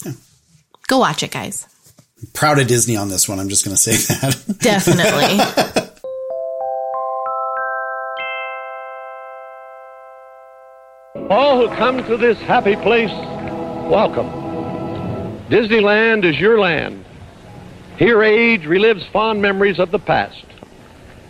Go 0.87 0.99
watch 0.99 1.23
it, 1.23 1.31
guys. 1.31 1.67
Proud 2.33 2.59
of 2.59 2.67
Disney 2.67 2.97
on 2.97 3.09
this 3.09 3.29
one. 3.29 3.39
I'm 3.39 3.49
just 3.49 3.65
going 3.65 3.77
to 3.77 3.81
say 3.83 3.93
that. 4.15 4.59
Definitely. 4.61 5.41
All 11.31 11.59
who 11.67 11.75
come 11.77 12.05
to 12.05 12.17
this 12.17 12.39
happy 12.39 12.77
place, 12.77 13.11
welcome. 13.89 14.29
Disneyland 15.49 16.25
is 16.25 16.39
your 16.39 16.59
land. 16.59 17.05
Here 17.97 18.23
age 18.23 18.63
relives 18.63 19.09
fond 19.11 19.41
memories 19.41 19.79
of 19.79 19.91
the 19.91 19.99
past. 19.99 20.45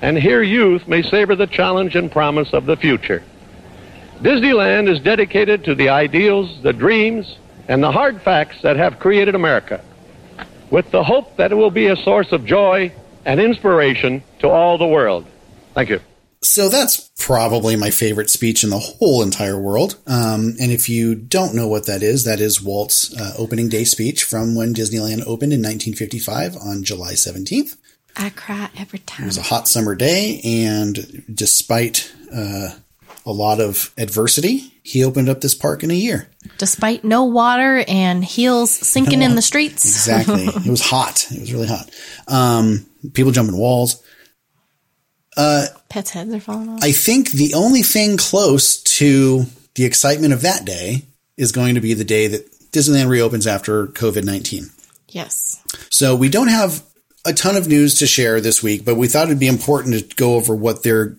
And 0.00 0.18
here 0.18 0.42
youth 0.42 0.88
may 0.88 1.02
savor 1.02 1.34
the 1.36 1.46
challenge 1.46 1.96
and 1.96 2.11
promise 2.11 2.52
of 2.52 2.66
the 2.66 2.76
future. 2.76 3.22
Disneyland 4.20 4.88
is 4.88 5.00
dedicated 5.00 5.64
to 5.64 5.74
the 5.74 5.90
ideals, 5.90 6.62
the 6.62 6.72
dreams, 6.72 7.36
and 7.69 7.83
the 7.83 7.93
hard 7.93 8.23
facts 8.23 8.62
that 8.62 8.77
have 8.77 8.99
created 8.99 9.35
America, 9.35 9.83
with 10.71 10.91
the 10.91 11.05
hope 11.05 11.37
that 11.37 11.53
it 11.53 11.55
will 11.55 11.71
be 11.71 11.87
a 11.87 11.97
source 11.97 12.33
of 12.33 12.45
joy 12.45 12.93
and 13.25 13.41
inspiration 13.41 14.23
to 14.41 14.49
all 14.49 14.79
the 14.79 14.87
world. 14.87 15.27
Thank 15.75 15.91
you. 15.91 16.01
So 16.43 16.69
that's 16.69 17.11
probably 17.19 17.75
my 17.75 17.89
favorite 17.89 18.29
speech 18.29 18.65
in 18.65 18.71
the 18.71 18.79
whole 18.79 19.23
entire 19.23 19.59
world. 19.59 19.97
Um, 20.07 20.55
and 20.61 20.71
if 20.71 20.91
you 20.91 21.15
don't 21.15 21.55
know 21.55 21.67
what 21.67 21.87
that 21.87 22.03
is, 22.03 22.25
that 22.25 22.39
is 22.39 22.62
Walt's 22.62 23.19
uh, 23.19 23.33
opening 23.39 23.71
day 23.71 23.85
speech 23.85 24.25
from 24.25 24.55
when 24.55 24.75
Disneyland 24.75 25.23
opened 25.27 25.55
in 25.55 25.62
1955 25.62 26.57
on 26.57 26.85
July 26.85 27.15
17th. 27.15 27.79
I 28.17 28.29
cry 28.31 28.69
every 28.77 28.99
time. 29.01 29.25
It 29.25 29.27
was 29.27 29.39
a 29.39 29.43
hot 29.43 29.67
summer 29.67 29.95
day, 29.95 30.41
and 30.45 31.25
despite 31.33 32.12
uh, 32.33 32.75
a 33.27 33.33
lot 33.33 33.61
of 33.61 33.93
adversity, 33.97 34.72
he 34.83 35.05
opened 35.05 35.29
up 35.29 35.41
this 35.41 35.55
park 35.55 35.83
in 35.83 35.91
a 35.91 35.95
year. 35.95 36.29
Despite 36.59 37.05
no 37.05 37.25
water 37.25 37.85
and 37.89 38.25
heels 38.25 38.70
sinking 38.70 39.22
in 39.22 39.35
the 39.35 39.43
streets. 39.43 39.85
Exactly. 39.85 40.45
it 40.47 40.66
was 40.66 40.83
hot. 40.83 41.27
It 41.31 41.41
was 41.41 41.53
really 41.53 41.68
hot. 41.68 41.91
Um, 42.29 42.87
people 43.14 43.33
jumping 43.33 43.57
walls. 43.57 44.03
Pets' 45.37 46.11
heads 46.11 46.35
are 46.35 46.41
falling 46.41 46.68
off. 46.68 46.81
I 46.83 46.93
think 46.93 47.31
the 47.31 47.55
only 47.55 47.83
thing 47.83 48.16
close 48.16 48.83
to 48.83 49.45
the 49.75 49.85
excitement 49.85 50.33
of 50.33 50.43
that 50.43 50.64
day 50.64 51.07
is 51.37 51.53
going 51.53 51.75
to 51.75 51.81
be 51.81 51.95
the 51.95 52.05
day 52.05 52.29
that 52.29 52.51
Disneyland 52.72 53.09
reopens 53.09 53.47
after 53.47 53.87
COVID 53.87 54.25
19. 54.25 54.66
yes. 55.09 55.62
So 55.91 56.14
we 56.14 56.29
don't 56.29 56.49
have 56.49 56.83
a 57.25 57.33
ton 57.33 57.57
of 57.57 57.68
news 57.68 57.99
to 57.99 58.07
share 58.07 58.41
this 58.41 58.62
week, 58.62 58.85
but 58.85 58.97
we 58.97 59.09
thought 59.09 59.27
it'd 59.27 59.39
be 59.41 59.49
important 59.49 59.95
to 59.95 60.16
go 60.16 60.35
over 60.35 60.55
what 60.55 60.83
they're 60.83 61.16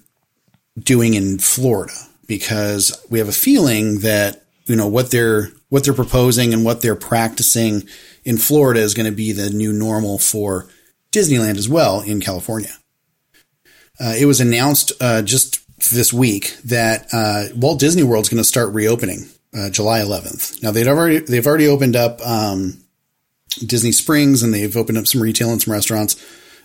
doing 0.77 1.13
in 1.13 1.39
Florida 1.39 1.93
because 2.27 3.05
we 3.09 3.19
have 3.19 3.27
a 3.27 3.33
feeling 3.33 3.99
that, 3.99 4.43
you 4.65 4.75
know, 4.75 4.87
what 4.87 5.11
they're, 5.11 5.49
what 5.69 5.83
they're 5.83 5.93
proposing 5.93 6.53
and 6.53 6.65
what 6.65 6.81
they're 6.81 6.95
practicing 6.95 7.83
in 8.23 8.37
Florida 8.37 8.79
is 8.79 8.93
going 8.93 9.09
to 9.09 9.15
be 9.15 9.31
the 9.31 9.49
new 9.49 9.71
normal 9.71 10.17
for 10.17 10.67
Disneyland 11.11 11.57
as 11.57 11.69
well 11.69 12.01
in 12.01 12.19
California. 12.19 12.71
Uh, 13.99 14.15
it 14.17 14.25
was 14.25 14.41
announced 14.41 14.91
uh, 14.99 15.21
just 15.21 15.61
this 15.93 16.11
week 16.11 16.57
that 16.65 17.07
uh, 17.13 17.45
Walt 17.55 17.79
Disney 17.79 18.03
World 18.03 18.25
is 18.25 18.29
going 18.29 18.39
to 18.39 18.43
start 18.43 18.73
reopening 18.73 19.27
uh, 19.55 19.69
July 19.69 19.99
11th. 19.99 20.61
Now 20.61 20.71
they've 20.71 20.87
already 20.87 21.19
they've 21.19 21.45
already 21.45 21.67
opened 21.67 21.95
up 21.95 22.19
um, 22.25 22.77
Disney 23.65 23.91
Springs 23.91 24.43
and 24.43 24.53
they've 24.53 24.75
opened 24.75 24.97
up 24.97 25.07
some 25.07 25.21
retail 25.21 25.51
and 25.51 25.61
some 25.61 25.73
restaurants. 25.73 26.21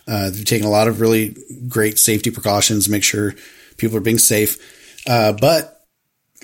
Uh, 0.07 0.29
they've 0.29 0.45
taken 0.45 0.67
a 0.67 0.71
lot 0.71 0.87
of 0.87 0.99
really 0.99 1.35
great 1.67 1.99
safety 1.99 2.31
precautions, 2.31 2.85
to 2.85 2.91
make 2.91 3.03
sure 3.03 3.35
people 3.81 3.97
are 3.97 4.01
being 4.01 4.17
safe. 4.17 5.03
Uh, 5.07 5.33
but 5.33 5.85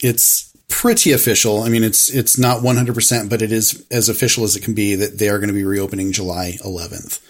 it's 0.01 0.51
pretty 0.67 1.11
official. 1.11 1.61
I 1.61 1.69
mean, 1.69 1.83
it's 1.83 2.09
it's 2.09 2.37
not 2.37 2.61
100%, 2.61 3.29
but 3.29 3.41
it 3.41 3.51
is 3.51 3.85
as 3.89 4.09
official 4.09 4.43
as 4.43 4.55
it 4.55 4.63
can 4.63 4.73
be 4.73 4.95
that 4.95 5.17
they 5.17 5.29
are 5.29 5.39
going 5.39 5.49
to 5.49 5.53
be 5.53 5.63
reopening 5.63 6.11
July 6.11 6.57
11th 6.63 7.21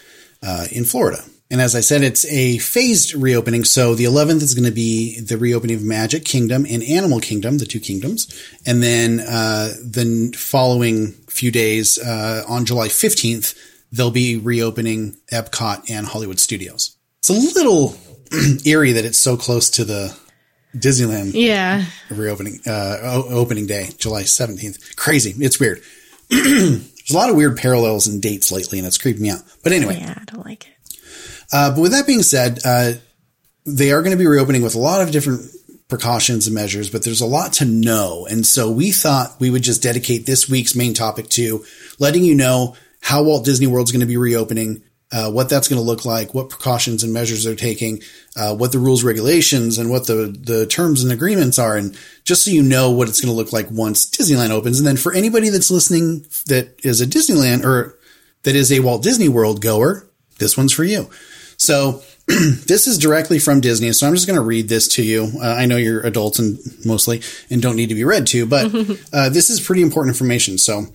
uh, 0.43 0.65
in 0.71 0.85
Florida. 0.85 1.23
And 1.49 1.61
as 1.61 1.75
I 1.75 1.79
said, 1.79 2.01
it's 2.01 2.25
a 2.25 2.57
phased 2.57 3.13
reopening. 3.13 3.63
So 3.63 3.95
the 3.95 4.03
11th 4.03 4.41
is 4.41 4.53
going 4.53 4.65
to 4.65 4.71
be 4.71 5.21
the 5.21 5.37
reopening 5.37 5.77
of 5.77 5.83
Magic 5.83 6.25
Kingdom 6.25 6.65
and 6.69 6.83
Animal 6.83 7.21
Kingdom, 7.21 7.57
the 7.57 7.65
two 7.65 7.79
kingdoms. 7.79 8.27
And 8.65 8.83
then 8.83 9.21
uh, 9.21 9.73
the 9.81 10.33
following 10.35 11.13
few 11.29 11.51
days 11.51 11.99
uh, 11.99 12.43
on 12.49 12.65
July 12.65 12.89
15th, 12.89 13.57
they'll 13.93 14.11
be 14.11 14.37
reopening 14.37 15.15
Epcot 15.31 15.89
and 15.89 16.05
Hollywood 16.05 16.39
Studios. 16.39 16.97
It's 17.19 17.29
a 17.29 17.33
little 17.33 17.95
eerie 18.65 18.93
that 18.93 19.05
it's 19.05 19.19
so 19.19 19.37
close 19.37 19.69
to 19.71 19.83
the 19.85 20.17
Disneyland 20.75 21.31
Yeah. 21.33 21.85
reopening 22.09 22.59
uh, 22.67 23.23
opening 23.29 23.65
day, 23.67 23.89
July 23.97 24.23
17th. 24.23 24.95
Crazy. 24.95 25.33
It's 25.43 25.59
weird. 25.59 25.81
There's 26.29 27.11
a 27.11 27.15
lot 27.15 27.29
of 27.29 27.35
weird 27.35 27.57
parallels 27.57 28.07
and 28.07 28.21
dates 28.21 28.51
lately, 28.51 28.77
and 28.79 28.87
it's 28.87 28.97
creeping 28.97 29.21
me 29.23 29.29
out. 29.29 29.41
But 29.63 29.71
anyway, 29.71 29.97
Yeah, 30.01 30.17
I 30.19 30.23
don't 30.25 30.45
like 30.45 30.67
it. 30.67 30.97
uh, 31.53 31.73
but 31.73 31.81
with 31.81 31.91
that 31.93 32.05
being 32.05 32.21
said, 32.23 32.59
uh, 32.65 32.93
they 33.65 33.91
are 33.91 34.01
going 34.01 34.11
to 34.11 34.17
be 34.21 34.27
reopening 34.27 34.61
with 34.61 34.75
a 34.75 34.79
lot 34.79 35.01
of 35.01 35.11
different 35.11 35.41
precautions 35.87 36.47
and 36.47 36.53
measures, 36.53 36.89
but 36.89 37.03
there's 37.03 37.21
a 37.21 37.25
lot 37.25 37.53
to 37.53 37.65
know. 37.65 38.27
And 38.29 38.45
so 38.45 38.69
we 38.69 38.91
thought 38.91 39.39
we 39.39 39.49
would 39.49 39.61
just 39.63 39.81
dedicate 39.81 40.25
this 40.25 40.49
week's 40.49 40.75
main 40.75 40.93
topic 40.93 41.29
to 41.29 41.63
letting 41.97 42.23
you 42.25 42.35
know 42.35 42.75
how 42.99 43.23
Walt 43.23 43.45
Disney 43.45 43.67
World's 43.67 43.91
going 43.93 44.01
to 44.01 44.05
be 44.05 44.17
reopening, 44.17 44.83
uh, 45.11 45.31
what 45.31 45.49
that's 45.49 45.67
going 45.67 45.79
to 45.79 45.85
look 45.85 46.05
like, 46.05 46.33
what 46.33 46.49
precautions 46.49 47.03
and 47.03 47.13
measures 47.13 47.43
they're 47.43 47.55
taking, 47.55 48.01
uh, 48.35 48.55
what 48.55 48.71
the 48.71 48.79
rules, 48.79 49.03
regulations, 49.03 49.77
and 49.77 49.89
what 49.89 50.05
the, 50.07 50.35
the 50.37 50.65
terms 50.65 51.01
and 51.03 51.11
agreements 51.11 51.57
are. 51.57 51.77
And 51.77 51.97
just 52.25 52.43
so 52.43 52.51
you 52.51 52.61
know 52.61 52.91
what 52.91 53.07
it's 53.07 53.21
going 53.21 53.31
to 53.31 53.37
look 53.37 53.53
like 53.53 53.71
once 53.71 54.09
Disneyland 54.09 54.49
opens. 54.49 54.79
And 54.79 54.87
then 54.87 54.97
for 54.97 55.13
anybody 55.13 55.49
that's 55.49 55.71
listening 55.71 56.25
that 56.47 56.75
is 56.83 56.99
a 56.99 57.05
Disneyland 57.05 57.63
or 57.63 57.97
that 58.43 58.55
is 58.55 58.71
a 58.71 58.81
Walt 58.81 59.03
Disney 59.03 59.29
World 59.29 59.61
goer, 59.61 60.05
this 60.39 60.57
one's 60.57 60.73
for 60.73 60.83
you. 60.83 61.09
So 61.57 62.01
this 62.27 62.87
is 62.87 62.97
directly 62.97 63.39
from 63.39 63.61
Disney. 63.61 63.93
So 63.93 64.07
I'm 64.07 64.13
just 64.13 64.27
going 64.27 64.39
to 64.39 64.45
read 64.45 64.67
this 64.67 64.89
to 64.89 65.03
you. 65.03 65.31
Uh, 65.41 65.47
I 65.47 65.65
know 65.65 65.77
you're 65.77 66.01
adults 66.01 66.39
and 66.39 66.59
mostly 66.85 67.21
and 67.49 67.61
don't 67.61 67.77
need 67.77 67.89
to 67.89 67.95
be 67.95 68.03
read 68.03 68.27
to, 68.27 68.45
but 68.45 68.65
uh, 69.13 69.29
this 69.29 69.49
is 69.49 69.61
pretty 69.61 69.81
important 69.81 70.13
information. 70.13 70.57
So 70.57 70.85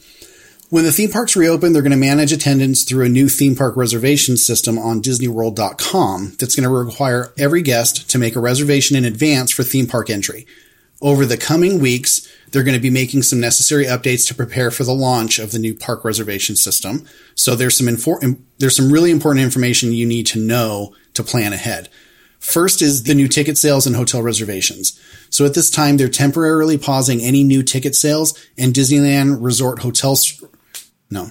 when 0.73 0.85
the 0.85 0.91
theme 0.91 1.11
parks 1.11 1.37
reopen, 1.37 1.75
they're 1.75 1.83
going 1.83 1.91
to 1.91 1.99
manage 1.99 2.33
attendance 2.33 2.83
through 2.83 3.05
a 3.05 3.09
new 3.11 3.29
theme 3.29 3.55
park 3.55 3.77
reservation 3.77 4.39
system 4.39 4.79
on 4.79 5.03
DisneyWorld.com 5.03 6.37
that's 6.39 6.57
going 6.57 6.67
to 6.67 6.75
require 6.75 7.31
every 7.37 7.61
guest 7.61 8.09
to 8.09 8.17
make 8.17 8.37
a 8.37 8.41
reservation 8.41 8.97
in 8.97 9.05
advance 9.05 9.51
for 9.51 9.65
theme 9.65 9.87
park 9.87 10.09
entry. 10.09 10.47
Over 11.03 11.27
the 11.27 11.37
coming 11.37 11.79
weeks, 11.79 12.27
they're 12.51 12.63
going 12.63 12.77
to 12.77 12.81
be 12.81 12.89
making 12.89 13.21
some 13.21 13.39
necessary 13.39 13.85
updates 13.85 14.27
to 14.29 14.35
prepare 14.35 14.71
for 14.71 14.85
the 14.85 14.95
launch 14.95 15.39
of 15.39 15.53
the 15.53 15.59
new 15.59 15.75
park 15.75 16.07
reservation 16.07 16.57
system. 16.57 17.07
So 17.35 17.55
there's 17.55 17.77
some 17.77 17.87
infor- 17.87 18.39
there's 18.57 18.77
some 18.77 18.91
really 18.91 19.11
important 19.11 19.45
information 19.45 19.93
you 19.93 20.07
need 20.07 20.27
to 20.29 20.41
know 20.41 20.95
to 21.13 21.23
plan 21.23 21.53
ahead. 21.53 21.91
First 22.39 22.81
is 22.81 23.03
the 23.03 23.15
new 23.15 23.29
ticket 23.29 23.59
sales 23.59 23.87
and 23.87 23.95
hotel 23.95 24.23
reservations. 24.23 24.99
So 25.29 25.45
at 25.45 25.53
this 25.53 25.71
time, 25.71 25.99
they're 25.99 26.09
temporarily 26.09 26.79
pausing 26.79 27.21
any 27.21 27.45
new 27.45 27.63
ticket 27.63 27.95
sales 27.95 28.33
and 28.57 28.73
Disneyland 28.73 29.37
Resort 29.43 29.81
hotels. 29.81 30.43
No, 31.13 31.31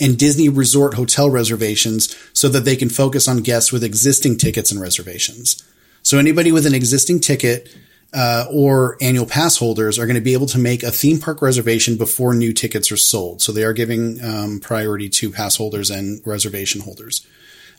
and 0.00 0.18
Disney 0.18 0.48
Resort 0.48 0.94
hotel 0.94 1.30
reservations 1.30 2.16
so 2.32 2.48
that 2.48 2.64
they 2.64 2.76
can 2.76 2.88
focus 2.88 3.28
on 3.28 3.38
guests 3.38 3.72
with 3.72 3.84
existing 3.84 4.38
tickets 4.38 4.72
and 4.72 4.80
reservations. 4.80 5.62
So 6.02 6.18
anybody 6.18 6.50
with 6.50 6.66
an 6.66 6.74
existing 6.74 7.20
ticket 7.20 7.68
uh, 8.12 8.46
or 8.50 8.96
annual 9.00 9.26
pass 9.26 9.58
holders 9.58 9.98
are 9.98 10.06
going 10.06 10.16
to 10.16 10.20
be 10.20 10.32
able 10.32 10.46
to 10.46 10.58
make 10.58 10.82
a 10.82 10.90
theme 10.90 11.20
park 11.20 11.42
reservation 11.42 11.96
before 11.96 12.34
new 12.34 12.52
tickets 12.52 12.90
are 12.90 12.96
sold. 12.96 13.42
So 13.42 13.52
they 13.52 13.64
are 13.64 13.72
giving 13.72 14.22
um, 14.24 14.60
priority 14.60 15.08
to 15.10 15.30
pass 15.30 15.56
holders 15.56 15.90
and 15.90 16.20
reservation 16.26 16.80
holders. 16.80 17.26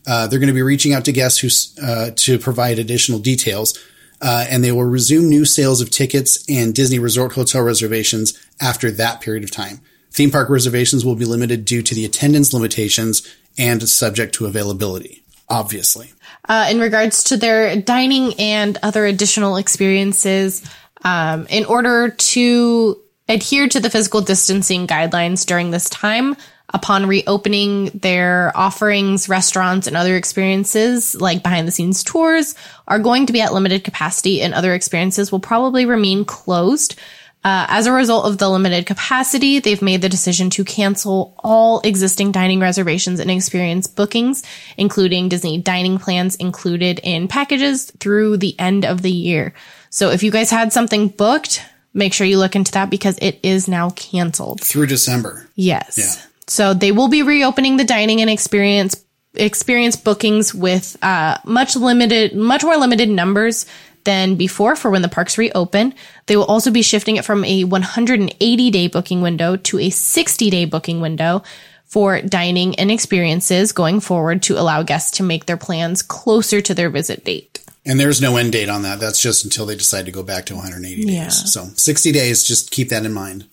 Uh, 0.08 0.28
they're 0.28 0.40
going 0.40 0.48
to 0.48 0.54
be 0.54 0.62
reaching 0.62 0.94
out 0.94 1.06
to 1.06 1.12
guests 1.12 1.40
who 1.40 1.86
uh, 1.86 2.12
to 2.16 2.40
provide 2.40 2.80
additional 2.80 3.20
details, 3.20 3.78
uh, 4.22 4.46
and 4.50 4.64
they 4.64 4.72
will 4.72 4.84
resume 4.86 5.30
new 5.30 5.46
sales 5.46 5.82
of 5.82 5.90
tickets 5.90 6.44
and 6.50 6.74
Disney 6.74 6.98
Resort 6.98 7.34
hotel 7.34 7.62
reservations 7.62 8.40
after 8.60 8.90
that 8.92 9.22
period 9.22 9.44
of 9.44 9.52
time. 9.52 9.82
Theme 10.12 10.32
park 10.32 10.50
reservations 10.50 11.06
will 11.06 11.16
be 11.16 11.26
limited 11.26 11.66
due 11.66 11.82
to 11.82 11.96
the 11.96 12.06
attendance 12.06 12.54
limitations 12.54 13.28
and 13.58 13.88
subject 13.88 14.36
to 14.36 14.46
availability, 14.46 15.24
obviously. 15.50 16.14
Uh, 16.48 16.68
in 16.70 16.80
regards 16.80 17.26
to 17.26 17.38
their 17.38 17.80
dining 17.82 18.34
and 18.40 18.78
other 18.84 19.06
additional 19.06 19.58
experiences, 19.58 20.64
um, 21.04 21.48
in 21.50 21.66
order 21.66 22.10
to 22.10 23.00
adhere 23.30 23.68
to 23.68 23.80
the 23.80 23.90
physical 23.90 24.22
distancing 24.22 24.88
guidelines 24.88 25.46
during 25.46 25.72
this 25.72 25.90
time, 25.90 26.36
upon 26.74 27.06
reopening 27.06 27.86
their 27.94 28.52
offerings, 28.56 29.28
restaurants, 29.28 29.88
and 29.88 29.98
other 29.98 30.16
experiences 30.16 31.16
like 31.20 31.44
behind 31.44 31.68
the 31.68 31.72
scenes 31.72 32.04
tours 32.04 32.56
are 32.88 33.00
going 33.00 33.26
to 33.26 33.34
be 33.34 33.42
at 33.42 33.54
limited 33.54 33.84
capacity 33.84 34.42
and 34.42 34.54
other 34.54 34.74
experiences 34.74 35.32
will 35.32 35.40
probably 35.40 35.86
remain 35.86 36.24
closed. 36.26 36.96
Uh, 37.44 37.66
as 37.70 37.88
a 37.88 37.92
result 37.92 38.26
of 38.26 38.38
the 38.38 38.48
limited 38.48 38.86
capacity, 38.86 39.60
they've 39.60 39.82
made 39.82 40.02
the 40.02 40.10
decision 40.10 40.52
to 40.52 40.64
cancel 40.64 41.34
all 41.40 41.82
existing 41.82 42.32
dining 42.32 42.60
reservations 42.60 43.20
and 43.20 43.32
experience 43.32 43.88
bookings, 43.88 44.44
including 44.78 45.28
Disney 45.28 45.58
dining 45.58 45.98
plans 45.98 46.36
included 46.36 47.00
in 47.04 47.28
packages 47.28 47.90
through 48.00 48.38
the 48.38 48.58
end 48.60 48.86
of 48.86 49.02
the 49.02 49.12
year. 49.12 49.56
So 49.90 50.12
if 50.12 50.22
you 50.22 50.30
guys 50.30 50.52
had 50.52 50.72
something 50.72 51.08
booked, 51.08 51.64
make 51.96 52.14
sure 52.14 52.28
you 52.28 52.38
look 52.38 52.56
into 52.56 52.72
that 52.74 52.92
because 52.92 53.18
it 53.20 53.40
is 53.42 53.68
now 53.68 53.90
canceled. 53.92 54.62
Through 54.62 54.88
December. 54.88 55.50
Yes. 55.56 55.98
Yeah. 55.98 56.28
So 56.46 56.74
they 56.76 56.92
will 56.92 57.08
be 57.08 57.24
reopening 57.24 57.78
the 57.78 57.86
dining 57.86 58.22
and 58.22 58.30
experience 58.30 59.04
experience 59.34 59.96
bookings 59.96 60.54
with 60.54 60.98
uh, 61.02 61.38
much 61.46 61.78
limited, 61.78 62.36
much 62.36 62.64
more 62.66 62.76
limited 62.76 63.10
numbers 63.10 63.66
than 64.04 64.36
before 64.36 64.76
for 64.76 64.90
when 64.92 65.02
the 65.02 65.10
parks 65.10 65.38
reopen. 65.38 65.94
They 66.26 66.36
will 66.36 66.46
also 66.46 66.72
be 66.72 66.82
shifting 66.82 67.18
it 67.18 67.26
from 67.26 67.44
a 67.46 67.64
180 67.64 68.72
day 68.72 68.88
booking 68.88 69.22
window 69.22 69.56
to 69.56 69.80
a 69.80 69.90
60 69.90 70.50
day 70.50 70.66
booking 70.66 71.02
window 71.02 71.44
for 71.86 72.22
dining 72.22 72.76
and 72.76 72.90
experiences 72.90 73.74
going 73.74 74.00
forward 74.00 74.42
to 74.44 74.58
allow 74.58 74.82
guests 74.82 75.18
to 75.18 75.24
make 75.24 75.46
their 75.46 75.58
plans 75.58 76.02
closer 76.02 76.62
to 76.62 76.74
their 76.74 76.90
visit 76.90 77.26
date. 77.26 77.60
And 77.86 78.00
there's 78.00 78.22
no 78.22 78.38
end 78.38 78.54
date 78.54 78.70
on 78.70 78.84
that. 78.84 79.00
That's 79.00 79.22
just 79.22 79.44
until 79.44 79.66
they 79.66 79.76
decide 79.76 80.06
to 80.06 80.12
go 80.12 80.24
back 80.24 80.46
to 80.46 80.56
180 80.56 81.04
days. 81.04 81.14
Yeah. 81.14 81.28
So 81.30 81.66
60 81.76 82.12
days, 82.12 82.44
just 82.44 82.72
keep 82.72 82.90
that 82.90 83.06
in 83.06 83.12
mind. 83.12 83.48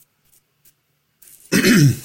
and 1.52 1.96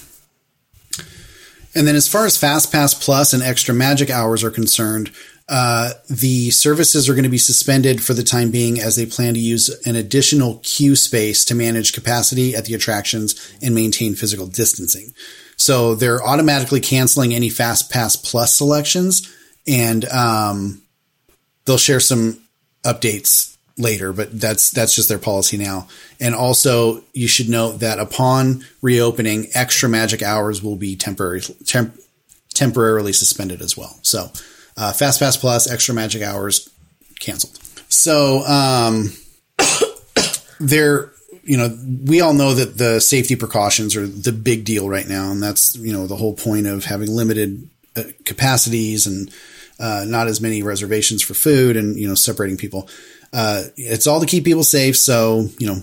then 1.76 1.96
as 1.96 2.08
far 2.08 2.26
as 2.26 2.40
FastPass 2.40 3.00
Plus 3.00 3.34
and 3.34 3.44
extra 3.44 3.76
magic 3.76 4.10
hours 4.10 4.44
are 4.44 4.50
concerned, 4.50 5.12
uh, 5.50 5.92
the 6.10 6.50
services 6.52 7.10
are 7.10 7.14
going 7.14 7.24
to 7.24 7.30
be 7.30 7.38
suspended 7.38 8.02
for 8.02 8.14
the 8.14 8.24
time 8.24 8.50
being 8.50 8.80
as 8.80 8.96
they 8.96 9.06
plan 9.06 9.34
to 9.34 9.40
use 9.40 9.70
an 9.86 9.96
additional 9.96 10.60
queue 10.64 10.96
space 10.96 11.44
to 11.46 11.56
manage 11.56 11.94
capacity 11.94 12.56
at 12.56 12.66
the 12.66 12.74
attractions 12.74 13.36
and 13.62 13.76
maintain 13.76 14.16
physical 14.16 14.48
distancing. 14.48 15.14
So 15.58 15.96
they're 15.96 16.24
automatically 16.24 16.80
canceling 16.80 17.34
any 17.34 17.50
Fast 17.50 17.92
Pass 17.92 18.16
Plus 18.16 18.58
selections 18.58 19.32
and, 19.68 20.06
um, 20.06 20.82
they'll 21.66 21.78
share 21.78 22.00
some 22.00 22.40
updates 22.84 23.56
later, 23.78 24.14
but 24.14 24.40
that's 24.40 24.72
that's 24.72 24.96
just 24.96 25.10
their 25.10 25.20
policy 25.20 25.58
now. 25.58 25.88
And 26.20 26.36
also, 26.36 27.04
you 27.14 27.28
should 27.28 27.50
note 27.50 27.80
that 27.80 28.00
upon 28.00 28.66
reopening, 28.82 29.48
extra 29.54 29.90
magic 29.90 30.22
hours 30.22 30.62
will 30.62 30.76
be 30.76 30.96
temporary 30.96 31.42
temp, 31.66 31.98
temporarily 32.54 33.14
suspended 33.14 33.62
as 33.62 33.78
well. 33.78 33.98
So, 34.02 34.32
uh, 34.78 34.94
FastPass 34.94 35.40
Plus, 35.40 35.70
extra 35.70 35.94
magic 35.94 36.22
hours 36.22 36.70
canceled. 37.20 37.58
So, 37.90 38.44
um, 38.46 39.14
they're 40.60 41.12
you 41.44 41.58
know 41.58 41.78
we 42.06 42.22
all 42.22 42.34
know 42.34 42.54
that 42.54 42.78
the 42.78 43.00
safety 43.00 43.36
precautions 43.36 43.96
are 43.96 44.08
the 44.08 44.32
big 44.32 44.66
deal 44.66 44.90
right 44.90 45.08
now, 45.08 45.32
and 45.32 45.44
that's 45.44 45.76
you 45.76 45.94
know 45.94 46.08
the 46.08 46.16
whole 46.16 46.34
point 46.34 46.68
of 46.68 46.86
having 46.86 47.10
limited 47.10 47.70
uh, 47.96 48.04
capacities 48.26 49.06
and 49.06 49.32
uh, 49.80 50.06
not 50.08 50.28
as 50.28 50.42
many 50.42 50.64
reservations 50.64 51.22
for 51.22 51.34
food 51.34 51.78
and 51.78 51.98
you 51.98 52.08
know 52.08 52.16
separating 52.16 52.58
people. 52.58 52.88
Uh, 53.32 53.64
it's 53.76 54.08
all 54.08 54.20
to 54.20 54.26
keep 54.26 54.46
people 54.46 54.64
safe. 54.64 54.96
So 54.96 55.48
you 55.60 55.68
know 55.68 55.82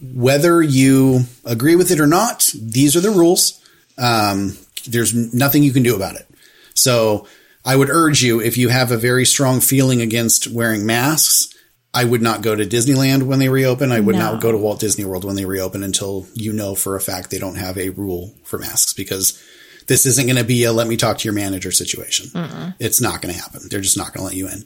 whether 0.00 0.62
you 0.62 1.20
agree 1.44 1.76
with 1.76 1.90
it 1.90 2.00
or 2.00 2.06
not, 2.06 2.50
these 2.54 2.96
are 2.96 3.00
the 3.00 3.10
rules. 3.10 3.62
Um, 3.98 4.56
there's 4.86 5.14
nothing 5.34 5.62
you 5.62 5.72
can 5.72 5.82
do 5.82 5.96
about 5.96 6.16
it. 6.16 6.26
So 6.74 7.26
I 7.66 7.74
would 7.76 7.90
urge 7.90 8.22
you 8.22 8.40
if 8.40 8.56
you 8.56 8.68
have 8.68 8.90
a 8.92 8.96
very 8.96 9.26
strong 9.26 9.60
feeling 9.60 10.00
against 10.00 10.46
wearing 10.46 10.86
masks. 10.86 11.48
I 11.92 12.04
would 12.04 12.22
not 12.22 12.42
go 12.42 12.54
to 12.54 12.64
Disneyland 12.64 13.22
when 13.24 13.38
they 13.38 13.48
reopen. 13.48 13.90
I 13.90 14.00
would 14.00 14.14
No. 14.16 14.32
not 14.32 14.40
go 14.42 14.52
to 14.52 14.58
Walt 14.58 14.80
Disney 14.80 15.04
World 15.04 15.24
when 15.24 15.34
they 15.34 15.46
reopen 15.46 15.82
until 15.82 16.26
you 16.34 16.52
know 16.52 16.74
for 16.74 16.94
a 16.94 17.00
fact 17.00 17.30
they 17.30 17.38
don't 17.38 17.56
have 17.56 17.76
a 17.78 17.88
rule 17.90 18.34
for 18.44 18.58
masks 18.58 18.92
because 18.92 19.38
this 19.86 20.04
isn't 20.06 20.26
going 20.26 20.36
to 20.36 20.44
be 20.44 20.64
a 20.64 20.72
let 20.72 20.86
me 20.88 20.96
talk 20.96 21.18
to 21.18 21.24
your 21.24 21.32
manager 21.34 21.72
situation. 21.72 22.74
It's 22.78 23.00
not 23.00 23.22
going 23.22 23.34
to 23.34 23.40
happen. 23.40 23.62
They're 23.70 23.80
just 23.80 23.96
not 23.96 24.12
going 24.12 24.20
to 24.20 24.24
let 24.26 24.36
you 24.36 24.46
in. 24.48 24.64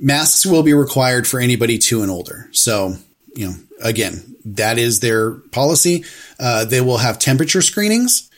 Masks 0.00 0.44
will 0.44 0.62
be 0.64 0.74
required 0.74 1.26
for 1.28 1.38
anybody 1.38 1.78
two 1.78 2.02
and 2.02 2.10
older. 2.10 2.48
So, 2.52 2.96
you 3.36 3.46
know, 3.48 3.54
again, 3.80 4.34
that 4.44 4.78
is 4.78 4.98
their 5.00 5.32
policy. 5.52 6.04
Uh, 6.40 6.64
they 6.64 6.80
will 6.80 6.96
have 6.98 7.18
temperature 7.20 7.62
screenings. 7.62 8.28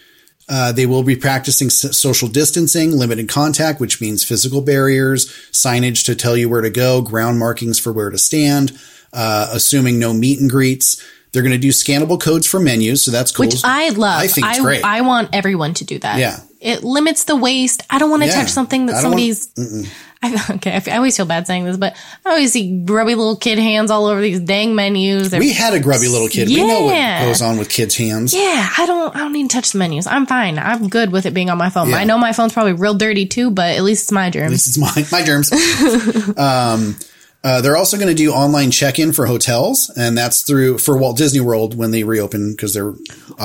Uh, 0.49 0.73
they 0.73 0.85
will 0.85 1.03
be 1.03 1.17
practicing 1.17 1.69
s- 1.69 1.97
social 1.97 2.29
distancing, 2.29 2.93
limited 2.93 3.29
contact, 3.29 3.81
which 3.81 4.01
means 4.01 4.23
physical 4.23 4.61
barriers, 4.61 5.27
signage 5.53 6.05
to 6.05 6.15
tell 6.15 6.37
you 6.37 6.49
where 6.49 6.61
to 6.61 6.71
go, 6.71 7.01
ground 7.01 7.39
markings 7.39 7.79
for 7.79 7.93
where 7.93 8.11
to 8.11 8.19
stand, 8.19 8.79
uh, 9.13 9.49
assuming 9.53 9.99
no 9.99 10.13
meet 10.13 10.41
and 10.41 10.51
greets. 10.51 11.03
They're 11.33 11.43
going 11.43 11.53
to 11.53 11.59
do 11.59 11.71
scannable 11.71 12.21
codes 12.21 12.47
for 12.47 12.61
menus, 12.61 13.05
so 13.05 13.11
that's 13.11 13.33
cool. 13.33 13.47
Which 13.47 13.65
I 13.65 13.89
love. 13.89 14.21
I 14.21 14.29
think 14.29 14.47
it's 14.47 14.59
I, 14.59 14.63
great. 14.63 14.85
I 14.85 15.01
want 15.01 15.31
everyone 15.33 15.75
to 15.75 15.85
do 15.85 15.99
that. 15.99 16.19
Yeah. 16.19 16.39
It 16.65 16.83
limits 16.83 17.25
the 17.25 17.37
waste. 17.37 17.83
I 17.91 17.99
don't 17.99 18.11
want 18.11 18.23
to 18.23 18.29
Yeah. 18.29 18.37
touch 18.37 18.49
something 18.49 18.87
that 18.87 18.97
I 18.97 19.03
don't 19.03 19.12
want- 19.12 19.35
somebody's. 19.37 19.91
I, 20.23 20.55
okay, 20.55 20.73
I, 20.73 20.95
I 20.95 20.97
always 20.97 21.15
feel 21.15 21.27
bad 21.27 21.47
saying 21.47 21.65
this, 21.67 21.77
but 21.77 21.95
I 22.25 22.31
always 22.31 22.51
see 22.51 22.83
grubby 22.87 23.15
little 23.15 23.37
kid 23.37 23.59
hands 23.59 23.91
all 23.91 24.07
over 24.07 24.23
these 24.23 24.41
dang 24.41 24.75
menus. 24.75 25.29
They're- 25.29 25.39
we 25.39 25.53
had 25.53 25.75
a 25.75 25.81
grubby 25.81 26.09
little 26.09 26.29
kid. 26.29 26.49
Yeah. 26.49 26.62
We 26.62 26.67
know 26.69 26.81
what 26.85 27.27
goes 27.29 27.43
on 27.43 27.59
with 27.59 27.69
kids' 27.69 27.95
hands. 27.99 28.33
yeah, 28.33 28.71
I 28.79 28.87
don't. 28.87 29.15
I 29.15 29.19
don't 29.19 29.35
need 29.35 29.51
to 29.51 29.55
touch 29.55 29.73
the 29.73 29.79
menus. 29.79 30.07
I'm 30.07 30.25
fine. 30.25 30.59
I'm 30.59 30.89
good 30.89 31.12
with 31.12 31.27
it 31.27 31.35
being 31.35 31.51
on 31.51 31.59
my 31.59 31.69
phone. 31.69 31.91
Yeah. 31.91 31.97
I 31.97 32.05
know 32.05 32.17
my 32.17 32.33
phone's 32.33 32.55
probably 32.55 32.73
real 32.73 32.95
dirty 32.95 33.27
too, 33.27 33.51
but 33.51 33.77
at 33.77 33.83
least 33.83 34.05
it's 34.05 34.12
my 34.12 34.31
germs. 34.31 34.53
This 34.53 34.67
is 34.67 34.79
my 34.79 35.07
my 35.12 35.23
germs. 35.23 35.53
um, 36.39 36.97
uh, 37.45 37.61
they're 37.61 37.77
also 37.77 37.99
going 37.99 38.09
to 38.09 38.15
do 38.15 38.33
online 38.33 38.71
check-in 38.71 39.13
for 39.13 39.27
hotels, 39.27 39.91
and 39.95 40.17
that's 40.17 40.43
through 40.43 40.79
for 40.79 40.97
Walt 40.97 41.19
Disney 41.19 41.41
World 41.41 41.77
when 41.77 41.91
they 41.91 42.03
reopen 42.03 42.53
because 42.53 42.73
they're 42.73 42.95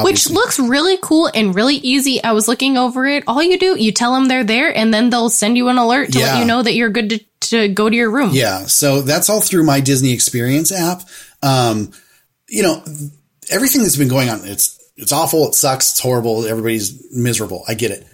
Which 0.01 0.29
looks 0.29 0.57
really 0.57 0.97
cool 1.01 1.29
and 1.33 1.53
really 1.53 1.75
easy. 1.75 2.23
I 2.23 2.31
was 2.31 2.47
looking 2.47 2.77
over 2.77 3.05
it. 3.05 3.25
All 3.27 3.43
you 3.43 3.59
do, 3.59 3.77
you 3.77 3.91
tell 3.91 4.13
them 4.13 4.29
they're 4.29 4.45
there, 4.45 4.75
and 4.75 4.93
then 4.93 5.09
they'll 5.09 5.29
send 5.29 5.57
you 5.57 5.67
an 5.67 5.77
alert 5.77 6.13
to 6.13 6.19
Yeah. 6.19 6.33
let 6.33 6.39
you 6.39 6.45
know 6.45 6.63
that 6.63 6.73
you're 6.75 6.89
good 6.89 7.09
to, 7.09 7.19
to 7.41 7.67
go 7.67 7.89
to 7.89 7.95
your 7.95 8.09
room. 8.09 8.29
Yeah, 8.31 8.67
so 8.67 9.01
that's 9.01 9.29
all 9.29 9.41
through 9.41 9.63
my 9.65 9.81
Disney 9.81 10.13
Experience 10.13 10.71
app. 10.71 11.01
Um, 11.43 11.91
you 12.47 12.63
know, 12.63 12.81
everything 13.49 13.81
that's 13.81 13.97
been 13.97 14.07
going 14.07 14.29
on, 14.29 14.41
it's 14.45 14.79
it's 14.95 15.11
awful, 15.11 15.47
it 15.47 15.55
sucks, 15.55 15.91
it's 15.91 15.99
horrible, 15.99 16.45
everybody's 16.45 17.05
miserable. 17.11 17.63
I 17.67 17.73
get 17.73 17.91
it. 17.91 18.05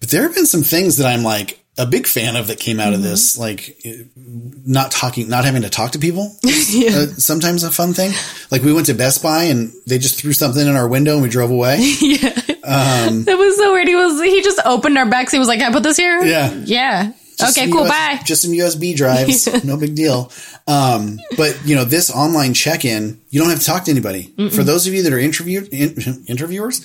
But 0.00 0.10
there 0.10 0.22
have 0.22 0.34
been 0.34 0.46
some 0.46 0.62
things 0.62 0.96
that 0.98 1.06
I'm 1.06 1.22
like 1.22 1.59
a 1.80 1.86
big 1.86 2.06
fan 2.06 2.36
of 2.36 2.48
that 2.48 2.60
came 2.60 2.78
out 2.78 2.92
of 2.92 3.02
this, 3.02 3.38
like 3.38 3.80
not 4.14 4.90
talking, 4.90 5.28
not 5.30 5.46
having 5.46 5.62
to 5.62 5.70
talk 5.70 5.92
to 5.92 5.98
people. 5.98 6.36
uh, 6.44 7.06
sometimes 7.16 7.64
a 7.64 7.70
fun 7.70 7.94
thing. 7.94 8.12
Like 8.50 8.62
we 8.62 8.72
went 8.72 8.86
to 8.86 8.94
Best 8.94 9.22
Buy 9.22 9.44
and 9.44 9.72
they 9.86 9.98
just 9.98 10.20
threw 10.20 10.34
something 10.34 10.66
in 10.66 10.76
our 10.76 10.86
window 10.86 11.14
and 11.14 11.22
we 11.22 11.28
drove 11.28 11.50
away. 11.50 11.78
Yeah, 12.00 13.24
that 13.24 13.36
was 13.38 13.56
so 13.56 13.72
weird. 13.72 13.88
He 13.88 13.96
was 13.96 14.20
he 14.22 14.42
just 14.42 14.60
opened 14.64 14.96
our 14.98 15.06
back. 15.06 15.30
He 15.30 15.38
was 15.38 15.48
like, 15.48 15.60
I 15.60 15.72
put 15.72 15.82
this 15.82 15.96
here?" 15.96 16.22
Yeah. 16.22 16.52
yeah. 16.64 17.12
Just 17.36 17.58
okay, 17.58 17.70
cool. 17.70 17.84
US 17.84 17.88
bye. 17.88 18.20
Just 18.24 18.42
some 18.42 18.52
USB 18.52 18.94
drives. 18.94 19.64
no 19.64 19.76
big 19.76 19.94
deal. 19.94 20.30
Um, 20.66 21.18
but 21.36 21.58
you 21.64 21.74
know, 21.74 21.84
this 21.84 22.10
online 22.10 22.54
check-in, 22.54 23.20
you 23.30 23.40
don't 23.40 23.50
have 23.50 23.60
to 23.60 23.64
talk 23.64 23.84
to 23.84 23.90
anybody. 23.90 24.32
For 24.50 24.62
those 24.62 24.86
of 24.86 24.94
you 24.94 25.02
that 25.04 25.12
are 25.12 25.18
interviewed, 25.18 25.68
in, 25.68 26.24
interviewers, 26.26 26.80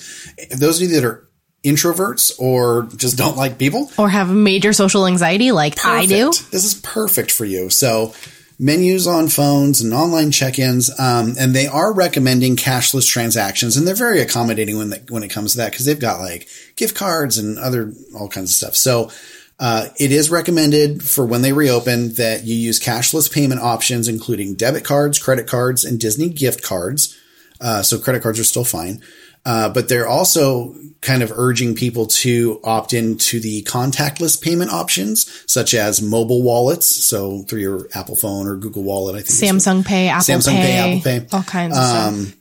those 0.56 0.80
of 0.80 0.88
you 0.88 1.00
that 1.00 1.04
are 1.04 1.25
introverts 1.66 2.32
or 2.38 2.88
just 2.96 3.16
don't 3.18 3.36
like 3.36 3.58
people, 3.58 3.90
Or 3.98 4.08
have 4.08 4.30
major 4.30 4.72
social 4.72 5.06
anxiety 5.06 5.52
like 5.52 5.84
I 5.84 6.06
do. 6.06 6.30
This 6.50 6.64
is 6.64 6.74
perfect 6.74 7.30
for 7.30 7.44
you. 7.44 7.68
So 7.70 8.14
menus 8.58 9.06
on 9.06 9.28
phones 9.28 9.82
and 9.82 9.92
online 9.92 10.30
check-ins, 10.30 10.88
um, 10.98 11.34
and 11.38 11.54
they 11.54 11.66
are 11.66 11.92
recommending 11.92 12.56
cashless 12.56 13.06
transactions, 13.06 13.76
and 13.76 13.86
they're 13.86 13.94
very 13.94 14.20
accommodating 14.20 14.78
when 14.78 14.90
they, 14.90 15.02
when 15.08 15.22
it 15.22 15.28
comes 15.28 15.52
to 15.52 15.58
that 15.58 15.72
because 15.72 15.84
they've 15.84 16.00
got 16.00 16.20
like 16.20 16.48
gift 16.76 16.96
cards 16.96 17.36
and 17.36 17.58
other 17.58 17.92
all 18.14 18.28
kinds 18.28 18.50
of 18.50 18.54
stuff. 18.54 18.76
So. 18.76 19.10
Uh, 19.58 19.88
it 19.98 20.12
is 20.12 20.28
recommended 20.28 21.02
for 21.02 21.24
when 21.24 21.40
they 21.40 21.50
reopen 21.50 22.12
that 22.16 22.44
you 22.44 22.54
use 22.54 22.78
cashless 22.78 23.32
payment 23.32 23.58
options, 23.58 24.06
including 24.06 24.54
debit 24.54 24.84
cards, 24.84 25.18
credit 25.18 25.46
cards, 25.46 25.82
and 25.82 25.98
Disney 25.98 26.28
gift 26.28 26.62
cards. 26.62 27.18
Uh, 27.58 27.80
so 27.80 27.98
credit 27.98 28.22
cards 28.22 28.38
are 28.38 28.44
still 28.44 28.64
fine. 28.64 29.00
Uh, 29.46 29.68
but 29.68 29.88
they're 29.88 30.08
also 30.08 30.74
kind 31.02 31.22
of 31.22 31.30
urging 31.36 31.76
people 31.76 32.06
to 32.06 32.58
opt 32.64 32.92
into 32.92 33.38
the 33.38 33.62
contactless 33.62 34.42
payment 34.42 34.72
options, 34.72 35.44
such 35.46 35.72
as 35.72 36.02
mobile 36.02 36.42
wallets. 36.42 37.06
So 37.06 37.42
through 37.44 37.60
your 37.60 37.88
Apple 37.94 38.16
phone 38.16 38.48
or 38.48 38.56
Google 38.56 38.82
Wallet, 38.82 39.14
I 39.14 39.20
think. 39.22 39.28
Samsung 39.56 39.84
Pay, 39.86 40.08
Apple 40.08 40.24
Samsung 40.34 40.56
Pay, 40.56 40.66
Pay, 40.66 40.76
Apple 40.78 41.00
Pay. 41.02 41.16
Um, 41.18 41.26
all 41.32 41.42
kinds 41.44 41.78
of 41.78 41.84
stuff. 41.84 42.36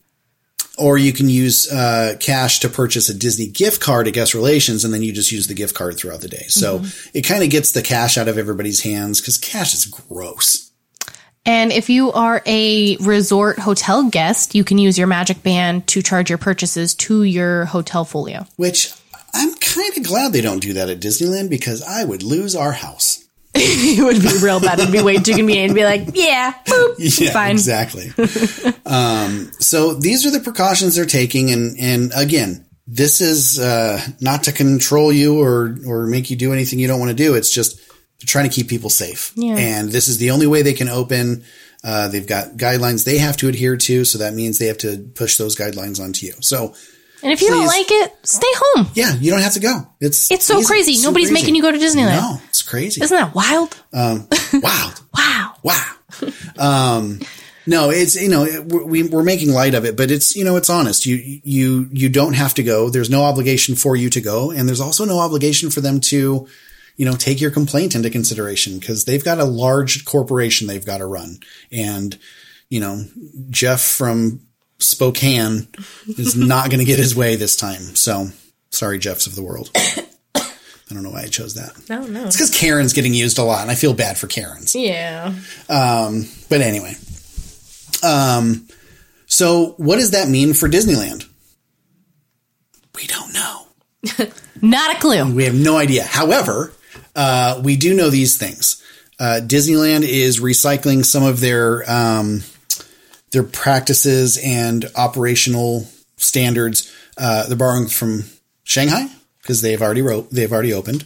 Or 0.77 0.97
you 0.97 1.13
can 1.13 1.29
use 1.29 1.71
uh, 1.71 2.15
cash 2.19 2.59
to 2.61 2.69
purchase 2.69 3.07
a 3.07 3.13
Disney 3.13 3.47
gift 3.47 3.81
card 3.81 4.07
at 4.07 4.13
Guest 4.13 4.33
Relations, 4.33 4.83
and 4.83 4.93
then 4.93 5.03
you 5.03 5.13
just 5.13 5.31
use 5.31 5.47
the 5.47 5.53
gift 5.53 5.73
card 5.75 5.95
throughout 5.95 6.19
the 6.21 6.27
day. 6.27 6.45
So 6.49 6.79
Mm-hmm. 6.79 7.17
it 7.17 7.21
kind 7.21 7.43
of 7.43 7.49
gets 7.49 7.71
the 7.71 7.81
cash 7.81 8.17
out 8.17 8.27
of 8.27 8.37
everybody's 8.37 8.81
hands 8.81 9.21
because 9.21 9.37
cash 9.37 9.73
is 9.73 9.85
gross. 9.85 10.64
And 11.45 11.71
if 11.71 11.89
you 11.89 12.11
are 12.11 12.41
a 12.45 12.97
resort 12.97 13.59
hotel 13.59 14.09
guest, 14.09 14.55
you 14.55 14.63
can 14.63 14.77
use 14.77 14.97
your 14.97 15.07
Magic 15.07 15.43
Band 15.43 15.85
to 15.87 16.01
charge 16.01 16.29
your 16.29 16.39
purchases 16.39 16.95
to 16.95 17.23
your 17.23 17.65
hotel 17.65 18.03
folio. 18.05 18.47
Which 18.55 18.91
I'm 19.33 19.53
kind 19.55 19.97
of 19.97 20.03
glad 20.03 20.33
they 20.33 20.41
don't 20.41 20.59
do 20.59 20.73
that 20.73 20.89
at 20.89 20.99
Disneyland 20.99 21.49
because 21.49 21.83
I 21.83 22.03
would 22.03 22.23
lose 22.23 22.55
our 22.55 22.71
house. 22.71 23.23
it 23.57 24.03
would 24.03 24.21
be 24.21 24.43
real 24.43 24.59
bad. 24.59 24.79
It'd 24.79 24.91
be 24.91 25.01
way 25.01 25.17
too 25.17 25.33
convenient 25.35 25.69
to 25.69 25.75
be 25.75 25.85
like, 25.85 26.07
yeah, 26.13 26.53
boop, 26.65 26.95
Yeah, 27.19 27.31
fine. 27.31 27.51
exactly. 27.51 28.11
um, 28.85 29.51
so 29.59 29.93
these 29.93 30.25
are 30.25 30.31
the 30.31 30.41
precautions 30.41 30.95
they're 30.95 31.05
taking, 31.05 31.51
and 31.51 31.77
and 31.79 32.11
again, 32.15 32.65
this 32.85 33.21
is 33.21 33.57
uh, 33.59 34.01
not 34.19 34.43
to 34.43 34.51
control 34.51 35.11
you 35.11 35.39
or 35.41 35.77
or 35.87 36.05
make 36.07 36.29
you 36.29 36.35
do 36.35 36.51
anything 36.51 36.79
you 36.79 36.87
don't 36.87 36.99
want 36.99 37.11
to 37.11 37.15
do. 37.15 37.35
It's 37.35 37.49
just 37.49 37.79
they're 38.25 38.31
trying 38.41 38.49
to 38.49 38.55
keep 38.55 38.67
people 38.69 38.89
safe, 38.89 39.31
Yeah. 39.35 39.55
and 39.57 39.89
this 39.91 40.07
is 40.07 40.17
the 40.17 40.31
only 40.31 40.47
way 40.47 40.61
they 40.61 40.73
can 40.73 40.89
open. 40.89 41.43
Uh, 41.83 42.07
they've 42.07 42.25
got 42.27 42.57
guidelines 42.57 43.05
they 43.05 43.19
have 43.19 43.37
to 43.37 43.47
adhere 43.47 43.77
to, 43.77 44.05
so 44.05 44.17
that 44.17 44.33
means 44.33 44.57
they 44.57 44.65
have 44.67 44.79
to 44.79 44.97
push 45.13 45.37
those 45.37 45.55
guidelines 45.55 45.99
onto 46.03 46.25
you. 46.25 46.33
So 46.41 46.73
And 47.21 47.31
if 47.31 47.41
you 47.41 47.49
don't 47.49 47.67
like 47.67 47.85
it, 47.89 48.13
stay 48.23 48.47
home. 48.55 48.87
yeah, 48.95 49.13
you 49.15 49.29
don't 49.31 49.41
have 49.41 49.53
to 49.53 49.59
go. 49.59 49.87
It's 50.01 50.31
It's 50.31 50.45
so 50.45 50.63
crazy. 50.63 51.01
Nobody's 51.03 51.31
making 51.31 51.53
you 51.55 51.61
go 51.61 51.71
to 51.71 51.77
Disneyland. 51.77 52.15
No, 52.19 52.41
it's 52.49 52.63
crazy. 52.63 53.01
Isn't 53.03 53.15
that 53.15 53.35
wild? 53.35 53.77
wow. 53.93 54.91
Wow. 55.13 55.53
wow. 55.63 55.91
um, 56.57 57.19
no, 57.67 57.89
it's 57.89 58.15
you 58.15 58.29
know 58.29 58.43
it, 58.43 58.65
we 58.71 59.03
we're 59.03 59.23
making 59.23 59.51
light 59.51 59.73
of 59.73 59.85
it, 59.85 59.97
but 59.97 60.11
it's 60.11 60.35
you 60.35 60.43
know 60.43 60.55
it's 60.55 60.69
honest. 60.69 61.05
You 61.05 61.15
you 61.43 61.89
you 61.91 62.09
don't 62.09 62.33
have 62.33 62.53
to 62.55 62.63
go. 62.63 62.89
There's 62.89 63.09
no 63.09 63.23
obligation 63.23 63.75
for 63.75 63.95
you 63.95 64.09
to 64.11 64.21
go, 64.21 64.51
and 64.51 64.67
there's 64.67 64.81
also 64.81 65.03
no 65.05 65.19
obligation 65.19 65.71
for 65.71 65.81
them 65.81 65.99
to, 66.01 66.47
you 66.95 67.05
know, 67.05 67.15
take 67.15 67.41
your 67.41 67.51
complaint 67.51 67.95
into 67.95 68.09
consideration 68.09 68.79
because 68.79 69.05
they've 69.05 69.23
got 69.23 69.39
a 69.39 69.45
large 69.45 70.05
corporation 70.05 70.67
they've 70.67 70.85
got 70.85 70.97
to 70.99 71.05
run, 71.05 71.39
and 71.71 72.17
you 72.69 72.79
know 72.79 73.03
Jeff 73.49 73.81
from 73.81 74.41
Spokane 74.79 75.67
is 76.07 76.35
not 76.37 76.69
going 76.69 76.79
to 76.79 76.85
get 76.85 76.99
his 76.99 77.15
way 77.15 77.35
this 77.35 77.55
time. 77.55 77.95
So 77.95 78.29
sorry, 78.69 78.99
Jeffs 78.99 79.27
of 79.27 79.35
the 79.35 79.43
world. 79.43 79.69
I 80.87 80.93
don't 80.93 81.01
know 81.01 81.09
why 81.09 81.23
I 81.23 81.27
chose 81.27 81.55
that. 81.55 81.89
No, 81.89 82.05
no. 82.05 82.25
It's 82.27 82.35
because 82.35 82.51
Karen's 82.55 82.93
getting 82.93 83.15
used 83.15 83.39
a 83.39 83.43
lot, 83.43 83.63
and 83.63 83.71
I 83.71 83.75
feel 83.75 83.95
bad 83.95 84.17
for 84.19 84.27
Karen's. 84.27 84.75
Yeah. 84.75 85.33
Um, 85.67 86.25
But 86.47 86.61
anyway, 86.61 86.93
um, 88.03 88.67
so 89.25 89.73
what 89.77 89.95
does 89.95 90.11
that 90.11 90.29
mean 90.29 90.53
for 90.53 90.69
Disneyland? 90.69 91.27
We 92.95 93.07
don't 93.07 93.33
know. 93.33 93.67
Not 94.61 94.95
a 94.95 94.99
clue. 94.99 95.33
We 95.33 95.45
have 95.45 95.55
no 95.55 95.77
idea. 95.77 96.03
However, 96.03 96.71
uh, 97.15 97.61
we 97.63 97.75
do 97.75 97.93
know 97.93 98.09
these 98.09 98.37
things. 98.37 98.81
Uh, 99.19 99.39
Disneyland 99.41 100.03
is 100.03 100.39
recycling 100.39 101.05
some 101.05 101.23
of 101.23 101.39
their 101.39 101.89
um, 101.89 102.43
their 103.31 103.43
practices 103.43 104.37
and 104.43 104.85
operational 104.95 105.87
standards. 106.17 106.93
Uh, 107.17 107.45
they're 107.47 107.57
borrowing 107.57 107.87
from 107.87 108.23
Shanghai 108.63 109.07
because 109.41 109.61
they've 109.61 109.81
already 109.81 110.01
wrote, 110.01 110.29
they've 110.31 110.51
already 110.51 110.73
opened. 110.73 111.05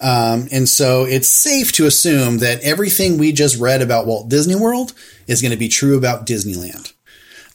Um, 0.00 0.48
and 0.50 0.68
so 0.68 1.04
it's 1.04 1.28
safe 1.28 1.72
to 1.72 1.86
assume 1.86 2.38
that 2.38 2.60
everything 2.62 3.18
we 3.18 3.32
just 3.32 3.58
read 3.60 3.82
about 3.82 4.06
Walt 4.06 4.28
Disney 4.28 4.54
World 4.54 4.92
is 5.26 5.40
going 5.40 5.52
to 5.52 5.58
be 5.58 5.68
true 5.68 5.96
about 5.96 6.26
Disneyland. 6.26 6.92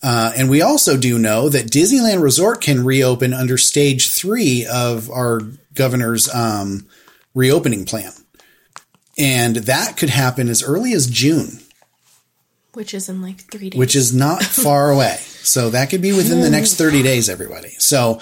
Uh, 0.02 0.32
and 0.36 0.50
we 0.50 0.62
also 0.62 0.98
do 0.98 1.20
know 1.20 1.50
that 1.50 1.68
Disneyland 1.68 2.22
Resort 2.22 2.62
can 2.62 2.86
reopen 2.86 3.34
under 3.34 3.58
stage 3.58 4.12
three 4.12 4.66
of 4.66 5.10
our 5.10 5.42
governor's 5.74 6.34
um, 6.34 6.88
reopening 7.40 7.86
plan. 7.86 8.12
And 9.18 9.56
that 9.58 9.98
could 9.98 10.10
happen 10.10 10.50
as 10.50 10.64
early 10.64 10.94
as 10.94 11.08
June, 11.08 11.60
Which 12.74 12.94
is 12.94 13.10
in 13.10 13.22
like 13.22 13.40
three 13.52 13.70
days. 13.70 13.80
which 13.80 13.96
is 13.96 14.14
not 14.14 14.44
far 14.66 14.92
away. 14.92 15.18
So 15.42 15.70
that 15.72 15.90
could 15.90 16.02
be 16.02 16.12
within 16.14 16.42
the 16.42 16.50
next 16.50 16.76
30 16.76 17.02
days, 17.04 17.30
everybody. 17.30 17.70
So 17.80 18.22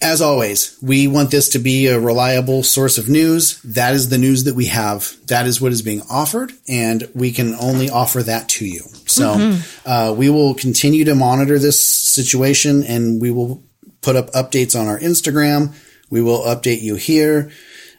as 0.00 0.20
always, 0.22 0.78
we 0.80 1.08
want 1.08 1.30
this 1.32 1.48
to 1.50 1.58
be 1.58 1.86
a 1.88 1.98
reliable 1.98 2.62
source 2.62 2.98
of 2.98 3.08
news. 3.08 3.60
That 3.62 3.94
is 3.94 4.08
the 4.08 4.18
news 4.18 4.44
that 4.44 4.54
we 4.54 4.66
have. 4.66 5.16
That 5.26 5.46
is 5.46 5.60
what 5.60 5.72
is 5.72 5.82
being 5.82 6.02
offered, 6.08 6.52
and 6.68 7.08
we 7.14 7.32
can 7.32 7.54
only 7.56 7.90
offer 7.90 8.22
that 8.22 8.48
to 8.50 8.64
you. 8.66 8.82
So 9.06 9.58
uh, 9.84 10.14
we 10.16 10.30
will 10.30 10.54
continue 10.54 11.04
to 11.06 11.16
monitor 11.16 11.58
this 11.58 11.84
situation, 11.84 12.84
and 12.84 13.20
we 13.20 13.32
will 13.32 13.64
put 14.00 14.14
up 14.14 14.30
updates 14.32 14.78
on 14.78 14.86
our 14.86 15.00
Instagram. 15.00 15.74
We 16.10 16.22
will 16.22 16.40
update 16.42 16.80
you 16.80 16.94
here. 16.94 17.50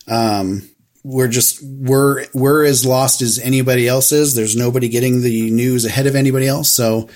Um, 0.09 0.69
we're 1.03 1.27
just 1.29 1.59
we're 1.63 2.25
we're 2.33 2.65
as 2.65 2.85
lost 2.85 3.21
as 3.21 3.39
anybody 3.39 3.87
else 3.87 4.11
is. 4.11 4.35
There's 4.35 4.55
nobody 4.55 4.89
getting 4.89 5.21
the 5.21 5.49
news 5.51 5.85
ahead 5.85 6.07
of 6.07 6.15
anybody 6.15 6.47
else. 6.47 6.69
So 6.71 7.09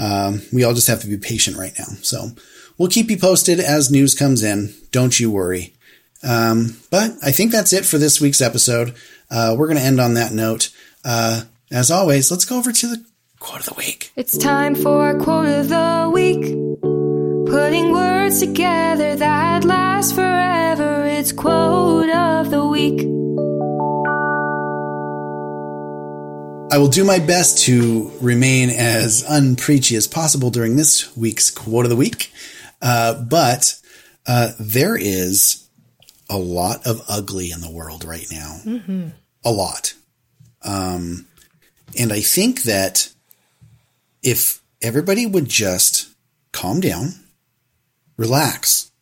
Um, 0.00 0.42
we 0.52 0.62
all 0.64 0.74
just 0.74 0.86
have 0.86 1.00
to 1.00 1.08
be 1.08 1.16
patient 1.18 1.56
right 1.56 1.72
now. 1.76 1.86
So 2.02 2.30
we'll 2.78 2.88
keep 2.88 3.10
you 3.10 3.18
posted 3.18 3.58
as 3.58 3.90
news 3.90 4.14
comes 4.14 4.42
in. 4.44 4.72
Don't 4.92 5.18
you 5.18 5.28
worry. 5.30 5.74
Um, 6.22 6.76
but 6.90 7.12
I 7.22 7.32
think 7.32 7.50
that's 7.52 7.72
it 7.72 7.84
for 7.84 7.98
this 7.98 8.20
week's 8.20 8.40
episode. 8.40 8.94
Uh, 9.30 9.54
we're 9.58 9.66
going 9.66 9.78
to 9.78 9.82
end 9.84 10.00
on 10.00 10.14
that 10.14 10.32
note. 10.32 10.70
Uh, 11.04 11.42
as 11.72 11.90
always, 11.90 12.30
let's 12.30 12.44
go 12.44 12.58
over 12.58 12.70
to 12.72 12.86
the 12.86 13.04
quote 13.40 13.60
of 13.60 13.66
the 13.66 13.74
week. 13.74 14.12
It's 14.16 14.38
time 14.38 14.74
for 14.76 15.18
quote 15.18 15.48
of 15.48 15.68
the 15.68 16.10
week. 16.12 16.42
Putting 17.50 17.90
words 17.92 18.40
together 18.40 19.16
that 19.16 19.64
last 19.64 20.14
forever. 20.14 20.57
It's 21.18 21.32
quote 21.32 22.10
of 22.10 22.52
the 22.52 22.64
week. 22.64 23.00
I 26.72 26.78
will 26.78 26.86
do 26.86 27.02
my 27.02 27.18
best 27.18 27.64
to 27.64 28.12
remain 28.20 28.70
as 28.70 29.24
unpreachy 29.24 29.96
as 29.96 30.06
possible 30.06 30.50
during 30.50 30.76
this 30.76 31.16
week's 31.16 31.50
quote 31.50 31.86
of 31.86 31.90
the 31.90 31.96
week. 31.96 32.32
Uh, 32.80 33.20
but 33.20 33.80
uh, 34.28 34.52
there 34.60 34.96
is 34.96 35.68
a 36.30 36.38
lot 36.38 36.86
of 36.86 37.02
ugly 37.08 37.50
in 37.50 37.62
the 37.62 37.70
world 37.72 38.04
right 38.04 38.26
now. 38.30 38.60
Mm-hmm. 38.64 39.08
A 39.44 39.50
lot. 39.50 39.94
Um, 40.62 41.26
and 41.98 42.12
I 42.12 42.20
think 42.20 42.62
that 42.62 43.12
if 44.22 44.62
everybody 44.80 45.26
would 45.26 45.48
just 45.48 46.14
calm 46.52 46.78
down, 46.78 47.14
relax, 48.16 48.92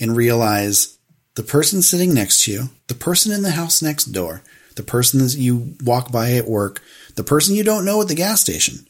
and 0.00 0.16
realize 0.16 0.98
the 1.34 1.42
person 1.42 1.82
sitting 1.82 2.14
next 2.14 2.44
to 2.44 2.52
you, 2.52 2.68
the 2.88 2.94
person 2.94 3.32
in 3.32 3.42
the 3.42 3.52
house 3.52 3.82
next 3.82 4.06
door, 4.06 4.42
the 4.76 4.82
person 4.82 5.20
that 5.20 5.34
you 5.36 5.74
walk 5.82 6.12
by 6.12 6.32
at 6.32 6.48
work, 6.48 6.82
the 7.14 7.24
person 7.24 7.54
you 7.54 7.64
don't 7.64 7.84
know 7.84 8.00
at 8.00 8.08
the 8.08 8.14
gas 8.14 8.40
station. 8.40 8.86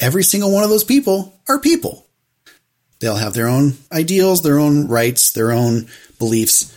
Every 0.00 0.24
single 0.24 0.52
one 0.52 0.64
of 0.64 0.70
those 0.70 0.84
people 0.84 1.40
are 1.48 1.60
people. 1.60 2.06
They'll 3.00 3.16
have 3.16 3.34
their 3.34 3.48
own 3.48 3.74
ideals, 3.90 4.42
their 4.42 4.58
own 4.58 4.88
rights, 4.88 5.32
their 5.32 5.52
own 5.52 5.88
beliefs, 6.18 6.74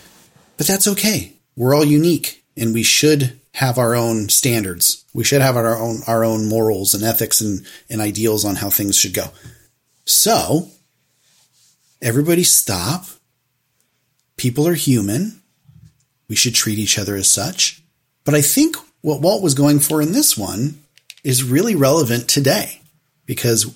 but 0.58 0.68
that's 0.68 0.88
okay. 0.88 1.34
We're 1.56 1.76
all 1.76 1.86
unique 1.86 2.44
and 2.58 2.74
we 2.74 2.84
should 2.84 3.40
have 3.54 3.78
our 3.78 3.96
own 3.96 4.30
standards. 4.30 5.06
We 5.14 5.24
should 5.24 5.42
have 5.42 5.56
our 5.56 5.78
own, 5.78 6.02
our 6.08 6.26
own 6.26 6.48
morals 6.48 6.94
and 6.94 7.04
ethics 7.04 7.42
and, 7.42 7.66
and 7.90 8.02
ideals 8.02 8.44
on 8.44 8.56
how 8.56 8.70
things 8.70 8.98
should 8.98 9.14
go. 9.14 9.28
So 10.06 10.70
everybody 12.02 12.44
stop. 12.44 13.06
People 14.38 14.68
are 14.68 14.74
human. 14.74 15.42
We 16.28 16.36
should 16.36 16.56
treat 16.56 16.80
each 16.80 16.98
other 16.98 17.16
as 17.16 17.30
such. 17.30 17.82
But 18.24 18.36
I 18.36 18.42
think 18.42 18.76
what 19.02 19.22
Walt 19.22 19.44
was 19.44 19.54
going 19.54 19.80
for 19.80 20.02
in 20.02 20.12
this 20.12 20.38
one 20.38 20.82
is 21.24 21.44
really 21.44 21.76
relevant 21.76 22.28
today 22.28 22.82
because 23.26 23.76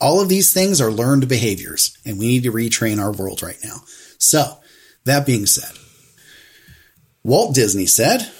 all 0.00 0.20
of 0.20 0.28
these 0.28 0.52
things 0.52 0.80
are 0.80 0.90
learned 0.90 1.28
behaviors 1.28 1.96
and 2.04 2.18
we 2.18 2.26
need 2.26 2.42
to 2.44 2.52
retrain 2.52 3.00
our 3.00 3.12
world 3.12 3.42
right 3.42 3.58
now. 3.62 3.76
So 4.18 4.58
that 5.04 5.26
being 5.26 5.46
said, 5.46 5.76
Walt 7.24 7.54
Disney 7.54 7.86
said, 7.86 8.30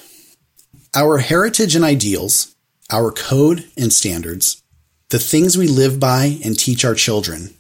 our 0.95 1.19
heritage 1.19 1.75
and 1.75 1.85
ideals, 1.85 2.55
our 2.91 3.11
code 3.11 3.65
and 3.77 3.93
standards, 3.93 4.63
the 5.11 5.19
things 5.19 5.57
we 5.57 5.67
live 5.67 6.01
by 6.01 6.39
and 6.45 6.59
teach 6.59 6.85
our 6.85 6.95
children 6.95 7.55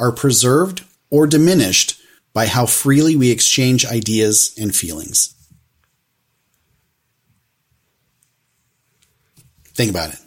are 0.00 0.12
preserved 0.12 0.84
or 1.10 1.26
diminished 1.26 1.93
by 2.34 2.46
how 2.46 2.66
freely 2.66 3.16
we 3.16 3.30
exchange 3.30 3.86
ideas 3.86 4.54
and 4.60 4.74
feelings. 4.74 5.34
Think 9.68 9.90
about 9.90 10.12
it. 10.12 10.18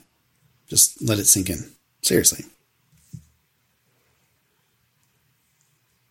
Just 0.68 1.02
let 1.02 1.20
it 1.20 1.26
sink 1.26 1.50
in. 1.50 1.72
Seriously. 2.02 2.46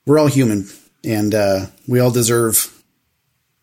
We're 0.06 0.18
all 0.18 0.28
human 0.28 0.68
and 1.04 1.34
uh, 1.34 1.66
we 1.86 2.00
all 2.00 2.10
deserve 2.10 2.72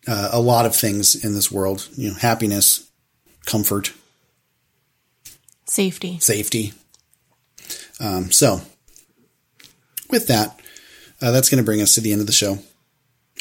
uh, 0.06 0.30
a 0.32 0.40
lot 0.40 0.66
of 0.66 0.74
things 0.74 1.24
in 1.24 1.34
this 1.34 1.50
world. 1.50 1.88
You 1.96 2.10
know, 2.10 2.14
happiness, 2.16 2.90
comfort, 3.46 3.92
safety, 5.66 6.18
safety. 6.20 6.72
Um, 8.00 8.30
so, 8.32 8.60
with 10.10 10.26
that, 10.26 10.60
uh, 11.24 11.30
that's 11.30 11.48
going 11.48 11.58
to 11.58 11.64
bring 11.64 11.80
us 11.80 11.94
to 11.94 12.02
the 12.02 12.12
end 12.12 12.20
of 12.20 12.26
the 12.26 12.32
show. 12.32 12.58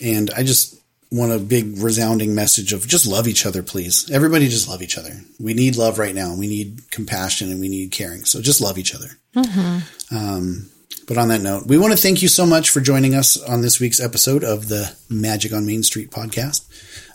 And 0.02 0.32
I 0.32 0.44
just 0.44 0.82
want 1.12 1.34
a 1.34 1.38
big 1.38 1.78
resounding 1.78 2.34
message 2.34 2.72
of 2.72 2.88
just 2.88 3.06
love 3.06 3.28
each 3.28 3.46
other, 3.46 3.62
please. 3.62 4.10
Everybody 4.10 4.48
just 4.48 4.70
love 4.70 4.82
each 4.82 4.98
other. 4.98 5.12
We 5.40 5.54
need 5.54 5.76
love 5.76 6.00
right 6.00 6.16
now. 6.16 6.34
We 6.34 6.48
need 6.48 6.90
compassion 6.92 7.52
and 7.52 7.60
we 7.60 7.68
need 7.68 7.92
caring. 7.92 8.24
So 8.24 8.42
just 8.42 8.62
love 8.62 8.78
each 8.78 8.96
other. 8.96 9.10
Mm-hmm. 9.36 10.16
Um, 10.16 10.70
but 11.08 11.18
on 11.18 11.28
that 11.28 11.42
note, 11.42 11.68
we 11.68 11.78
want 11.78 11.92
to 11.92 11.98
thank 11.98 12.22
you 12.22 12.30
so 12.30 12.46
much 12.46 12.70
for 12.70 12.80
joining 12.80 13.14
us 13.14 13.38
on 13.44 13.62
this 13.62 13.82
week's 13.82 14.00
episode 14.00 14.46
of 14.46 14.70
the 14.70 14.96
Magic 15.10 15.52
on 15.52 15.66
Main 15.66 15.84
Street 15.84 16.10
podcast. 16.10 16.66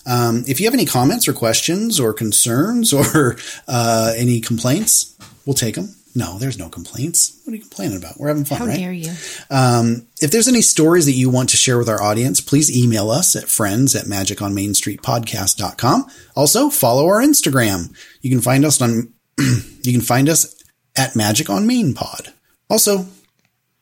Um, 0.06 0.44
if 0.46 0.60
you 0.60 0.66
have 0.66 0.74
any 0.74 0.84
comments 0.84 1.26
or 1.26 1.32
questions 1.32 1.98
or 1.98 2.12
concerns 2.12 2.92
or 2.92 3.36
uh, 3.66 4.12
any 4.16 4.40
complaints, 4.40 5.16
we'll 5.46 5.54
take 5.54 5.76
them. 5.76 5.94
No, 6.18 6.36
there's 6.36 6.58
no 6.58 6.68
complaints. 6.68 7.40
What 7.44 7.52
are 7.52 7.56
you 7.56 7.62
complaining 7.62 7.96
about? 7.96 8.18
We're 8.18 8.26
having 8.26 8.44
fun, 8.44 8.58
How 8.58 8.66
right? 8.66 8.76
dare 8.76 8.92
you? 8.92 9.12
Um, 9.50 10.08
if 10.20 10.32
there's 10.32 10.48
any 10.48 10.62
stories 10.62 11.06
that 11.06 11.12
you 11.12 11.30
want 11.30 11.50
to 11.50 11.56
share 11.56 11.78
with 11.78 11.88
our 11.88 12.02
audience, 12.02 12.40
please 12.40 12.76
email 12.76 13.08
us 13.08 13.36
at 13.36 13.48
friends 13.48 13.94
at 13.94 14.06
magiconmainstreetpodcast.com. 14.06 16.06
Also, 16.34 16.70
follow 16.70 17.06
our 17.06 17.22
Instagram. 17.22 17.94
You 18.20 18.30
can 18.30 18.40
find 18.40 18.64
us 18.64 18.82
on, 18.82 19.12
you 19.38 19.92
can 19.92 20.00
find 20.00 20.28
us 20.28 20.60
at 20.96 21.14
Magic 21.14 21.48
on 21.48 21.68
Main 21.68 21.94
Pod. 21.94 22.32
Also, 22.68 23.06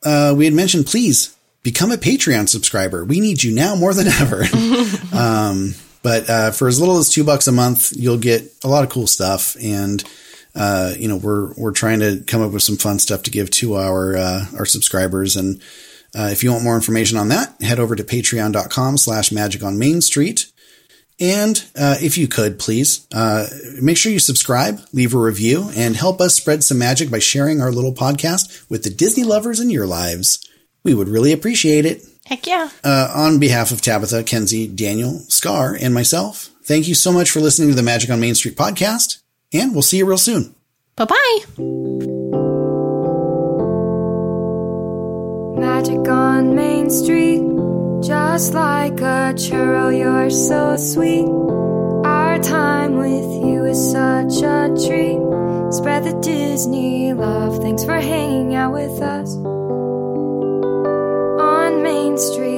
uh, 0.05 0.35
we 0.37 0.45
had 0.45 0.53
mentioned, 0.53 0.85
please 0.85 1.35
become 1.63 1.91
a 1.91 1.97
Patreon 1.97 2.51
subscriber. 2.51 3.07
We 3.07 3.19
need 3.19 3.43
you 3.43 3.55
now 3.55 3.77
more 3.77 3.95
than 3.95 4.09
ever. 4.09 4.45
um, 5.17 5.75
but 6.03 6.29
uh, 6.29 6.51
for 6.51 6.69
as 6.69 6.79
little 6.79 6.99
as 6.99 7.09
two 7.09 7.25
bucks 7.25 7.47
a 7.47 7.53
month, 7.53 7.95
you'll 7.97 8.19
get 8.19 8.43
a 8.63 8.69
lot 8.69 8.85
of 8.85 8.91
cool 8.91 9.07
stuff 9.07 9.57
and 9.59 10.05
uh, 10.57 10.95
you 10.99 11.07
know, 11.07 11.17
we're 11.17 11.53
we're 11.55 11.73
trying 11.73 12.01
to 12.01 12.23
come 12.27 12.43
up 12.43 12.53
with 12.53 12.63
some 12.63 12.77
fun 12.77 12.99
stuff 12.99 13.23
to 13.25 13.31
give 13.31 13.51
to 13.51 13.75
our 13.75 14.17
uh, 14.17 14.47
our 14.59 14.65
subscribers. 14.65 15.37
And 15.37 15.61
uh, 16.15 16.31
if 16.33 16.43
you 16.43 16.51
want 16.51 16.65
more 16.65 16.75
information 16.75 17.19
on 17.19 17.29
that, 17.29 17.61
head 17.61 17.79
over 17.79 17.95
to 17.95 18.03
patreon.com 18.03 18.97
slash 18.97 19.31
magic 19.31 19.63
on 19.63 19.79
Main 19.79 20.01
Street. 20.01 20.51
And 21.19 21.63
uh, 21.77 21.97
if 22.01 22.19
you 22.19 22.29
could, 22.29 22.59
please 22.59 23.07
uh, 23.15 23.47
make 23.81 23.97
sure 23.97 24.13
you 24.13 24.19
subscribe, 24.19 24.81
leave 24.93 25.15
a 25.15 25.19
review, 25.19 25.71
and 25.75 25.97
help 25.97 26.21
us 26.21 26.35
spread 26.35 26.63
some 26.63 26.79
magic 26.79 27.11
by 27.11 27.19
sharing 27.19 27.61
our 27.61 27.73
little 27.73 27.95
podcast 27.95 28.69
with 28.69 28.83
the 28.83 28.91
Disney 28.91 29.25
lovers 29.25 29.61
in 29.61 29.71
your 29.71 29.87
lives. 29.87 30.47
We 30.85 30.95
would 30.95 31.09
really 31.09 31.33
appreciate 31.33 31.87
it. 31.87 32.03
Heck 32.27 32.47
yeah. 32.47 32.69
Uh, 32.85 33.11
on 33.15 33.39
behalf 33.39 33.71
of 33.71 33.81
Tabitha, 33.81 34.25
Kenzie, 34.25 34.67
Daniel, 34.67 35.21
Scar, 35.29 35.77
and 35.81 35.95
myself, 35.95 36.51
thank 36.65 36.87
you 36.87 36.95
so 36.95 37.13
much 37.13 37.31
for 37.31 37.41
listening 37.41 37.71
to 37.71 37.75
the 37.75 37.83
Magic 37.83 38.11
on 38.11 38.21
Main 38.21 38.35
Street 38.35 38.57
podcast 38.57 39.21
and 39.59 39.73
we'll 39.73 39.83
see 39.83 39.99
you 39.99 40.07
real 40.07 40.19
soon. 40.19 40.55
Bye 40.97 41.05
bye. 41.05 41.39
Magic 45.59 46.09
on 46.09 46.55
Main 46.55 46.91
Street, 46.91 47.43
just 48.03 48.55
like 48.55 49.01
a 49.01 49.33
churro, 49.35 49.97
you're 49.97 50.31
so 50.31 50.77
sweet. 50.77 51.27
Our 52.07 52.39
time 52.39 52.97
with 52.97 53.45
you 53.45 53.65
is 53.65 53.91
such 53.91 54.43
a 54.43 54.69
treat. 54.87 55.21
Spread 55.73 56.05
the 56.05 56.19
Disney 56.23 57.13
love. 57.13 57.61
Thanks 57.63 57.85
for 57.85 57.99
hanging 57.99 58.55
out 58.55 58.73
with 58.73 59.03
us 59.03 59.35
on 61.41 61.83
Main 61.83 62.17
Street. 62.17 62.56